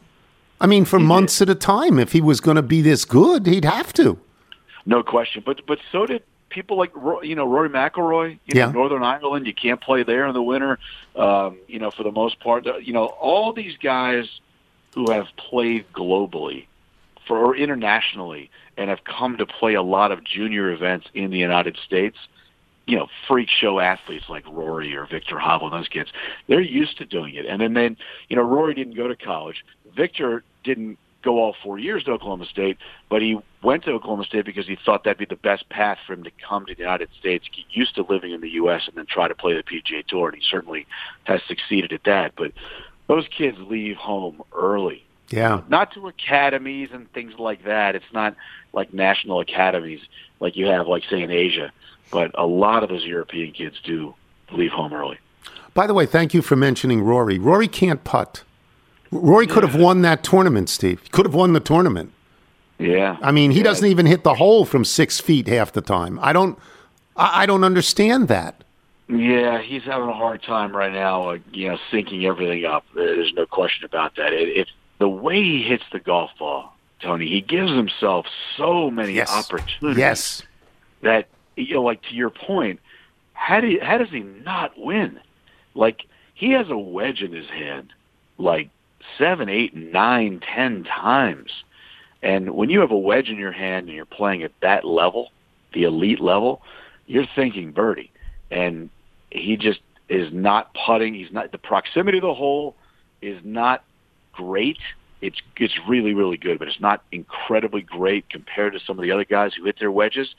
I 0.60 0.66
mean, 0.66 0.84
for 0.84 0.98
months 0.98 1.42
at 1.42 1.50
a 1.50 1.54
time. 1.54 1.98
If 1.98 2.12
he 2.12 2.20
was 2.20 2.40
going 2.40 2.54
to 2.56 2.62
be 2.62 2.80
this 2.80 3.04
good, 3.04 3.46
he'd 3.46 3.66
have 3.66 3.92
to. 3.94 4.18
No 4.86 5.02
question. 5.02 5.42
But 5.44 5.66
but 5.66 5.78
so 5.92 6.06
did 6.06 6.22
people 6.56 6.78
like 6.78 6.92
you 7.22 7.34
know 7.36 7.46
Rory 7.46 7.68
McIlroy. 7.68 8.38
You 8.46 8.54
Yeah. 8.58 8.66
know, 8.66 8.72
Northern 8.72 9.02
Ireland, 9.02 9.46
you 9.46 9.54
can't 9.54 9.80
play 9.80 10.02
there 10.02 10.26
in 10.26 10.32
the 10.34 10.42
winter. 10.42 10.78
Um, 11.14 11.58
you 11.68 11.78
know, 11.78 11.90
for 11.90 12.02
the 12.02 12.10
most 12.10 12.40
part, 12.40 12.66
you 12.82 12.92
know, 12.92 13.04
all 13.04 13.52
these 13.52 13.76
guys 13.76 14.40
who 14.94 15.10
have 15.10 15.26
played 15.36 15.84
globally 15.92 16.66
for 17.26 17.36
or 17.38 17.54
internationally 17.54 18.50
and 18.78 18.88
have 18.88 19.04
come 19.04 19.36
to 19.36 19.46
play 19.46 19.74
a 19.74 19.82
lot 19.82 20.10
of 20.12 20.24
junior 20.24 20.70
events 20.72 21.06
in 21.14 21.30
the 21.30 21.38
United 21.38 21.76
States. 21.84 22.16
You 22.86 22.96
know, 22.96 23.08
freak 23.26 23.48
show 23.50 23.80
athletes 23.80 24.26
like 24.28 24.44
Rory 24.46 24.94
or 24.96 25.06
Viktor 25.06 25.36
Hovland, 25.36 25.72
those 25.72 25.88
kids, 25.88 26.10
they're 26.46 26.60
used 26.60 26.96
to 26.98 27.04
doing 27.04 27.34
it. 27.34 27.44
And 27.44 27.60
then, 27.60 27.74
then 27.74 27.96
you 28.28 28.36
know, 28.36 28.42
Rory 28.42 28.74
didn't 28.74 28.94
go 28.94 29.08
to 29.08 29.16
college. 29.16 29.64
Viktor 29.94 30.44
didn't 30.62 30.96
go 31.22 31.40
all 31.40 31.56
four 31.64 31.78
years 31.80 32.04
to 32.04 32.12
Oklahoma 32.12 32.46
State, 32.46 32.78
but 33.10 33.20
he 33.20 33.38
went 33.66 33.82
to 33.82 33.90
Oklahoma 33.90 34.22
State 34.22 34.44
because 34.44 34.68
he 34.68 34.76
thought 34.76 35.02
that'd 35.02 35.18
be 35.18 35.24
the 35.24 35.34
best 35.34 35.68
path 35.68 35.98
for 36.06 36.12
him 36.12 36.22
to 36.22 36.30
come 36.48 36.66
to 36.66 36.74
the 36.74 36.80
United 36.80 37.08
States, 37.18 37.48
get 37.48 37.64
used 37.68 37.96
to 37.96 38.02
living 38.08 38.30
in 38.30 38.40
the 38.40 38.50
U.S., 38.50 38.82
and 38.86 38.94
then 38.96 39.06
try 39.06 39.26
to 39.26 39.34
play 39.34 39.54
the 39.54 39.64
PGA 39.64 40.06
Tour. 40.06 40.28
And 40.28 40.38
he 40.38 40.42
certainly 40.48 40.86
has 41.24 41.42
succeeded 41.48 41.92
at 41.92 42.04
that. 42.04 42.34
But 42.36 42.52
those 43.08 43.26
kids 43.26 43.58
leave 43.58 43.96
home 43.96 44.40
early 44.54 45.04
Yeah. 45.30 45.62
Not 45.68 45.92
to 45.94 46.06
academies 46.06 46.90
and 46.92 47.12
things 47.12 47.34
like 47.40 47.64
that. 47.64 47.96
It's 47.96 48.12
not 48.12 48.36
like 48.72 48.94
national 48.94 49.40
academies 49.40 50.00
like 50.38 50.56
you 50.56 50.66
have, 50.66 50.86
like 50.86 51.02
say 51.10 51.20
in 51.20 51.32
Asia. 51.32 51.72
But 52.12 52.30
a 52.34 52.46
lot 52.46 52.84
of 52.84 52.88
those 52.88 53.04
European 53.04 53.52
kids 53.52 53.80
do 53.82 54.14
leave 54.52 54.70
home 54.70 54.92
early. 54.92 55.18
By 55.74 55.88
the 55.88 55.94
way, 55.94 56.06
thank 56.06 56.32
you 56.32 56.40
for 56.40 56.54
mentioning 56.54 57.02
Rory. 57.02 57.38
Rory 57.38 57.66
can't 57.66 58.04
putt. 58.04 58.44
Rory 59.10 59.48
could 59.48 59.64
have 59.64 59.74
won 59.74 60.02
that 60.02 60.22
tournament, 60.22 60.68
Steve. 60.68 61.00
He 61.02 61.08
could 61.08 61.26
have 61.26 61.34
won 61.34 61.52
the 61.52 61.60
tournament. 61.60 62.12
Yeah. 62.78 63.16
I 63.22 63.32
mean, 63.32 63.50
he 63.52 63.58
Yeah. 63.58 63.64
doesn't 63.64 63.86
even 63.88 64.06
hit 64.06 64.22
the 64.22 64.34
hole 64.34 64.64
from 64.64 64.84
six 64.84 65.18
feet 65.20 65.48
half 65.48 65.72
the 65.72 65.80
time. 65.80 66.18
I 66.22 66.32
don't. 66.32 66.58
I, 67.16 67.42
I 67.42 67.46
don't 67.46 67.64
understand 67.64 68.28
that. 68.28 68.62
Yeah, 69.08 69.60
he's 69.62 69.84
having 69.84 70.08
a 70.08 70.12
hard 70.12 70.42
time 70.42 70.74
right 70.76 70.92
now, 70.92 71.30
uh, 71.30 71.38
you 71.52 71.68
know, 71.68 71.78
syncing 71.92 72.24
everything 72.24 72.64
up. 72.64 72.84
There's 72.94 73.32
no 73.34 73.46
question 73.46 73.84
about 73.84 74.16
that. 74.16 74.32
It, 74.32 74.48
it's 74.48 74.70
the 74.98 75.08
way 75.08 75.40
he 75.42 75.62
hits 75.62 75.84
the 75.92 76.00
golf 76.00 76.30
ball, 76.38 76.74
Tony. 77.00 77.26
He 77.28 77.40
gives 77.40 77.70
himself 77.70 78.26
so 78.56 78.90
many 78.90 79.12
Yes. 79.12 79.30
opportunities 79.32 79.98
Yes. 79.98 80.42
that 81.02 81.28
you 81.56 81.74
know, 81.74 81.82
like 81.82 82.02
to 82.02 82.14
your 82.14 82.30
point, 82.30 82.80
how 83.32 83.60
do 83.60 83.68
you, 83.68 83.80
how 83.80 83.96
does 83.96 84.10
he 84.10 84.20
not 84.20 84.72
win? 84.76 85.18
Like 85.74 86.02
he 86.34 86.50
has 86.50 86.68
a 86.68 86.76
wedge 86.76 87.22
in 87.22 87.32
his 87.32 87.48
hand, 87.48 87.92
like 88.38 88.68
seven, 89.16 89.48
eight, 89.48 89.74
nine, 89.74 90.40
ten 90.40 90.82
times, 90.84 91.50
and 92.26 92.50
when 92.56 92.70
you 92.70 92.80
have 92.80 92.90
a 92.90 92.98
wedge 92.98 93.28
in 93.28 93.36
your 93.36 93.52
hand 93.52 93.86
and 93.86 93.94
you're 93.94 94.04
playing 94.04 94.42
at 94.42 94.50
that 94.60 94.84
level, 94.84 95.30
the 95.72 95.84
elite 95.84 96.20
level, 96.20 96.60
you're 97.06 97.28
thinking 97.36 97.70
birdie, 97.70 98.10
and 98.50 98.90
he 99.30 99.56
just 99.56 99.78
is 100.08 100.32
not 100.32 100.74
putting. 100.86 101.14
He's 101.14 101.30
not 101.30 101.52
the 101.52 101.58
proximity 101.58 102.18
of 102.18 102.22
the 102.22 102.34
hole 102.34 102.74
is 103.22 103.38
not 103.44 103.84
great. 104.32 104.78
It's 105.20 105.40
it's 105.56 105.74
really 105.88 106.14
really 106.14 106.36
good, 106.36 106.58
but 106.58 106.66
it's 106.66 106.80
not 106.80 107.04
incredibly 107.12 107.82
great 107.82 108.28
compared 108.28 108.72
to 108.72 108.80
some 108.80 108.98
of 108.98 109.04
the 109.04 109.12
other 109.12 109.24
guys 109.24 109.54
who 109.54 109.64
hit 109.64 109.78
their 109.78 109.92
wedges. 109.92 110.34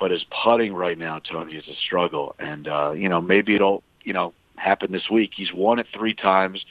But 0.00 0.12
his 0.12 0.24
putting 0.44 0.72
right 0.72 0.96
now, 0.96 1.18
Tony, 1.18 1.56
is 1.56 1.68
a 1.68 1.76
struggle, 1.76 2.34
and 2.38 2.68
uh, 2.68 2.92
you 2.92 3.10
know 3.10 3.20
maybe 3.20 3.54
it'll 3.54 3.82
you 4.02 4.14
know 4.14 4.32
happen 4.56 4.92
this 4.92 5.10
week. 5.10 5.32
He's 5.36 5.52
won 5.52 5.78
it 5.78 5.88
three 5.94 6.14
times, 6.14 6.64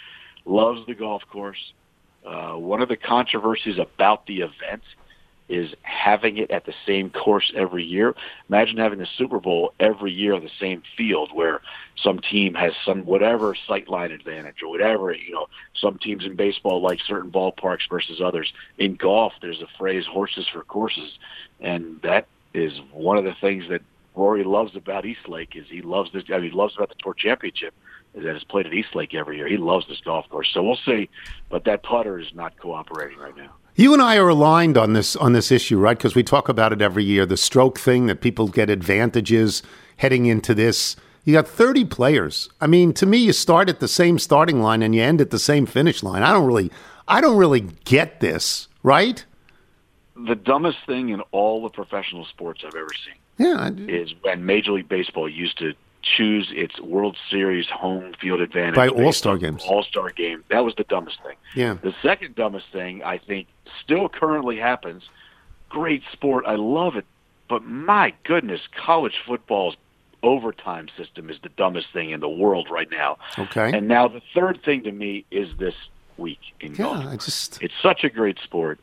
loves 0.46 0.84
the 0.88 0.96
golf 0.96 1.22
course. 1.32 1.74
Uh, 2.26 2.54
one 2.54 2.82
of 2.82 2.90
the 2.90 2.98
controversies 2.98 3.78
about 3.78 4.26
the 4.26 4.42
event 4.42 4.84
is 5.48 5.74
having 5.84 6.38
it 6.38 6.50
at 6.50 6.66
the 6.66 6.74
same 6.88 7.12
course 7.12 7.52
every 7.56 7.84
year. 7.84 8.16
Imagine 8.50 8.78
having 8.78 8.98
the 8.98 9.08
Super 9.18 9.40
Bowl 9.40 9.74
every 9.80 10.12
year 10.12 10.34
on 10.34 10.44
the 10.44 10.50
same 10.60 10.82
field 10.98 11.30
where 11.34 11.62
some 12.02 12.20
team 12.20 12.56
has 12.56 12.74
some 12.84 13.06
whatever 13.06 13.56
sightline 13.68 14.12
advantage 14.12 14.64
or 14.64 14.70
whatever, 14.70 15.14
you 15.14 15.32
know, 15.32 15.48
some 15.80 16.00
teams 16.00 16.26
in 16.26 16.36
baseball 16.36 16.82
like 16.82 17.00
certain 17.06 17.32
ballparks 17.32 17.88
versus 17.90 18.20
others. 18.22 18.52
In 18.80 18.96
golf, 18.96 19.34
there's 19.42 19.62
a 19.62 19.68
phrase 19.78 20.06
horses 20.08 20.48
for 20.48 20.64
courses. 20.64 21.20
And 21.60 22.02
that 22.02 22.28
is 22.56 22.82
one 22.92 23.18
of 23.18 23.24
the 23.24 23.36
things 23.40 23.66
that 23.70 23.82
Rory 24.16 24.44
loves 24.44 24.76
about 24.76 25.06
East 25.06 25.28
Lake 25.28 25.56
is 25.56 25.66
he 25.70 25.82
loves 25.82 26.12
this 26.12 26.24
I 26.30 26.38
mean 26.38 26.52
he 26.52 26.52
loves 26.52 26.76
about 26.76 26.90
the 26.90 26.96
tour 26.96 27.14
championship 27.14 27.74
that 28.16 28.36
it's 28.36 28.44
played 28.44 28.66
at 28.66 28.74
East 28.74 28.96
Lake 28.96 29.14
every 29.14 29.38
year. 29.38 29.48
He 29.48 29.58
loves 29.58 29.88
this 29.88 30.00
golf 30.02 30.28
course. 30.30 30.50
So 30.54 30.64
we'll 30.64 30.80
see. 30.86 31.10
But 31.50 31.66
that 31.66 31.84
putter 31.84 32.20
is 32.20 32.34
not 32.34 32.58
cooperating 32.58 33.18
right 33.20 33.36
now. 33.36 33.52
You 33.76 33.94
and 33.94 34.02
I 34.02 34.18
are 34.18 34.30
aligned 34.30 34.78
on 34.78 34.94
this 34.94 35.16
on 35.18 35.34
this 35.34 35.52
issue, 35.52 35.78
right? 35.78 35.98
Because 35.98 36.16
we 36.16 36.24
talk 36.24 36.48
about 36.48 36.72
it 36.72 36.82
every 36.82 37.04
year. 37.04 37.26
The 37.26 37.36
stroke 37.38 37.78
thing 37.78 38.06
that 38.08 38.22
people 38.22 38.48
get 38.48 38.70
advantages 38.70 39.62
heading 39.98 40.26
into 40.26 40.54
this. 40.54 40.96
You 41.26 41.34
got 41.34 41.48
30 41.48 41.86
players. 41.86 42.50
I 42.62 42.68
mean, 42.68 42.94
to 42.94 43.06
me, 43.06 43.18
you 43.18 43.34
start 43.34 43.68
at 43.68 43.80
the 43.80 43.88
same 43.88 44.20
starting 44.20 44.62
line 44.62 44.82
and 44.84 44.94
you 44.94 45.02
end 45.02 45.20
at 45.22 45.32
the 45.32 45.40
same 45.40 45.66
finish 45.66 46.04
line. 46.04 46.22
I 46.22 46.32
don't 46.32 46.46
really, 46.46 46.72
I 47.08 47.20
don't 47.20 47.38
really 47.38 47.62
get 47.84 48.20
this, 48.20 48.68
right? 48.84 49.26
the 50.16 50.36
dumbest 50.36 50.78
thing 50.86 51.10
in 51.10 51.20
all 51.32 51.62
the 51.62 51.70
professional 51.70 52.26
sports 52.26 52.64
I've 52.66 52.74
ever 52.76 52.88
seen 53.06 53.16
Yeah, 53.38 53.70
is 53.94 54.14
when 54.22 54.46
Major 54.46 54.72
League 54.72 54.88
Baseball 54.88 55.28
used 55.28 55.58
to 55.58 55.74
choose 56.06 56.52
its 56.54 56.80
World 56.80 57.18
Series 57.30 57.68
home 57.68 58.14
field 58.22 58.40
advantage 58.40 58.76
By 58.76 58.90
All-Star 58.90 59.34
on 59.34 59.40
games. 59.40 59.64
All-Star 59.68 60.12
game. 60.12 60.44
That 60.50 60.64
was 60.64 60.76
the 60.76 60.84
dumbest 60.86 61.18
thing. 61.24 61.36
yeah. 61.56 61.76
The 61.82 61.94
second 62.02 62.36
dumbest 62.36 62.68
thing 62.72 63.04
I 63.04 63.18
think 63.18 63.48
still 63.84 64.08
currently 64.08 64.58
happens. 64.58 65.04
Great 65.70 66.04
sport, 66.12 66.46
I 66.48 66.56
love 66.56 66.96
it, 66.96 67.06
but 67.50 67.64
my 67.66 68.14
goodness, 68.24 68.62
college 68.78 69.16
football's 69.26 69.76
overtime 70.24 70.88
system 70.98 71.30
is 71.30 71.38
the 71.44 71.50
dumbest 71.50 71.88
thing 71.92 72.12
in 72.12 72.20
the 72.20 72.30
world 72.30 72.68
right 72.72 72.90
now. 72.90 73.18
Okay. 73.38 73.76
And 73.76 73.88
now 73.88 74.08
the 74.08 74.22
third 74.34 74.62
thing 74.64 74.84
to 74.84 74.92
me 74.92 75.26
is 75.32 75.50
this 75.58 75.76
week 76.18 76.40
in 76.62 76.74
golf. 76.74 77.04
yeah, 77.04 77.10
I 77.10 77.16
just 77.18 77.62
It's 77.62 77.74
such 77.82 78.04
a 78.04 78.10
great 78.10 78.38
sport. 78.44 78.80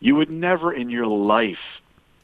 You 0.00 0.16
would 0.16 0.30
never 0.30 0.72
in 0.72 0.90
your 0.90 1.06
life, 1.06 1.58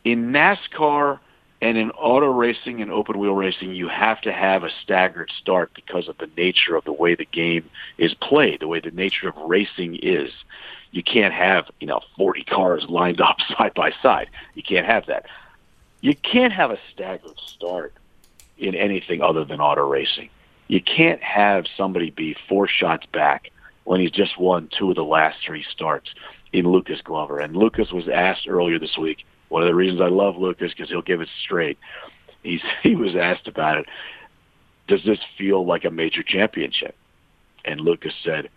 in 0.05 0.33
NASCAR 0.33 1.19
and 1.61 1.77
in 1.77 1.91
auto 1.93 2.27
racing 2.27 2.81
and 2.81 2.91
open 2.91 3.19
wheel 3.19 3.35
racing, 3.35 3.75
you 3.75 3.89
have 3.89 4.21
to 4.23 4.33
have 4.33 4.63
a 4.63 4.71
staggered 4.83 5.33
start 5.41 5.73
because 5.75 6.09
of 6.09 6.17
the 6.19 6.31
nature 6.37 6.77
of 6.77 6.85
the 6.85 6.93
way 6.93 7.15
the 7.15 7.25
game 7.25 7.69
is 7.97 8.15
played, 8.15 8.61
the 8.61 8.69
way 8.69 8.81
the 8.81 8.93
nature 8.93 9.29
of 9.29 9.37
racing 9.37 9.97
is. 9.97 10.31
You 10.93 11.03
can't 11.03 11.35
have, 11.35 11.67
you 11.81 11.87
know, 11.87 12.01
40 12.17 12.45
cars 12.45 12.87
lined 12.89 13.21
up 13.21 13.37
side 13.59 13.75
by 13.75 13.93
side. 14.03 14.29
You 14.55 14.63
can't 14.63 14.87
have 14.87 15.07
that. 15.07 15.27
You 16.01 16.15
can't 16.15 16.53
have 16.53 16.71
a 16.71 16.79
staggered 16.93 17.39
start 17.45 17.93
in 18.57 18.75
anything 18.75 19.21
other 19.21 19.45
than 19.45 19.61
auto 19.61 19.87
racing. 19.87 20.31
You 20.69 20.81
can't 20.81 21.23
have 21.23 21.65
somebody 21.77 22.11
be 22.11 22.37
four 22.49 22.69
shots 22.69 23.07
back 23.07 23.51
when 23.85 24.01
he's 24.01 24.11
just 24.11 24.39
won 24.39 24.69
two 24.71 24.91
of 24.91 24.97
the 24.97 25.05
last 25.05 25.39
three 25.45 25.65
starts 25.73 26.11
in 26.53 26.71
Lucas 26.71 27.01
Glover. 27.03 27.41
And 27.41 27.57
Lucas 27.57 27.91
was 27.91 28.09
asked 28.09 28.47
earlier 28.47 28.79
this 28.79 28.97
week. 28.97 29.25
One 29.49 29.63
of 29.63 29.69
the 29.69 29.75
reasons 29.75 30.01
I 30.01 30.09
love 30.09 30.37
Lucas 30.37 30.73
because 30.73 30.91
he'll 30.91 31.03
give 31.03 31.21
it 31.21 31.29
straight. 31.43 31.79
He's 32.43 32.61
he 32.83 32.95
was 32.95 33.17
asked 33.17 33.49
about 33.49 33.79
it. 33.79 33.87
Does 34.87 35.05
this 35.05 35.19
feel 35.37 35.67
like 35.67 35.85
a 35.85 35.91
major 35.91 36.23
championship? 36.23 36.95
And 37.65 37.81
Lucas 37.81 38.15
said, 38.25 38.49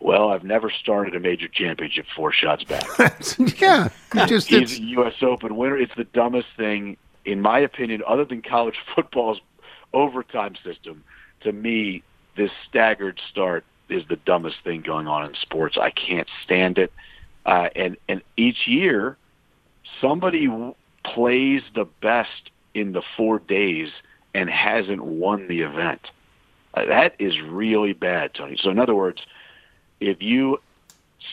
"Well, 0.00 0.30
I've 0.30 0.44
never 0.44 0.70
started 0.70 1.16
a 1.16 1.20
major 1.20 1.48
championship 1.48 2.06
four 2.14 2.32
shots 2.32 2.64
back." 2.64 2.86
yeah, 3.60 3.88
just 4.26 4.48
He's 4.48 4.72
it's, 4.72 4.78
a 4.78 4.82
U.S. 4.82 5.14
Open 5.22 5.56
winner. 5.56 5.76
It's 5.76 5.94
the 5.96 6.04
dumbest 6.04 6.48
thing, 6.56 6.96
in 7.24 7.40
my 7.40 7.58
opinion, 7.58 8.02
other 8.06 8.24
than 8.24 8.42
college 8.42 8.76
football's 8.94 9.40
overtime 9.92 10.54
system. 10.62 11.02
To 11.40 11.52
me, 11.52 12.02
this 12.36 12.50
staggered 12.68 13.20
start 13.30 13.64
is 13.88 14.02
the 14.08 14.16
dumbest 14.16 14.56
thing 14.64 14.82
going 14.82 15.06
on 15.06 15.26
in 15.26 15.34
sports. 15.34 15.76
I 15.80 15.90
can't 15.90 16.28
stand 16.44 16.78
it. 16.78 16.92
Uh, 17.44 17.68
and 17.76 17.96
and 18.08 18.22
each 18.36 18.66
year, 18.66 19.16
somebody 20.00 20.46
w- 20.46 20.74
plays 21.04 21.62
the 21.74 21.86
best 22.00 22.50
in 22.74 22.92
the 22.92 23.02
four 23.16 23.38
days 23.38 23.88
and 24.34 24.50
hasn't 24.50 25.02
won 25.02 25.48
the 25.48 25.60
event. 25.62 26.10
Uh, 26.74 26.84
that 26.86 27.14
is 27.18 27.40
really 27.40 27.92
bad, 27.92 28.34
Tony. 28.34 28.56
So 28.60 28.70
in 28.70 28.78
other 28.78 28.94
words, 28.94 29.22
if 30.00 30.20
you 30.20 30.60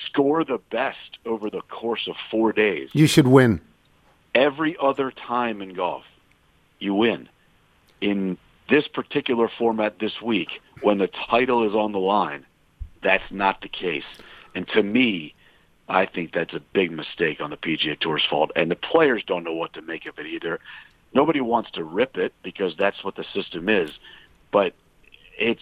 score 0.06 0.44
the 0.46 0.60
best 0.72 1.18
over 1.26 1.50
the 1.50 1.62
course 1.62 2.08
of 2.08 2.16
four 2.32 2.54
days, 2.54 2.90
you 2.94 3.08
should 3.08 3.28
win. 3.28 3.60
every 4.34 4.78
other 4.82 5.12
time 5.12 5.62
in 5.62 5.74
golf, 5.74 6.04
you 6.80 6.94
win. 6.94 7.28
In 8.00 8.38
this 8.70 8.88
particular 8.88 9.50
format 9.58 10.00
this 10.00 10.22
week, 10.22 10.62
when 10.82 10.98
the 10.98 11.08
title 11.08 11.68
is 11.68 11.76
on 11.76 11.92
the 11.92 12.00
line, 12.00 12.46
that's 13.02 13.30
not 13.32 13.62
the 13.62 13.68
case. 13.70 14.04
And 14.56 14.68
to 14.70 14.82
me, 14.82 15.34
I 15.88 16.06
think 16.06 16.34
that's 16.34 16.54
a 16.54 16.60
big 16.60 16.92
mistake 16.92 17.42
on 17.42 17.50
the 17.50 17.58
PGA 17.58 18.00
Tour's 18.00 18.26
fault. 18.30 18.52
And 18.56 18.72
the 18.72 18.76
players 18.76 19.24
don't 19.26 19.44
know 19.44 19.54
what 19.54 19.74
to 19.74 19.82
make 19.82 20.06
of 20.06 20.18
it 20.18 20.26
either. 20.26 20.60
Nobody 21.14 21.42
wants 21.42 21.72
to 21.72 21.84
rip 21.84 22.18
it 22.18 22.34
because 22.42 22.76
that's 22.78 23.04
what 23.04 23.16
the 23.16 23.26
system 23.34 23.70
is. 23.70 23.92
But 24.52 24.74
it's 25.38 25.62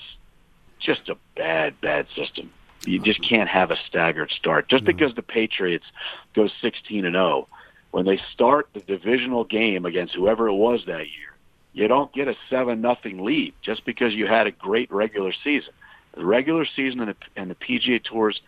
just 0.79 1.09
a 1.09 1.17
bad, 1.35 1.79
bad 1.81 2.07
system. 2.15 2.51
You 2.85 2.99
just 2.99 3.21
can't 3.21 3.49
have 3.49 3.71
a 3.71 3.77
staggered 3.87 4.31
start. 4.31 4.67
Just 4.69 4.83
mm-hmm. 4.83 4.97
because 4.97 5.15
the 5.15 5.21
Patriots 5.21 5.85
go 6.33 6.49
16 6.61 7.05
and 7.05 7.13
0, 7.13 7.47
when 7.91 8.05
they 8.05 8.19
start 8.33 8.69
the 8.73 8.79
divisional 8.79 9.43
game 9.43 9.85
against 9.85 10.15
whoever 10.15 10.47
it 10.47 10.53
was 10.53 10.83
that 10.87 11.05
year, 11.07 11.35
you 11.73 11.87
don't 11.87 12.11
get 12.13 12.27
a 12.27 12.35
seven 12.49 12.81
nothing 12.81 13.23
lead 13.23 13.53
just 13.61 13.85
because 13.85 14.13
you 14.13 14.27
had 14.27 14.47
a 14.47 14.51
great 14.51 14.91
regular 14.91 15.33
season. 15.43 15.73
The 16.13 16.25
regular 16.25 16.65
season 16.65 16.99
and 17.01 17.09
the, 17.09 17.15
and 17.35 17.49
the 17.49 17.55
PGA 17.55 18.03
Tour's 18.03 18.41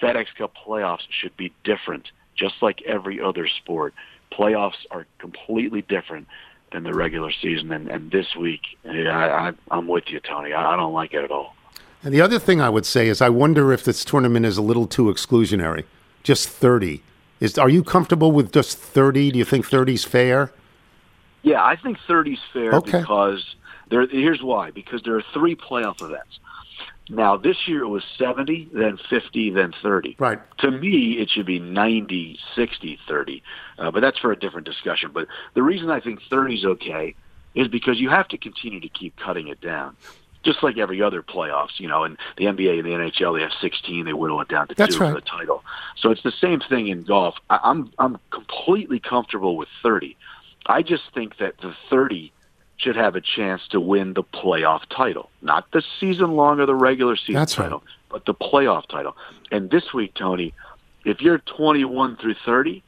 FedEx 0.00 0.26
Cup 0.36 0.52
playoffs 0.66 1.06
should 1.08 1.36
be 1.36 1.52
different, 1.64 2.10
just 2.36 2.54
like 2.62 2.82
every 2.82 3.20
other 3.20 3.48
sport. 3.48 3.94
Playoffs 4.32 4.84
are 4.90 5.06
completely 5.18 5.82
different 5.82 6.26
than 6.72 6.82
the 6.82 6.92
regular 6.94 7.30
season, 7.30 7.72
and, 7.72 7.88
and 7.88 8.10
this 8.10 8.34
week, 8.34 8.62
yeah, 8.84 9.16
I, 9.16 9.48
I, 9.48 9.52
I'm 9.70 9.86
with 9.86 10.04
you, 10.08 10.20
Tony. 10.20 10.52
I, 10.52 10.72
I 10.72 10.76
don't 10.76 10.92
like 10.92 11.14
it 11.14 11.22
at 11.22 11.30
all. 11.30 11.54
And 12.02 12.12
the 12.12 12.20
other 12.20 12.38
thing 12.38 12.60
I 12.60 12.68
would 12.68 12.84
say 12.84 13.08
is 13.08 13.22
I 13.22 13.28
wonder 13.28 13.72
if 13.72 13.84
this 13.84 14.04
tournament 14.04 14.44
is 14.44 14.58
a 14.58 14.62
little 14.62 14.86
too 14.86 15.04
exclusionary. 15.04 15.84
Just 16.22 16.48
30. 16.48 17.02
Is 17.40 17.58
are 17.58 17.68
you 17.68 17.82
comfortable 17.82 18.32
with 18.32 18.52
just 18.52 18.78
30? 18.78 19.32
Do 19.32 19.38
you 19.38 19.44
think 19.44 19.66
30's 19.66 20.04
fair? 20.04 20.52
Yeah, 21.42 21.64
I 21.64 21.76
think 21.76 21.98
30 22.06 22.32
is 22.32 22.38
fair 22.52 22.74
Okay. 22.74 23.00
because 23.00 23.54
there. 23.90 24.06
Here's 24.06 24.42
why: 24.42 24.70
because 24.70 25.02
there 25.02 25.16
are 25.16 25.24
three 25.34 25.54
playoff 25.54 26.02
events. 26.02 26.38
Now 27.08 27.36
this 27.36 27.68
year 27.68 27.82
it 27.82 27.88
was 27.88 28.02
70, 28.18 28.70
then 28.72 28.98
50, 29.10 29.50
then 29.50 29.74
30. 29.82 30.16
Right. 30.18 30.38
To 30.58 30.70
me, 30.70 31.18
it 31.18 31.30
should 31.30 31.46
be 31.46 31.58
90, 31.58 32.38
60, 32.54 32.98
30. 33.06 33.42
Uh, 33.78 33.90
but 33.90 34.00
that's 34.00 34.18
for 34.18 34.32
a 34.32 34.36
different 34.36 34.66
discussion. 34.66 35.10
But 35.12 35.28
the 35.54 35.62
reason 35.62 35.90
I 35.90 36.00
think 36.00 36.20
30 36.30 36.54
is 36.54 36.64
okay 36.64 37.14
is 37.54 37.68
because 37.68 38.00
you 38.00 38.08
have 38.08 38.28
to 38.28 38.38
continue 38.38 38.80
to 38.80 38.88
keep 38.88 39.16
cutting 39.16 39.48
it 39.48 39.60
down. 39.60 39.96
Just 40.44 40.62
like 40.62 40.76
every 40.76 41.00
other 41.00 41.22
playoffs, 41.22 41.78
you 41.78 41.88
know, 41.88 42.04
in 42.04 42.18
the 42.36 42.44
NBA 42.44 42.78
and 42.78 42.84
the 42.84 42.90
NHL, 42.90 43.34
they 43.36 43.42
have 43.42 43.52
16, 43.62 44.04
they 44.04 44.12
whittle 44.12 44.40
it 44.42 44.48
down 44.48 44.68
to 44.68 44.74
That's 44.74 44.96
two 44.96 45.00
right. 45.00 45.14
for 45.14 45.20
the 45.20 45.26
title. 45.26 45.62
So 45.96 46.10
it's 46.10 46.22
the 46.22 46.32
same 46.32 46.60
thing 46.60 46.88
in 46.88 47.02
golf. 47.02 47.36
I, 47.48 47.60
I'm 47.62 47.90
I'm 47.98 48.18
completely 48.30 49.00
comfortable 49.00 49.56
with 49.56 49.68
30. 49.82 50.16
I 50.66 50.82
just 50.82 51.04
think 51.14 51.38
that 51.38 51.58
the 51.58 51.74
30 51.88 52.32
should 52.76 52.96
have 52.96 53.14
a 53.16 53.20
chance 53.20 53.62
to 53.68 53.80
win 53.80 54.14
the 54.14 54.22
playoff 54.24 54.82
title, 54.90 55.30
not 55.42 55.70
the 55.72 55.82
season 56.00 56.32
long 56.32 56.58
or 56.60 56.66
the 56.66 56.74
regular 56.74 57.16
season 57.16 57.34
That's 57.34 57.56
right. 57.58 57.64
title, 57.66 57.84
but 58.10 58.24
the 58.26 58.34
playoff 58.34 58.86
title. 58.88 59.16
And 59.52 59.70
this 59.70 59.92
week, 59.94 60.14
Tony, 60.14 60.52
if 61.04 61.20
you're 61.20 61.38
21 61.38 62.16
through 62.16 62.34
30, 62.44 62.82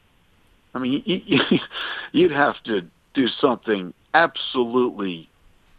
I 0.75 0.79
mean, 0.79 1.01
you, 1.05 1.21
you, 1.25 1.59
you'd 2.11 2.31
have 2.31 2.61
to 2.65 2.85
do 3.13 3.27
something 3.27 3.93
absolutely 4.13 5.29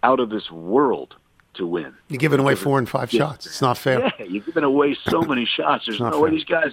out 0.03 0.21
of 0.21 0.31
this 0.31 0.51
world 0.51 1.15
to 1.55 1.67
win. 1.67 1.93
You're 2.09 2.19
giving 2.19 2.41
away 2.41 2.55
four 2.55 2.79
and 2.79 2.89
five 2.89 3.13
Yeah. 3.13 3.19
shots. 3.31 3.47
It's 3.47 3.61
not 3.61 3.77
fair. 3.77 4.13
Yeah, 4.19 4.25
you've 4.27 4.47
given 4.47 4.65
away 4.65 4.97
so 5.09 5.23
many 5.33 5.45
shots. 5.45 5.87
There's 5.87 6.01
no 6.01 6.21
way 6.21 6.31
these 6.31 6.45
guys, 6.45 6.73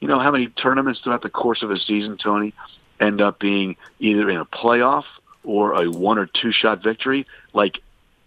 you 0.00 0.08
know, 0.08 0.18
how 0.18 0.30
many 0.30 0.48
tournaments 0.48 1.00
throughout 1.00 1.22
the 1.22 1.30
course 1.30 1.62
of 1.62 1.70
a 1.70 1.78
season, 1.78 2.18
Tony, 2.18 2.52
end 3.00 3.20
up 3.20 3.38
being 3.38 3.76
either 4.00 4.28
in 4.28 4.38
a 4.38 4.44
playoff 4.44 5.04
or 5.44 5.82
a 5.82 5.90
one 5.90 6.18
or 6.18 6.26
two 6.26 6.52
shot 6.52 6.82
victory? 6.82 7.26
Like 7.52 7.80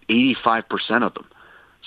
85% 0.10 1.04
of 1.04 1.14
them. 1.14 1.28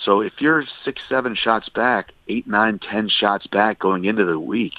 So 0.05 0.21
if 0.21 0.41
you're 0.41 0.65
six, 0.85 1.03
seven 1.09 1.35
shots 1.35 1.69
back, 1.69 2.13
eight, 2.29 2.47
nine, 2.47 2.79
ten 2.79 3.09
shots 3.09 3.47
back 3.47 3.79
going 3.79 4.05
into 4.05 4.25
the 4.25 4.39
week, 4.39 4.75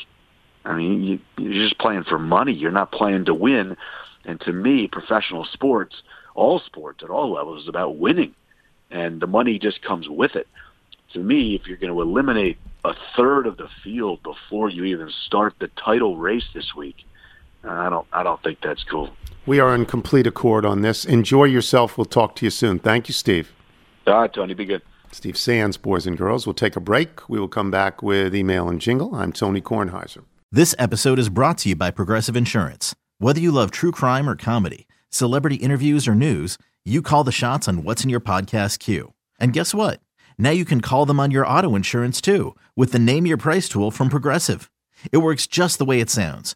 I 0.66 0.76
mean, 0.76 1.04
you, 1.04 1.20
you're 1.38 1.64
just 1.68 1.80
playing 1.80 2.04
for 2.04 2.20
money. 2.20 2.54
You're 2.54 2.72
not 2.72 2.92
playing 2.92 3.26
to 3.26 3.34
win. 3.34 3.78
And 4.26 4.42
to 4.42 4.52
me, 4.52 4.88
professional 4.88 5.46
sports, 5.46 5.96
all 6.34 6.60
sports 6.60 7.04
at 7.04 7.10
all 7.10 7.32
levels, 7.32 7.64
is 7.64 7.70
about 7.70 7.98
winning, 7.98 8.34
and 8.90 9.22
the 9.22 9.28
money 9.28 9.60
just 9.60 9.82
comes 9.84 10.10
with 10.10 10.36
it. 10.36 10.48
To 11.14 11.20
me, 11.20 11.56
if 11.56 11.68
you're 11.68 11.78
going 11.78 11.94
to 11.94 12.02
eliminate 12.02 12.58
a 12.84 12.96
third 13.16 13.48
of 13.48 13.58
the 13.58 13.70
field 13.84 14.22
before 14.24 14.70
you 14.70 14.84
even 14.86 15.12
start 15.26 15.54
the 15.60 15.68
title 15.68 16.18
race 16.18 16.46
this 16.54 16.76
week, 16.76 17.06
I 17.64 17.90
don't, 17.90 18.08
I 18.12 18.24
don't 18.24 18.42
think 18.44 18.60
that's 18.62 18.84
cool. 18.84 19.12
We 19.48 19.60
are 19.60 19.76
in 19.76 19.86
complete 19.86 20.26
accord 20.26 20.66
on 20.66 20.82
this. 20.82 21.06
Enjoy 21.06 21.44
yourself. 21.44 21.98
We'll 21.98 22.06
talk 22.06 22.36
to 22.38 22.46
you 22.46 22.50
soon. 22.50 22.80
Thank 22.80 23.08
you, 23.08 23.14
Steve. 23.14 23.54
All 24.08 24.22
right, 24.22 24.34
Tony, 24.34 24.56
be 24.56 24.66
good. 24.66 24.82
Steve 25.12 25.38
Sands, 25.38 25.78
boys 25.78 26.08
and 26.08 26.18
girls. 26.18 26.48
We'll 26.48 26.56
take 26.56 26.76
a 26.76 26.80
break. 26.80 27.30
We 27.30 27.40
will 27.40 27.48
come 27.48 27.70
back 27.70 28.02
with 28.02 28.36
email 28.36 28.68
and 28.68 28.82
jingle. 28.82 29.14
I'm 29.14 29.32
Tony 29.32 29.62
Kornheiser. 29.62 30.24
This 30.52 30.74
episode 30.80 31.20
is 31.20 31.30
brought 31.30 31.60
to 31.60 31.70
you 31.70 31.76
by 31.76 31.92
Progressive 31.92 32.36
Insurance. 32.36 32.96
Whether 33.20 33.40
you 33.40 33.52
love 33.52 33.70
true 33.70 33.92
crime 33.92 34.28
or 34.28 34.36
comedy, 34.36 34.88
celebrity 35.10 35.56
interviews 35.58 36.08
or 36.08 36.16
news, 36.16 36.58
you 36.84 37.04
call 37.04 37.24
the 37.24 37.32
shots 37.32 37.68
on 37.68 37.84
what's 37.84 38.04
in 38.04 38.10
your 38.10 38.20
podcast 38.20 38.80
queue. 38.80 39.14
And 39.40 39.54
guess 39.54 39.76
what? 39.76 40.00
Now 40.40 40.50
you 40.52 40.66
can 40.66 40.82
call 40.82 41.06
them 41.06 41.20
on 41.20 41.30
your 41.32 41.48
auto 41.48 41.76
insurance 41.76 42.20
too 42.20 42.56
with 42.76 42.92
the 42.92 43.00
Name 43.00 43.26
Your 43.28 43.38
Price 43.38 43.70
tool 43.70 43.92
from 43.92 44.10
Progressive. 44.10 44.72
It 45.12 45.18
works 45.18 45.46
just 45.46 45.78
the 45.78 45.86
way 45.86 46.00
it 46.00 46.10
sounds. 46.10 46.56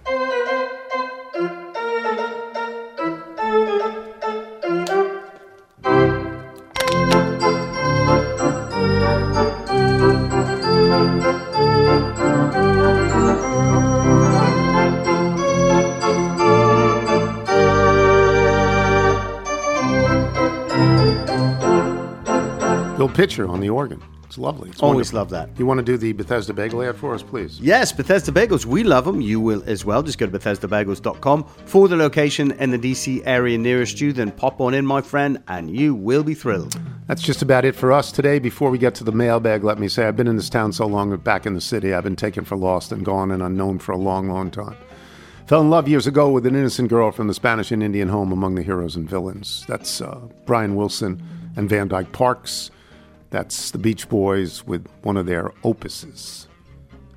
Pitcher 23.13 23.47
on 23.47 23.59
the 23.59 23.69
organ. 23.69 24.01
It's 24.25 24.37
lovely. 24.37 24.69
It's 24.69 24.81
Always 24.81 25.11
wonderful. 25.11 25.37
love 25.37 25.49
that. 25.49 25.59
You 25.59 25.65
want 25.65 25.79
to 25.79 25.83
do 25.83 25.97
the 25.97 26.13
Bethesda 26.13 26.53
Bagel 26.53 26.81
ad 26.83 26.95
for 26.95 27.13
us, 27.13 27.21
please? 27.21 27.59
Yes, 27.59 27.91
Bethesda 27.91 28.31
Bagels. 28.31 28.65
We 28.65 28.83
love 28.85 29.03
them. 29.03 29.19
You 29.19 29.41
will 29.41 29.61
as 29.65 29.83
well. 29.83 30.01
Just 30.01 30.17
go 30.17 30.25
to 30.25 30.39
BethesdaBagels.com 30.39 31.43
for 31.65 31.89
the 31.89 31.97
location 31.97 32.51
in 32.51 32.71
the 32.71 32.79
DC 32.79 33.21
area 33.25 33.57
nearest 33.57 33.99
you. 33.99 34.13
Then 34.13 34.31
pop 34.31 34.61
on 34.61 34.73
in, 34.73 34.85
my 34.85 35.01
friend, 35.01 35.43
and 35.49 35.69
you 35.75 35.93
will 35.93 36.23
be 36.23 36.33
thrilled. 36.33 36.79
That's 37.07 37.21
just 37.21 37.41
about 37.41 37.65
it 37.65 37.75
for 37.75 37.91
us 37.91 38.09
today. 38.13 38.39
Before 38.39 38.69
we 38.69 38.77
get 38.77 38.95
to 38.95 39.03
the 39.03 39.11
mailbag, 39.11 39.65
let 39.65 39.77
me 39.77 39.89
say 39.89 40.05
I've 40.07 40.15
been 40.15 40.27
in 40.29 40.37
this 40.37 40.49
town 40.49 40.71
so 40.71 40.85
long, 40.85 41.13
back 41.17 41.45
in 41.45 41.53
the 41.53 41.59
city, 41.59 41.93
I've 41.93 42.05
been 42.05 42.15
taken 42.15 42.45
for 42.45 42.55
lost 42.55 42.93
and 42.93 43.03
gone 43.03 43.31
and 43.31 43.43
unknown 43.43 43.79
for 43.79 43.91
a 43.91 43.97
long, 43.97 44.29
long 44.29 44.49
time. 44.49 44.77
Fell 45.47 45.59
in 45.59 45.69
love 45.69 45.89
years 45.89 46.07
ago 46.07 46.31
with 46.31 46.45
an 46.45 46.55
innocent 46.55 46.87
girl 46.87 47.11
from 47.11 47.27
the 47.27 47.33
Spanish 47.33 47.71
and 47.73 47.83
Indian 47.83 48.07
home 48.07 48.31
among 48.31 48.55
the 48.55 48.63
heroes 48.63 48.95
and 48.95 49.09
villains. 49.09 49.65
That's 49.67 49.99
uh, 49.99 50.21
Brian 50.45 50.75
Wilson 50.77 51.21
and 51.57 51.67
Van 51.67 51.89
Dyke 51.89 52.13
Parks. 52.13 52.71
That's 53.31 53.71
the 53.71 53.77
Beach 53.77 54.07
Boys 54.09 54.65
with 54.65 54.85
one 55.03 55.17
of 55.17 55.25
their 55.25 55.49
opuses, 55.63 56.47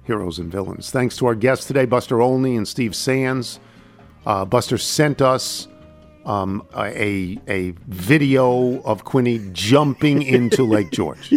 Heroes 0.04 0.38
and 0.38 0.50
Villains. 0.50 0.90
Thanks 0.90 1.16
to 1.18 1.26
our 1.26 1.34
guests 1.34 1.66
today, 1.66 1.84
Buster 1.84 2.22
Olney 2.22 2.56
and 2.56 2.66
Steve 2.66 2.94
Sands. 2.94 3.58
Uh, 4.24 4.44
Buster 4.44 4.78
sent 4.78 5.20
us 5.20 5.68
um, 6.24 6.66
a, 6.76 7.38
a 7.48 7.72
video 7.88 8.80
of 8.82 9.04
Quinny 9.04 9.40
jumping 9.52 10.22
into 10.36 10.64
Lake 10.64 10.90
George 10.90 11.34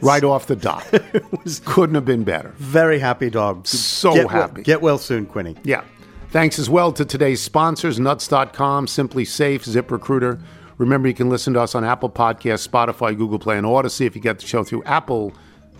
right 0.00 0.24
off 0.24 0.46
the 0.46 0.56
dock. 0.56 0.86
Couldn't 1.64 1.96
have 1.96 2.04
been 2.04 2.24
better. 2.24 2.54
Very 2.56 2.98
happy 2.98 3.28
dog. 3.28 3.66
So 3.66 4.14
get 4.14 4.30
happy. 4.30 4.54
Well, 4.54 4.62
get 4.62 4.80
well 4.80 4.98
soon, 4.98 5.26
Quinny. 5.26 5.56
Yeah. 5.64 5.82
Thanks 6.30 6.58
as 6.58 6.68
well 6.68 6.92
to 6.92 7.04
today's 7.04 7.40
sponsors, 7.40 7.98
Nuts.com, 7.98 8.86
SimpliSafe, 8.86 9.62
ZipRecruiter. 9.64 10.40
Remember, 10.78 11.08
you 11.08 11.14
can 11.14 11.28
listen 11.30 11.54
to 11.54 11.60
us 11.60 11.74
on 11.74 11.84
Apple 11.84 12.10
Podcasts, 12.10 12.68
Spotify, 12.68 13.16
Google 13.16 13.38
Play, 13.38 13.56
and 13.56 13.66
Audacy. 13.66 14.06
If 14.06 14.14
you 14.14 14.22
get 14.22 14.40
the 14.40 14.46
show 14.46 14.62
through 14.62 14.84
Apple, 14.84 15.32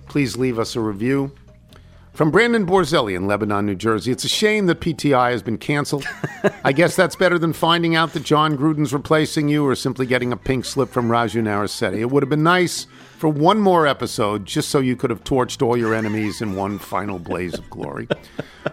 please 0.09 0.37
leave 0.37 0.59
us 0.59 0.75
a 0.77 0.81
review. 0.81 1.33
From 2.17 2.31
Brandon 2.31 2.65
Borzelli 2.65 3.15
in 3.15 3.27
Lebanon, 3.27 3.67
New 3.67 3.75
Jersey, 3.75 4.11
it's 4.11 4.25
a 4.25 4.29
shame 4.29 4.65
that 4.67 4.81
PTI 4.81 5.33
has 5.33 5.43
been 5.43 5.59
canceled. 5.59 6.07
I 6.65 6.73
guess 6.73 6.97
that's 6.97 7.15
better 7.15 7.39
than 7.39 7.53
finding 7.53 7.95
out 7.95 8.15
that 8.15 8.23
Jon 8.23 8.57
Gruden's 8.57 8.95
replacing 8.95 9.51
you 9.51 9.67
or 9.67 9.75
simply 9.75 10.07
getting 10.07 10.33
a 10.33 10.37
pink 10.39 10.65
slip 10.65 10.89
from 10.89 11.09
Raju 11.11 11.43
Narisetti. 11.43 11.99
It 11.99 12.11
would 12.11 12.23
have 12.23 12.31
been 12.31 12.43
nice 12.43 12.87
for 13.19 13.29
one 13.29 13.61
more 13.61 13.87
episode 13.87 14.47
just 14.47 14.71
so 14.71 14.79
you 14.79 14.97
could 14.97 15.11
have 15.11 15.25
torched 15.25 15.61
all 15.61 15.77
your 15.77 15.95
enemies 15.95 16.41
in 16.41 16.57
one 16.57 16.79
final 16.79 17.19
blaze 17.19 17.53
of 17.53 17.69
glory. 17.69 18.09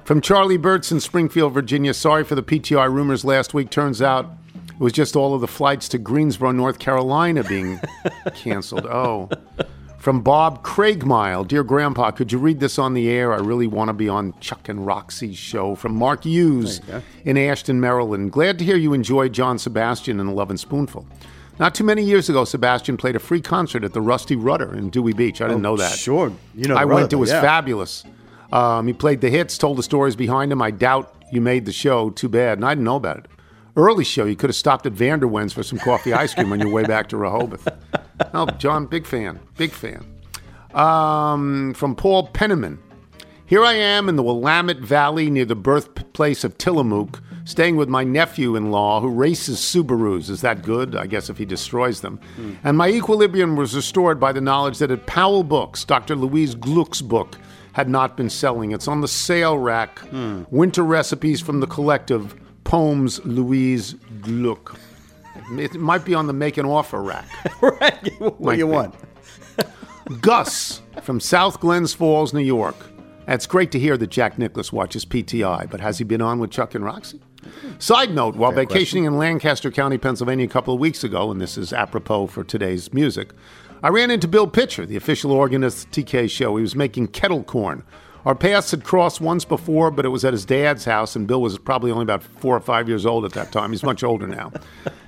From 0.06 0.22
Charlie 0.22 0.58
Burtz 0.58 0.94
in 0.94 1.02
Springfield, 1.02 1.54
Virginia, 1.54 1.94
sorry 1.94 2.24
for 2.24 2.36
the 2.36 2.44
PTI 2.44 2.90
rumors 2.90 3.26
last 3.26 3.54
week. 3.54 3.70
Turns 3.70 4.02
out 4.02 4.32
it 4.74 4.80
was 4.80 4.94
just 4.94 5.16
all 5.16 5.34
of 5.34 5.42
the 5.42 5.48
flights 5.48 5.88
to 5.90 5.98
Greensboro, 5.98 6.52
North 6.52 6.80
Carolina 6.80 7.44
being 7.44 7.80
canceled. 8.36 8.86
Oh. 8.86 9.30
From 9.98 10.22
Bob 10.22 10.66
Craigmile, 10.66 11.48
Dear 11.48 11.64
Grandpa, 11.64 12.12
could 12.12 12.30
you 12.30 12.38
read 12.38 12.60
this 12.60 12.78
on 12.78 12.94
the 12.94 13.10
air? 13.10 13.32
I 13.32 13.38
really 13.38 13.68
want 13.68 13.88
to 13.88 13.94
be 13.94 14.10
on 14.10 14.38
Chuck 14.42 14.68
and 14.68 14.86
Roxy's 14.86 15.38
show. 15.38 15.76
From 15.76 15.96
Mark 15.96 16.26
Hughes 16.26 16.82
in 17.24 17.38
Ashton, 17.38 17.80
Maryland. 17.80 18.34
Glad 18.34 18.60
to 18.60 18.66
hear 18.66 18.76
you 18.76 18.94
enjoyed 18.94 19.32
John 19.32 19.58
Sebastian 19.58 20.20
and 20.20 20.28
the 20.28 20.34
Love 20.34 20.50
and 20.50 20.60
Spoonful. 20.60 21.08
Not 21.60 21.76
too 21.76 21.84
many 21.84 22.04
years 22.04 22.30
ago, 22.30 22.44
Sebastian 22.46 22.98
played 22.98 23.16
a 23.16 23.20
free 23.20 23.40
concert 23.40 23.84
at 23.84 23.94
the 23.94 24.02
Rusty 24.02 24.36
Rudder 24.36 24.76
in 24.76 24.90
Dewey 24.90 25.14
Beach. 25.14 25.42
I 25.42 25.48
didn't 25.48 25.62
know 25.62 25.78
that. 25.78 25.98
Sure. 25.98 26.34
You 26.56 26.68
know, 26.68 26.76
I 26.76 26.82
the 26.84 26.94
went. 26.94 27.14
It 27.14 27.18
was 27.18 27.30
yeah. 27.30 27.42
fabulous. 27.42 28.04
Um, 28.52 28.88
he 28.88 28.94
played 28.94 29.22
the 29.22 29.30
hits, 29.30 29.58
told 29.58 29.78
the 29.78 29.84
stories 29.84 30.16
behind 30.16 30.52
him. 30.52 30.62
I 30.62 30.72
doubt 30.72 31.16
you 31.32 31.42
made 31.42 31.66
the 31.66 31.72
show. 31.72 32.10
Too 32.10 32.28
bad. 32.28 32.58
And 32.58 32.66
I 32.66 32.72
didn't 32.72 32.84
know 32.84 32.98
about 32.98 33.20
it. 33.20 33.26
Early 33.76 34.04
show, 34.04 34.26
you 34.26 34.36
could 34.36 34.50
have 34.50 34.56
stopped 34.56 34.86
at 34.86 34.94
Vanderwende's 34.94 35.54
for 35.54 35.64
some 35.64 35.80
coffee 35.80 36.14
ice 36.14 36.34
cream 36.36 36.52
on 36.52 36.60
your 36.60 36.72
way 36.72 36.84
back 36.84 37.10
to 37.10 37.18
Rehoboth. 37.18 37.68
Oh, 38.36 38.46
John, 38.46 38.86
big 38.86 39.08
fan. 39.08 39.40
Big 39.58 39.72
fan. 39.72 40.06
Um, 40.74 41.74
from 41.74 41.96
Paul 41.96 42.28
Penniman. 42.28 42.80
Here 43.48 43.64
I 43.66 43.74
am 43.74 44.08
in 44.08 44.16
the 44.16 44.24
Willamette 44.24 44.80
Valley 44.80 45.30
near 45.32 45.46
the 45.46 45.56
birthplace 45.56 46.44
of 46.44 46.58
Tillamook, 46.58 47.22
staying 47.46 47.76
with 47.76 47.90
my 47.90 48.04
nephew 48.04 48.56
in 48.56 48.72
law 48.72 49.02
who 49.02 49.10
races 49.10 49.58
Subarus. 49.60 50.30
Is 50.30 50.42
that 50.42 50.62
good? 50.62 50.96
I 50.96 51.08
guess 51.08 51.30
if 51.30 51.38
he 51.40 51.46
destroys 51.46 52.02
them. 52.02 52.20
And 52.64 52.78
my 52.78 52.88
equilibrium 52.88 53.56
was 53.56 53.76
restored 53.76 54.20
by 54.20 54.32
the 54.32 54.42
knowledge 54.42 54.78
that 54.78 54.92
at 54.92 55.06
Powell 55.08 55.44
Books, 55.44 55.84
Dr. 55.84 56.16
Louise 56.16 56.54
Gluck's 56.56 57.02
book 57.02 57.38
had 57.74 57.90
not 57.90 58.16
been 58.16 58.30
selling. 58.30 58.72
It's 58.72 58.88
on 58.88 59.02
the 59.02 59.08
sale 59.08 59.58
rack. 59.58 60.00
Winter 60.52 60.84
recipes 60.84 61.42
from 61.42 61.60
the 61.60 61.68
collective 61.68 62.36
Poems 62.64 63.24
Louise 63.26 63.96
Gluck. 64.22 64.78
It 65.52 65.74
might 65.76 66.06
be 66.06 66.14
on 66.14 66.28
the 66.28 66.34
make 66.34 66.58
an 66.58 66.66
offer 66.66 67.02
rack. 67.02 67.28
right. 67.62 68.00
What 68.20 68.40
Might 68.40 68.54
do 68.54 68.60
you 68.60 68.66
be. 68.68 68.72
want? 68.72 68.96
Gus 70.22 70.82
from 71.02 71.20
South 71.20 71.60
Glens 71.60 71.94
Falls, 71.94 72.34
New 72.34 72.42
York. 72.42 72.76
It's 73.28 73.48
great 73.48 73.72
to 73.72 73.80
hear 73.80 73.98
that 73.98 74.08
Jack 74.10 74.38
Nicklaus 74.38 74.74
watches 74.74 75.06
PTI, 75.06 75.70
but 75.70 75.80
has 75.80 75.98
he 75.98 76.04
been 76.04 76.22
on 76.22 76.40
with 76.40 76.52
Chuck 76.52 76.76
and 76.76 76.84
Roxy? 76.84 77.22
Side 77.80 78.14
note, 78.14 78.36
while 78.36 78.52
Fair 78.52 78.66
vacationing 78.66 79.06
in 79.06 79.18
Lancaster 79.18 79.72
County, 79.72 79.98
Pennsylvania 79.98 80.46
a 80.46 80.50
couple 80.50 80.74
of 80.74 80.80
weeks 80.80 81.04
ago, 81.04 81.32
and 81.32 81.40
this 81.42 81.58
is 81.58 81.72
apropos 81.74 82.28
for 82.28 82.44
today's 82.44 82.94
music, 82.94 83.32
I 83.82 83.90
ran 83.90 84.12
into 84.12 84.28
Bill 84.28 84.48
Pitcher, 84.48 84.86
the 84.86 84.96
official 84.96 85.32
organist 85.32 85.86
of 85.86 85.92
TK 85.92 86.30
show. 86.30 86.56
He 86.56 86.62
was 86.62 86.76
making 86.76 87.08
kettle 87.08 87.44
corn. 87.44 87.84
Our 88.26 88.36
paths 88.36 88.72
had 88.72 88.86
crossed 88.86 89.20
once 89.20 89.44
before, 89.44 89.92
but 89.92 90.06
it 90.06 90.10
was 90.10 90.24
at 90.24 90.32
his 90.32 90.46
dad's 90.46 90.86
house, 90.86 91.16
and 91.16 91.28
Bill 91.28 91.42
was 91.42 91.58
probably 91.58 91.92
only 91.92 92.04
about 92.04 92.24
four 92.24 92.56
or 92.56 92.62
five 92.62 92.88
years 92.88 93.06
old 93.06 93.26
at 93.26 93.34
that 93.34 93.52
time. 93.52 93.72
He's 93.72 93.84
much 93.84 94.02
older 94.04 94.28
now. 94.28 94.52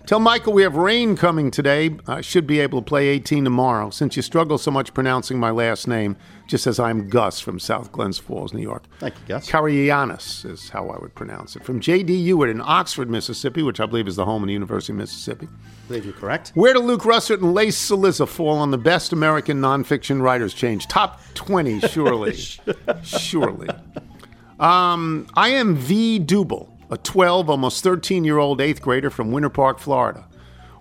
Tell 0.06 0.20
Michael 0.20 0.54
we 0.54 0.62
have 0.62 0.76
rain 0.76 1.18
coming 1.18 1.50
today. 1.50 1.96
I 2.08 2.22
should 2.22 2.46
be 2.46 2.60
able 2.60 2.80
to 2.80 2.86
play 2.86 3.08
18 3.08 3.44
tomorrow. 3.44 3.90
Since 3.90 4.16
you 4.16 4.22
struggle 4.22 4.60
so 4.60 4.70
much 4.70 4.94
pronouncing 4.94 5.40
my 5.40 5.50
last 5.50 5.88
name, 5.88 6.16
just 6.46 6.68
as 6.68 6.80
I'm 6.80 7.10
Gus 7.10 7.40
from 7.40 7.60
South 7.60 7.92
Glens 7.92 8.20
Falls, 8.20 8.54
New 8.54 8.62
York. 8.62 8.84
Thank 9.00 9.16
you, 9.16 9.22
Gus. 9.30 9.50
Carianis 9.50 10.46
is 10.46 10.70
how 10.70 10.90
I 10.90 11.00
would 11.00 11.16
pronounce 11.16 11.56
it. 11.56 11.64
From 11.64 11.80
J.D. 11.80 12.14
Ewart 12.14 12.52
in 12.52 12.62
Oxford, 12.62 13.10
Mississippi, 13.10 13.64
which 13.64 13.80
I 13.80 13.88
believe 13.88 14.08
is 14.08 14.16
the 14.16 14.26
home 14.26 14.44
of 14.44 14.48
the 14.48 14.54
University 14.54 14.94
of 14.94 14.98
Mississippi. 14.98 15.48
I 15.48 15.88
believe 15.88 16.06
you're 16.06 16.14
correct. 16.14 16.52
Where 16.54 16.74
do 16.74 16.82
Luke 16.82 17.02
Russert 17.02 17.42
and 17.42 17.56
Lace 17.56 17.90
Cillizza 17.90 18.28
fall 18.28 18.60
on 18.60 18.70
the 18.70 18.78
best 18.78 19.12
American 19.12 19.60
nonfiction 19.60 20.22
writers 20.22 20.54
change? 20.54 20.88
Top 20.88 21.20
20, 21.34 21.80
surely. 21.80 22.36
surely. 23.04 23.70
Um, 24.60 25.26
I 25.34 25.50
am 25.50 25.76
V. 25.76 26.20
Dubel, 26.20 26.70
a 26.96 26.98
12, 27.00 27.50
almost 27.50 27.84
13 27.84 28.24
year 28.24 28.38
old 28.38 28.62
eighth 28.62 28.82
grader 28.82 29.10
from 29.10 29.32
Winter 29.32 29.50
Park, 29.50 29.80
Florida. 29.80 30.26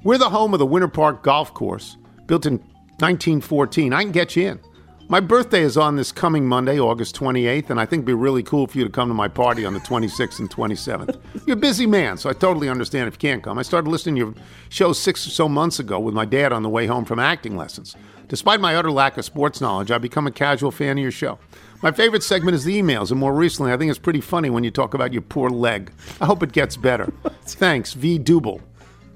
We're 0.04 0.16
the 0.16 0.30
home 0.30 0.52
of 0.52 0.60
the 0.60 0.66
Winter 0.66 0.86
Park 0.86 1.24
Golf 1.24 1.52
Course, 1.52 1.96
built 2.26 2.46
in 2.46 2.58
1914. 2.98 3.92
I 3.92 4.02
can 4.02 4.12
get 4.12 4.36
you 4.36 4.46
in. 4.46 4.60
My 5.06 5.20
birthday 5.20 5.60
is 5.60 5.76
on 5.76 5.96
this 5.96 6.10
coming 6.10 6.46
Monday, 6.46 6.80
August 6.80 7.14
28th, 7.14 7.68
and 7.68 7.78
I 7.78 7.84
think 7.84 8.00
it'd 8.00 8.06
be 8.06 8.14
really 8.14 8.42
cool 8.42 8.66
for 8.66 8.78
you 8.78 8.84
to 8.84 8.90
come 8.90 9.08
to 9.08 9.14
my 9.14 9.28
party 9.28 9.66
on 9.66 9.74
the 9.74 9.80
26th 9.80 10.38
and 10.38 10.50
27th. 10.50 11.20
You're 11.46 11.58
a 11.58 11.60
busy 11.60 11.86
man, 11.86 12.16
so 12.16 12.30
I 12.30 12.32
totally 12.32 12.70
understand 12.70 13.06
if 13.08 13.14
you 13.14 13.18
can't 13.18 13.42
come. 13.42 13.58
I 13.58 13.62
started 13.62 13.90
listening 13.90 14.14
to 14.14 14.18
your 14.20 14.34
show 14.70 14.94
six 14.94 15.26
or 15.26 15.30
so 15.30 15.46
months 15.46 15.78
ago 15.78 16.00
with 16.00 16.14
my 16.14 16.24
dad 16.24 16.54
on 16.54 16.62
the 16.62 16.70
way 16.70 16.86
home 16.86 17.04
from 17.04 17.18
acting 17.18 17.54
lessons. 17.54 17.94
Despite 18.28 18.60
my 18.60 18.74
utter 18.76 18.90
lack 18.90 19.18
of 19.18 19.26
sports 19.26 19.60
knowledge, 19.60 19.90
I've 19.90 20.00
become 20.00 20.26
a 20.26 20.32
casual 20.32 20.70
fan 20.70 20.96
of 20.96 21.02
your 21.02 21.10
show. 21.10 21.38
My 21.82 21.92
favorite 21.92 22.22
segment 22.22 22.54
is 22.54 22.64
the 22.64 22.80
emails, 22.80 23.10
and 23.10 23.20
more 23.20 23.34
recently, 23.34 23.72
I 23.72 23.76
think 23.76 23.90
it's 23.90 23.98
pretty 23.98 24.22
funny 24.22 24.48
when 24.48 24.64
you 24.64 24.70
talk 24.70 24.94
about 24.94 25.12
your 25.12 25.22
poor 25.22 25.50
leg. 25.50 25.92
I 26.18 26.24
hope 26.24 26.42
it 26.42 26.52
gets 26.52 26.78
better. 26.78 27.12
Thanks, 27.42 27.92
V. 27.92 28.18
Dubel. 28.18 28.62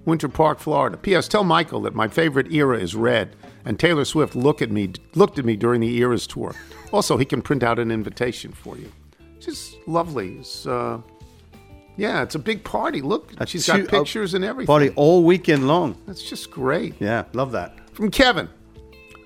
Winter 0.04 0.28
Park, 0.28 0.58
Florida. 0.58 0.96
P.S. 0.98 1.28
Tell 1.28 1.44
Michael 1.44 1.80
that 1.82 1.94
my 1.94 2.08
favorite 2.08 2.52
era 2.52 2.78
is 2.78 2.94
red, 2.94 3.34
and 3.68 3.78
Taylor 3.78 4.06
Swift 4.06 4.34
look 4.34 4.62
at 4.62 4.70
me, 4.70 4.90
looked 5.14 5.38
at 5.38 5.44
me 5.44 5.54
during 5.54 5.82
the 5.82 5.98
Eras 5.98 6.26
tour. 6.26 6.54
Also, 6.90 7.18
he 7.18 7.26
can 7.26 7.42
print 7.42 7.62
out 7.62 7.78
an 7.78 7.90
invitation 7.90 8.50
for 8.50 8.78
you. 8.78 8.90
Just 9.40 9.76
lovely. 9.86 10.38
It's, 10.38 10.66
uh, 10.66 11.02
yeah, 11.98 12.22
it's 12.22 12.34
a 12.34 12.38
big 12.38 12.64
party. 12.64 13.02
Look, 13.02 13.30
she's 13.46 13.66
got 13.66 13.86
pictures 13.86 14.32
and 14.32 14.42
everything. 14.42 14.66
Party 14.66 14.88
all 14.96 15.22
weekend 15.22 15.68
long. 15.68 16.00
That's 16.06 16.22
just 16.22 16.50
great. 16.50 16.94
Yeah, 16.98 17.24
love 17.34 17.52
that. 17.52 17.74
From 17.92 18.10
Kevin. 18.10 18.48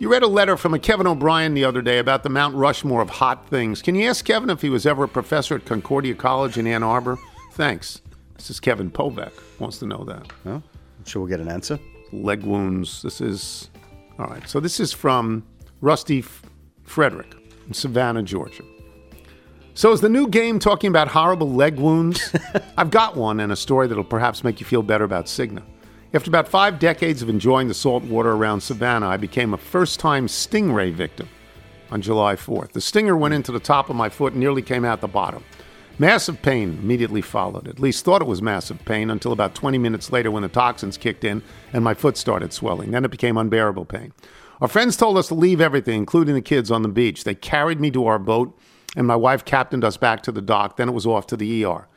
You 0.01 0.11
read 0.11 0.25
a 0.25 0.29
letter 0.29 0.57
from 0.57 0.75
a 0.75 0.79
Kevin 0.81 1.07
O'Brien 1.07 1.55
the 1.55 1.65
other 1.65 1.81
day 1.81 1.99
about 1.99 2.25
the 2.25 2.29
Mount 2.29 2.57
Rushmore 2.57 3.01
of 3.01 3.11
hot 3.11 3.49
things. 3.49 3.81
Can 3.81 3.95
you 3.95 4.09
ask 4.09 4.25
Kevin 4.25 4.51
if 4.51 4.61
he 4.61 4.71
was 4.71 4.87
ever 4.87 5.05
a 5.05 5.09
professor 5.09 5.55
at 5.55 5.65
Concordia 5.65 6.17
College 6.17 6.59
in 6.59 6.67
Ann 6.67 6.83
Arbor? 6.83 7.17
Thanks. 7.53 8.03
This 8.37 8.51
is 8.51 8.59
Kevin 8.59 8.91
Povek. 8.91 9.33
Wants 9.61 9.79
to 9.79 9.87
know 9.87 10.03
that. 10.03 10.27
Well, 10.45 10.65
I'm 10.99 11.05
sure 11.05 11.23
we'll 11.23 11.29
get 11.29 11.39
an 11.39 11.49
answer. 11.49 11.79
Leg 12.11 12.43
wounds. 12.43 13.03
This 13.03 13.21
is 13.21 13.71
all 14.19 14.27
right. 14.27 14.49
So 14.49 14.61
this 14.61 14.81
is 14.81 14.93
from 14.93 15.45
Rusty 15.81 16.21
F- 16.21 16.43
Frederick 16.85 17.35
in 17.67 17.75
Savannah, 17.75 18.23
Georgia. 18.23 18.65
So 19.75 19.93
is 19.93 20.03
the 20.03 20.09
new 20.09 20.29
game 20.29 20.59
talking 20.59 20.89
about 20.89 21.09
horrible 21.09 21.51
leg 21.51 21.79
wounds? 21.79 22.35
I've 22.77 22.91
got 22.91 23.17
one 23.17 23.41
and 23.41 23.51
a 23.53 23.57
story 23.57 23.87
that'll 23.87 24.05
perhaps 24.05 24.45
make 24.45 24.61
you 24.61 24.67
feel 24.67 24.83
better 24.83 25.05
about 25.05 25.27
Cigna. 25.27 25.63
After 26.15 26.29
about 26.29 26.47
five 26.47 26.79
decades 26.79 27.23
of 27.23 27.31
enjoying 27.31 27.69
the 27.69 27.75
salt 27.75 28.05
water 28.05 28.33
around 28.33 28.61
Savannah, 28.61 29.09
I 29.09 29.17
became 29.17 29.55
a 29.55 29.59
first 29.59 29.99
time 29.99 30.27
stingray 30.27 30.93
victim 30.93 31.27
on 31.91 32.03
July 32.03 32.37
4th. 32.37 32.73
The 32.73 32.83
stinger 32.83 33.17
went 33.17 33.33
into 33.33 33.51
the 33.51 33.61
top 33.61 33.89
of 33.89 33.97
my 33.97 34.11
foot 34.11 34.35
and 34.35 34.41
nearly 34.41 34.61
came 34.61 34.85
out 34.85 35.01
the 35.01 35.09
bottom. 35.09 35.43
Massive 35.99 36.43
pain 36.43 36.79
immediately 36.83 37.21
followed. 37.21 37.69
At 37.69 37.79
least 37.79 38.05
thought 38.05 38.23
it 38.23 38.29
was 38.29 38.43
massive 38.43 38.85
pain 38.85 39.11
until 39.11 39.33
about 39.33 39.55
20 39.55 39.79
minutes 39.79 40.11
later 40.11 40.31
when 40.31 40.43
the 40.43 40.49
toxins 40.49 40.97
kicked 40.97 41.25
in 41.25 41.43
and 41.73 41.85
my 41.85 41.95
foot 41.95 42.17
started 42.17 42.53
swelling. 42.53 42.91
Then 42.91 43.05
it 43.05 43.11
became 43.11 43.37
unbearable 43.37 43.85
pain. 43.85 44.13
Our 44.61 44.69
friends 44.69 44.97
told 44.97 45.19
us 45.19 45.29
to 45.29 45.35
leave 45.35 45.61
everything, 45.61 45.99
including 45.99 46.35
the 46.35 46.41
kids, 46.41 46.71
on 46.71 46.83
the 46.83 46.89
beach. 46.89 47.25
They 47.25 47.35
carried 47.35 47.81
me 47.81 47.91
to 47.91 48.07
our 48.07 48.19
boat, 48.19 48.57
and 48.97 49.07
my 49.07 49.17
wife 49.17 49.45
captained 49.45 49.85
us 49.85 49.97
back 49.97 50.23
to 50.23 50.33
the 50.33 50.41
dock. 50.41 50.77
Then 50.77 50.89
it 50.89 50.93
was 50.93 51.07
off 51.07 51.27
to 51.29 51.37
the 51.37 51.65
ER. 51.65 51.89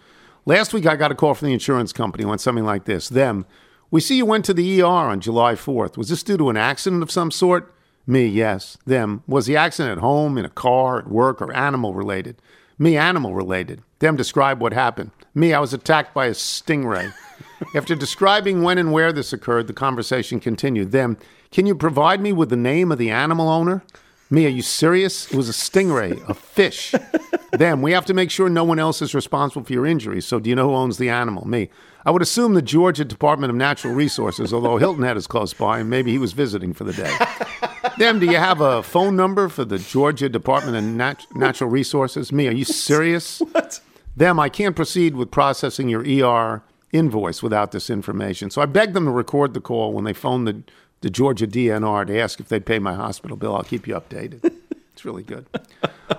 Last 0.46 0.74
week, 0.74 0.86
I 0.86 0.96
got 0.96 1.12
a 1.12 1.16
call 1.16 1.34
from 1.36 1.48
the 1.48 1.54
insurance 1.54 1.94
company. 1.94 2.24
It 2.24 2.28
went 2.28 2.42
something 2.42 2.66
like 2.66 2.86
this 2.86 3.10
Them, 3.10 3.46
we 3.92 4.02
see 4.02 4.18
you 4.18 4.26
went 4.26 4.46
to 4.46 4.54
the 4.54 4.82
ER 4.82 4.86
on 4.86 5.22
July 5.22 5.54
4th. 5.54 5.96
Was 5.96 6.10
this 6.10 6.24
due 6.24 6.38
to 6.38 6.50
an 6.50 6.58
accident 6.58 7.04
of 7.04 7.12
some 7.12 7.32
sort? 7.32 7.74
Me, 8.08 8.26
yes. 8.26 8.78
Them, 8.86 9.24
was 9.28 9.46
the 9.46 9.58
accident 9.58 9.98
at 9.98 10.02
home, 10.02 10.38
in 10.38 10.46
a 10.46 10.50
car, 10.50 11.00
at 11.00 11.08
work, 11.08 11.42
or 11.42 11.54
animal 11.54 11.94
related? 11.94 12.42
Me, 12.78 12.98
animal 12.98 13.34
related. 13.34 13.82
Them, 14.00 14.16
describe 14.16 14.62
what 14.62 14.74
happened. 14.74 15.12
Me, 15.34 15.54
I 15.54 15.60
was 15.60 15.74
attacked 15.74 16.14
by 16.14 16.28
a 16.28 16.32
stingray. 16.32 17.14
After 17.76 17.96
describing 17.96 18.64
when 18.64 18.78
and 18.78 18.92
where 18.92 19.14
this 19.14 19.32
occurred, 19.32 19.68
the 19.68 19.74
conversation 19.74 20.40
continued. 20.40 20.92
Them, 20.92 21.18
can 21.52 21.66
you 21.66 21.76
provide 21.76 22.20
me 22.20 22.34
with 22.34 22.50
the 22.50 22.58
name 22.58 22.92
of 22.92 22.98
the 22.98 23.12
animal 23.12 23.48
owner? 23.48 23.84
Me, 24.30 24.46
are 24.46 24.50
you 24.50 24.62
serious? 24.62 25.32
It 25.32 25.38
was 25.38 25.48
a 25.48 25.54
stingray, 25.54 26.28
a 26.28 26.34
fish. 26.34 26.94
Them, 27.54 27.82
we 27.82 27.94
have 27.94 28.06
to 28.06 28.14
make 28.14 28.32
sure 28.32 28.50
no 28.50 28.66
one 28.66 28.80
else 28.80 29.02
is 29.02 29.16
responsible 29.16 29.66
for 29.66 29.72
your 29.72 29.86
injuries. 29.86 30.26
So, 30.26 30.40
do 30.40 30.50
you 30.50 30.56
know 30.56 30.70
who 30.70 30.76
owns 30.76 30.98
the 30.98 31.10
animal? 31.10 31.48
Me. 31.48 31.70
I 32.06 32.12
would 32.12 32.22
assume 32.22 32.54
the 32.54 32.62
Georgia 32.62 33.06
Department 33.06 33.52
of 33.52 33.56
Natural 33.56 33.94
Resources, 33.94 34.54
although 34.54 34.78
Hilton 34.78 35.04
Head 35.04 35.16
is 35.16 35.28
close 35.28 35.54
by, 35.54 35.80
and 35.80 35.90
maybe 35.90 36.12
he 36.12 36.18
was 36.18 36.34
visiting 36.34 36.74
for 36.74 36.84
the 36.84 36.94
day. 36.94 37.18
Them, 37.98 38.20
do 38.20 38.26
you 38.26 38.38
have 38.38 38.62
a 38.62 38.84
phone 38.84 39.16
number 39.16 39.50
for 39.50 39.66
the 39.66 39.78
Georgia 39.78 40.30
Department 40.30 40.78
of 40.78 40.84
Nat- 40.84 41.26
Natural 41.34 41.70
Resources? 41.70 42.32
Me, 42.32 42.48
are 42.48 42.52
you 42.54 42.66
serious? 42.66 43.40
What? 43.40 43.80
Them, 44.16 44.40
I 44.40 44.50
can't 44.50 44.76
proceed 44.76 45.16
with 45.16 45.32
processing 45.32 45.90
your 45.90 46.02
ER 46.02 46.64
invoice 46.92 47.44
without 47.44 47.72
this 47.72 47.90
information. 47.90 48.50
So 48.50 48.62
I 48.62 48.66
begged 48.66 48.94
them 48.94 49.06
to 49.06 49.12
record 49.12 49.54
the 49.54 49.62
call 49.62 49.92
when 49.94 50.06
they 50.06 50.14
phoned 50.14 50.48
the, 50.48 50.64
the 51.02 51.10
Georgia 51.10 51.48
DNR 51.48 52.08
to 52.08 52.20
ask 52.20 52.40
if 52.40 52.48
they'd 52.48 52.66
pay 52.66 52.80
my 52.80 52.94
hospital 52.94 53.36
bill. 53.36 53.56
I'll 53.56 53.64
keep 53.64 53.88
you 53.88 53.96
updated. 53.96 54.54
It's 54.94 55.04
really 55.04 55.24
good. 55.24 55.46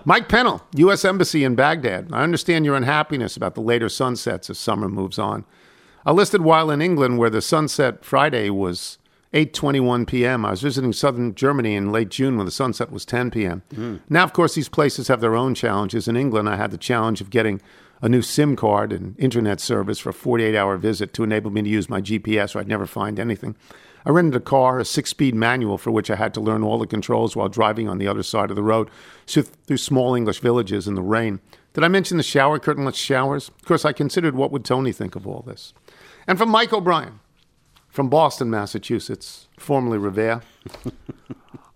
Mike 0.04 0.28
Pennell, 0.28 0.62
U.S. 0.74 1.02
Embassy 1.06 1.44
in 1.44 1.54
Baghdad. 1.54 2.10
I 2.12 2.22
understand 2.22 2.66
your 2.66 2.76
unhappiness 2.76 3.34
about 3.34 3.54
the 3.54 3.62
later 3.62 3.88
sunsets 3.88 4.50
as 4.50 4.58
summer 4.58 4.90
moves 4.90 5.18
on. 5.18 5.46
I 6.04 6.12
listed 6.12 6.42
while 6.42 6.70
in 6.70 6.82
England 6.82 7.16
where 7.16 7.30
the 7.30 7.40
sunset 7.40 8.04
Friday 8.04 8.50
was 8.50 8.98
8:21 9.32 10.06
p.m. 10.06 10.44
I 10.44 10.50
was 10.50 10.62
visiting 10.62 10.92
southern 10.92 11.34
Germany 11.34 11.74
in 11.74 11.92
late 11.92 12.10
June 12.10 12.36
when 12.36 12.46
the 12.46 12.52
sunset 12.52 12.90
was 12.90 13.04
10 13.04 13.30
p.m. 13.30 13.62
Now, 14.08 14.24
of 14.24 14.32
course, 14.32 14.54
these 14.54 14.68
places 14.68 15.08
have 15.08 15.20
their 15.20 15.34
own 15.36 15.54
challenges. 15.54 16.08
In 16.08 16.16
England, 16.16 16.48
I 16.48 16.56
had 16.56 16.70
the 16.70 16.78
challenge 16.78 17.20
of 17.20 17.30
getting 17.30 17.60
a 18.02 18.08
new 18.08 18.22
SIM 18.22 18.56
card 18.56 18.92
and 18.92 19.18
internet 19.18 19.58
service 19.58 19.98
for 19.98 20.10
a 20.10 20.14
48-hour 20.14 20.76
visit 20.76 21.14
to 21.14 21.24
enable 21.24 21.50
me 21.50 21.62
to 21.62 21.68
use 21.68 21.88
my 21.88 22.00
GPS, 22.00 22.54
or 22.54 22.60
I'd 22.60 22.68
never 22.68 22.86
find 22.86 23.18
anything. 23.18 23.56
I 24.04 24.10
rented 24.10 24.36
a 24.36 24.40
car, 24.40 24.78
a 24.78 24.84
six-speed 24.84 25.34
manual, 25.34 25.78
for 25.78 25.90
which 25.90 26.10
I 26.10 26.16
had 26.16 26.32
to 26.34 26.40
learn 26.40 26.62
all 26.62 26.78
the 26.78 26.86
controls 26.86 27.34
while 27.34 27.48
driving 27.48 27.88
on 27.88 27.98
the 27.98 28.06
other 28.06 28.22
side 28.22 28.50
of 28.50 28.56
the 28.56 28.62
road 28.62 28.90
through 29.26 29.78
small 29.78 30.14
English 30.14 30.40
villages 30.40 30.86
in 30.86 30.94
the 30.94 31.02
rain. 31.02 31.40
Did 31.72 31.82
I 31.82 31.88
mention 31.88 32.16
the 32.16 32.22
shower 32.22 32.58
curtainless 32.58 32.96
showers? 32.96 33.48
Of 33.48 33.64
course, 33.64 33.84
I 33.84 33.92
considered 33.92 34.36
what 34.36 34.52
would 34.52 34.64
Tony 34.64 34.92
think 34.92 35.16
of 35.16 35.26
all 35.26 35.42
this. 35.46 35.74
And 36.26 36.38
from 36.38 36.50
Mike 36.50 36.72
O'Brien, 36.72 37.20
from 37.96 38.10
Boston, 38.10 38.50
Massachusetts, 38.50 39.48
formerly 39.58 39.96
Revere. 39.96 40.42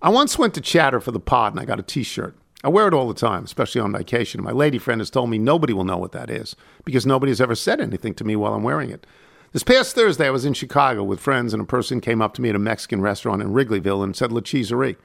I 0.02 0.10
once 0.10 0.38
went 0.38 0.52
to 0.52 0.60
Chatter 0.60 1.00
for 1.00 1.12
the 1.12 1.18
pod 1.18 1.54
and 1.54 1.60
I 1.60 1.64
got 1.64 1.80
a 1.80 1.82
t 1.82 2.02
shirt. 2.02 2.36
I 2.62 2.68
wear 2.68 2.86
it 2.86 2.92
all 2.92 3.08
the 3.08 3.14
time, 3.14 3.44
especially 3.44 3.80
on 3.80 3.90
vacation. 3.90 4.42
My 4.42 4.50
lady 4.50 4.76
friend 4.76 5.00
has 5.00 5.08
told 5.08 5.30
me 5.30 5.38
nobody 5.38 5.72
will 5.72 5.84
know 5.84 5.96
what 5.96 6.12
that 6.12 6.28
is 6.28 6.54
because 6.84 7.06
nobody 7.06 7.30
has 7.30 7.40
ever 7.40 7.54
said 7.54 7.80
anything 7.80 8.12
to 8.16 8.24
me 8.24 8.36
while 8.36 8.52
I'm 8.52 8.62
wearing 8.62 8.90
it. 8.90 9.06
This 9.52 9.62
past 9.62 9.94
Thursday, 9.94 10.26
I 10.26 10.30
was 10.30 10.44
in 10.44 10.52
Chicago 10.52 11.02
with 11.02 11.20
friends, 11.20 11.54
and 11.54 11.62
a 11.62 11.66
person 11.66 12.02
came 12.02 12.20
up 12.20 12.34
to 12.34 12.42
me 12.42 12.50
at 12.50 12.54
a 12.54 12.58
Mexican 12.60 13.00
restaurant 13.00 13.40
in 13.40 13.52
Wrigleyville 13.52 14.04
and 14.04 14.14
said 14.14 14.30
La 14.30 14.42
Cheeserie. 14.42 14.96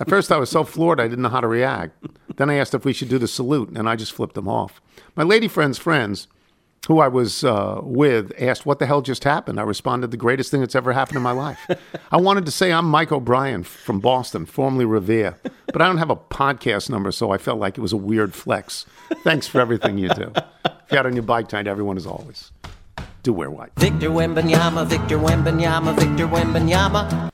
At 0.00 0.08
first, 0.08 0.30
I 0.30 0.38
was 0.38 0.48
so 0.48 0.64
floored 0.64 1.00
I 1.00 1.08
didn't 1.08 1.22
know 1.22 1.28
how 1.28 1.40
to 1.42 1.48
react. 1.48 2.02
Then 2.36 2.48
I 2.48 2.54
asked 2.54 2.72
if 2.72 2.86
we 2.86 2.94
should 2.94 3.10
do 3.10 3.18
the 3.18 3.28
salute, 3.28 3.70
and 3.76 3.88
I 3.88 3.96
just 3.96 4.12
flipped 4.12 4.36
them 4.36 4.48
off. 4.48 4.80
My 5.14 5.24
lady 5.24 5.48
friend's 5.48 5.76
friends, 5.76 6.28
who 6.88 6.98
I 6.98 7.08
was 7.08 7.44
uh, 7.44 7.80
with 7.82 8.32
asked, 8.40 8.66
What 8.66 8.78
the 8.78 8.86
hell 8.86 9.02
just 9.02 9.24
happened? 9.24 9.60
I 9.60 9.62
responded, 9.62 10.10
The 10.10 10.16
greatest 10.16 10.50
thing 10.50 10.60
that's 10.60 10.74
ever 10.74 10.92
happened 10.92 11.16
in 11.16 11.22
my 11.22 11.32
life. 11.32 11.58
I 12.12 12.16
wanted 12.16 12.44
to 12.46 12.50
say, 12.50 12.72
I'm 12.72 12.86
Mike 12.86 13.12
O'Brien 13.12 13.62
from 13.62 14.00
Boston, 14.00 14.46
formerly 14.46 14.84
Revere, 14.84 15.36
but 15.66 15.80
I 15.80 15.86
don't 15.86 15.98
have 15.98 16.10
a 16.10 16.16
podcast 16.16 16.90
number, 16.90 17.12
so 17.12 17.30
I 17.30 17.38
felt 17.38 17.58
like 17.58 17.78
it 17.78 17.80
was 17.80 17.92
a 17.92 17.96
weird 17.96 18.34
flex. 18.34 18.86
Thanks 19.22 19.46
for 19.46 19.60
everything 19.60 19.98
you 19.98 20.08
do. 20.08 20.32
If 20.64 20.90
you're 20.90 21.00
out 21.00 21.06
on 21.06 21.14
your 21.14 21.22
bike 21.22 21.48
tonight, 21.48 21.68
everyone, 21.68 21.96
as 21.96 22.06
always, 22.06 22.50
do 23.22 23.32
wear 23.32 23.50
white. 23.50 23.72
Victor 23.76 24.10
Wembanyama, 24.10 24.86
Victor 24.86 25.18
Wembanyama, 25.18 25.94
Victor 25.96 26.26
Wembanyama. 26.26 27.30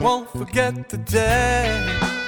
Won't 0.00 0.30
forget 0.30 0.88
the 0.88 0.96
day 0.98 2.21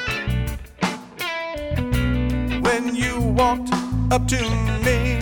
walked 3.34 3.72
up 4.12 4.28
to 4.28 4.40
me. 4.84 5.18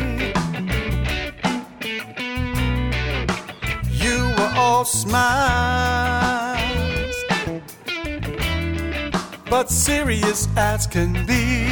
You 3.91 4.35
were 4.37 4.53
all 4.55 4.85
smiles, 4.85 5.17
but 9.49 9.71
serious 9.71 10.47
as 10.57 10.87
can 10.87 11.25
be. 11.27 11.67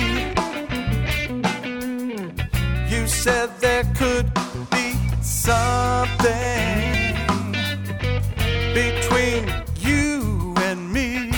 You 2.89 3.07
said 3.07 3.51
there 3.61 3.85
could 3.95 4.33
be 4.71 4.95
something 5.21 6.71
between 8.73 9.53
you 9.79 10.55
and 10.59 10.91
me. 10.91 11.31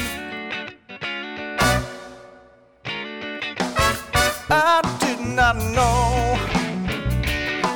I 4.54 4.91
not 5.34 5.56
know, 5.56 6.38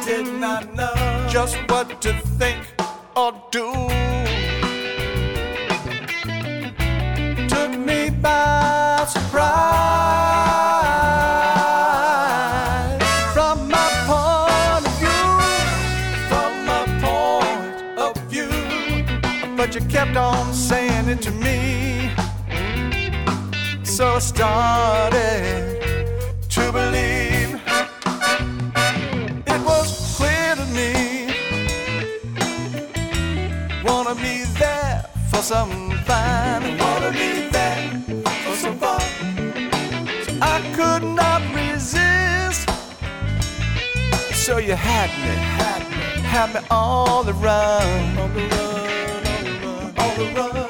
did 0.04 0.26
not 0.26 0.74
know 0.74 1.26
just 1.28 1.56
what 1.70 2.02
to 2.02 2.12
think 2.38 2.58
or 3.16 3.32
do. 3.50 3.72
Took 7.48 7.70
me 7.78 8.10
by 8.10 9.06
surprise 9.08 9.42
from 13.32 13.70
my 13.70 13.88
point 14.10 14.86
of 14.86 14.92
view, 15.00 15.26
from 16.28 16.52
my 16.66 16.84
point 17.06 17.98
of 17.98 18.14
view. 18.30 18.52
But 19.56 19.74
you 19.74 19.80
kept 19.88 20.16
on 20.16 20.52
saying 20.52 21.08
it 21.08 21.22
to 21.22 21.30
me, 21.30 22.10
so 23.82 24.16
I 24.16 24.18
started. 24.18 25.75
So 44.46 44.58
you 44.58 44.76
had 44.76 45.10
me 45.24 45.34
had 46.22 46.54
me 46.54 46.60
all 46.70 47.28
around, 47.28 48.16
the 48.16 48.46
run, 48.46 49.42
the 49.42 49.66
run, 49.66 49.98
on 49.98 50.18
the 50.18 50.40
run. 50.40 50.65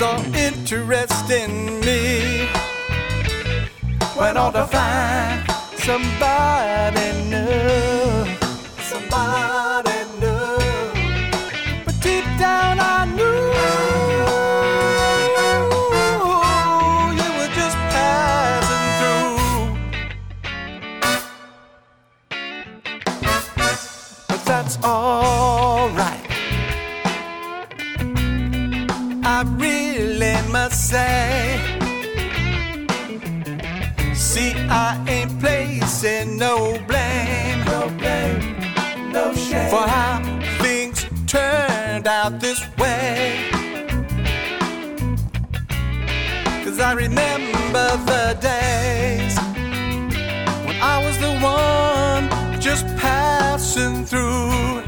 lost 0.00 0.02
all 0.02 0.34
interest 0.34 1.30
in 1.30 1.80
me. 1.80 2.48
Went 4.18 4.38
on 4.38 4.52
to 4.52 4.66
find 4.66 5.50
somebody 5.78 7.28
new. 7.28 7.91
out 42.24 42.38
this 42.38 42.60
way. 42.78 43.48
Cause 46.64 46.78
I 46.78 46.92
remember 46.92 47.86
the 48.10 48.38
days 48.40 49.34
when 50.66 50.76
I 50.80 51.02
was 51.04 51.18
the 51.18 51.32
one 51.40 52.60
just 52.60 52.86
passing 52.96 54.04
through. 54.04 54.82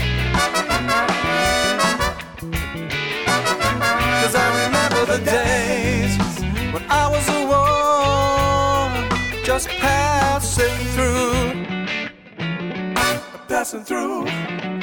Cause 4.20 4.34
I 4.44 4.48
remember 4.64 5.02
the 5.14 5.20
days 5.24 6.12
when 6.72 6.84
I 6.88 7.08
was 7.14 7.26
the 7.26 7.42
one 7.62 9.44
just 9.44 9.68
passing 9.82 10.78
through. 10.94 11.34
Passing 13.48 13.82
through. 13.82 14.73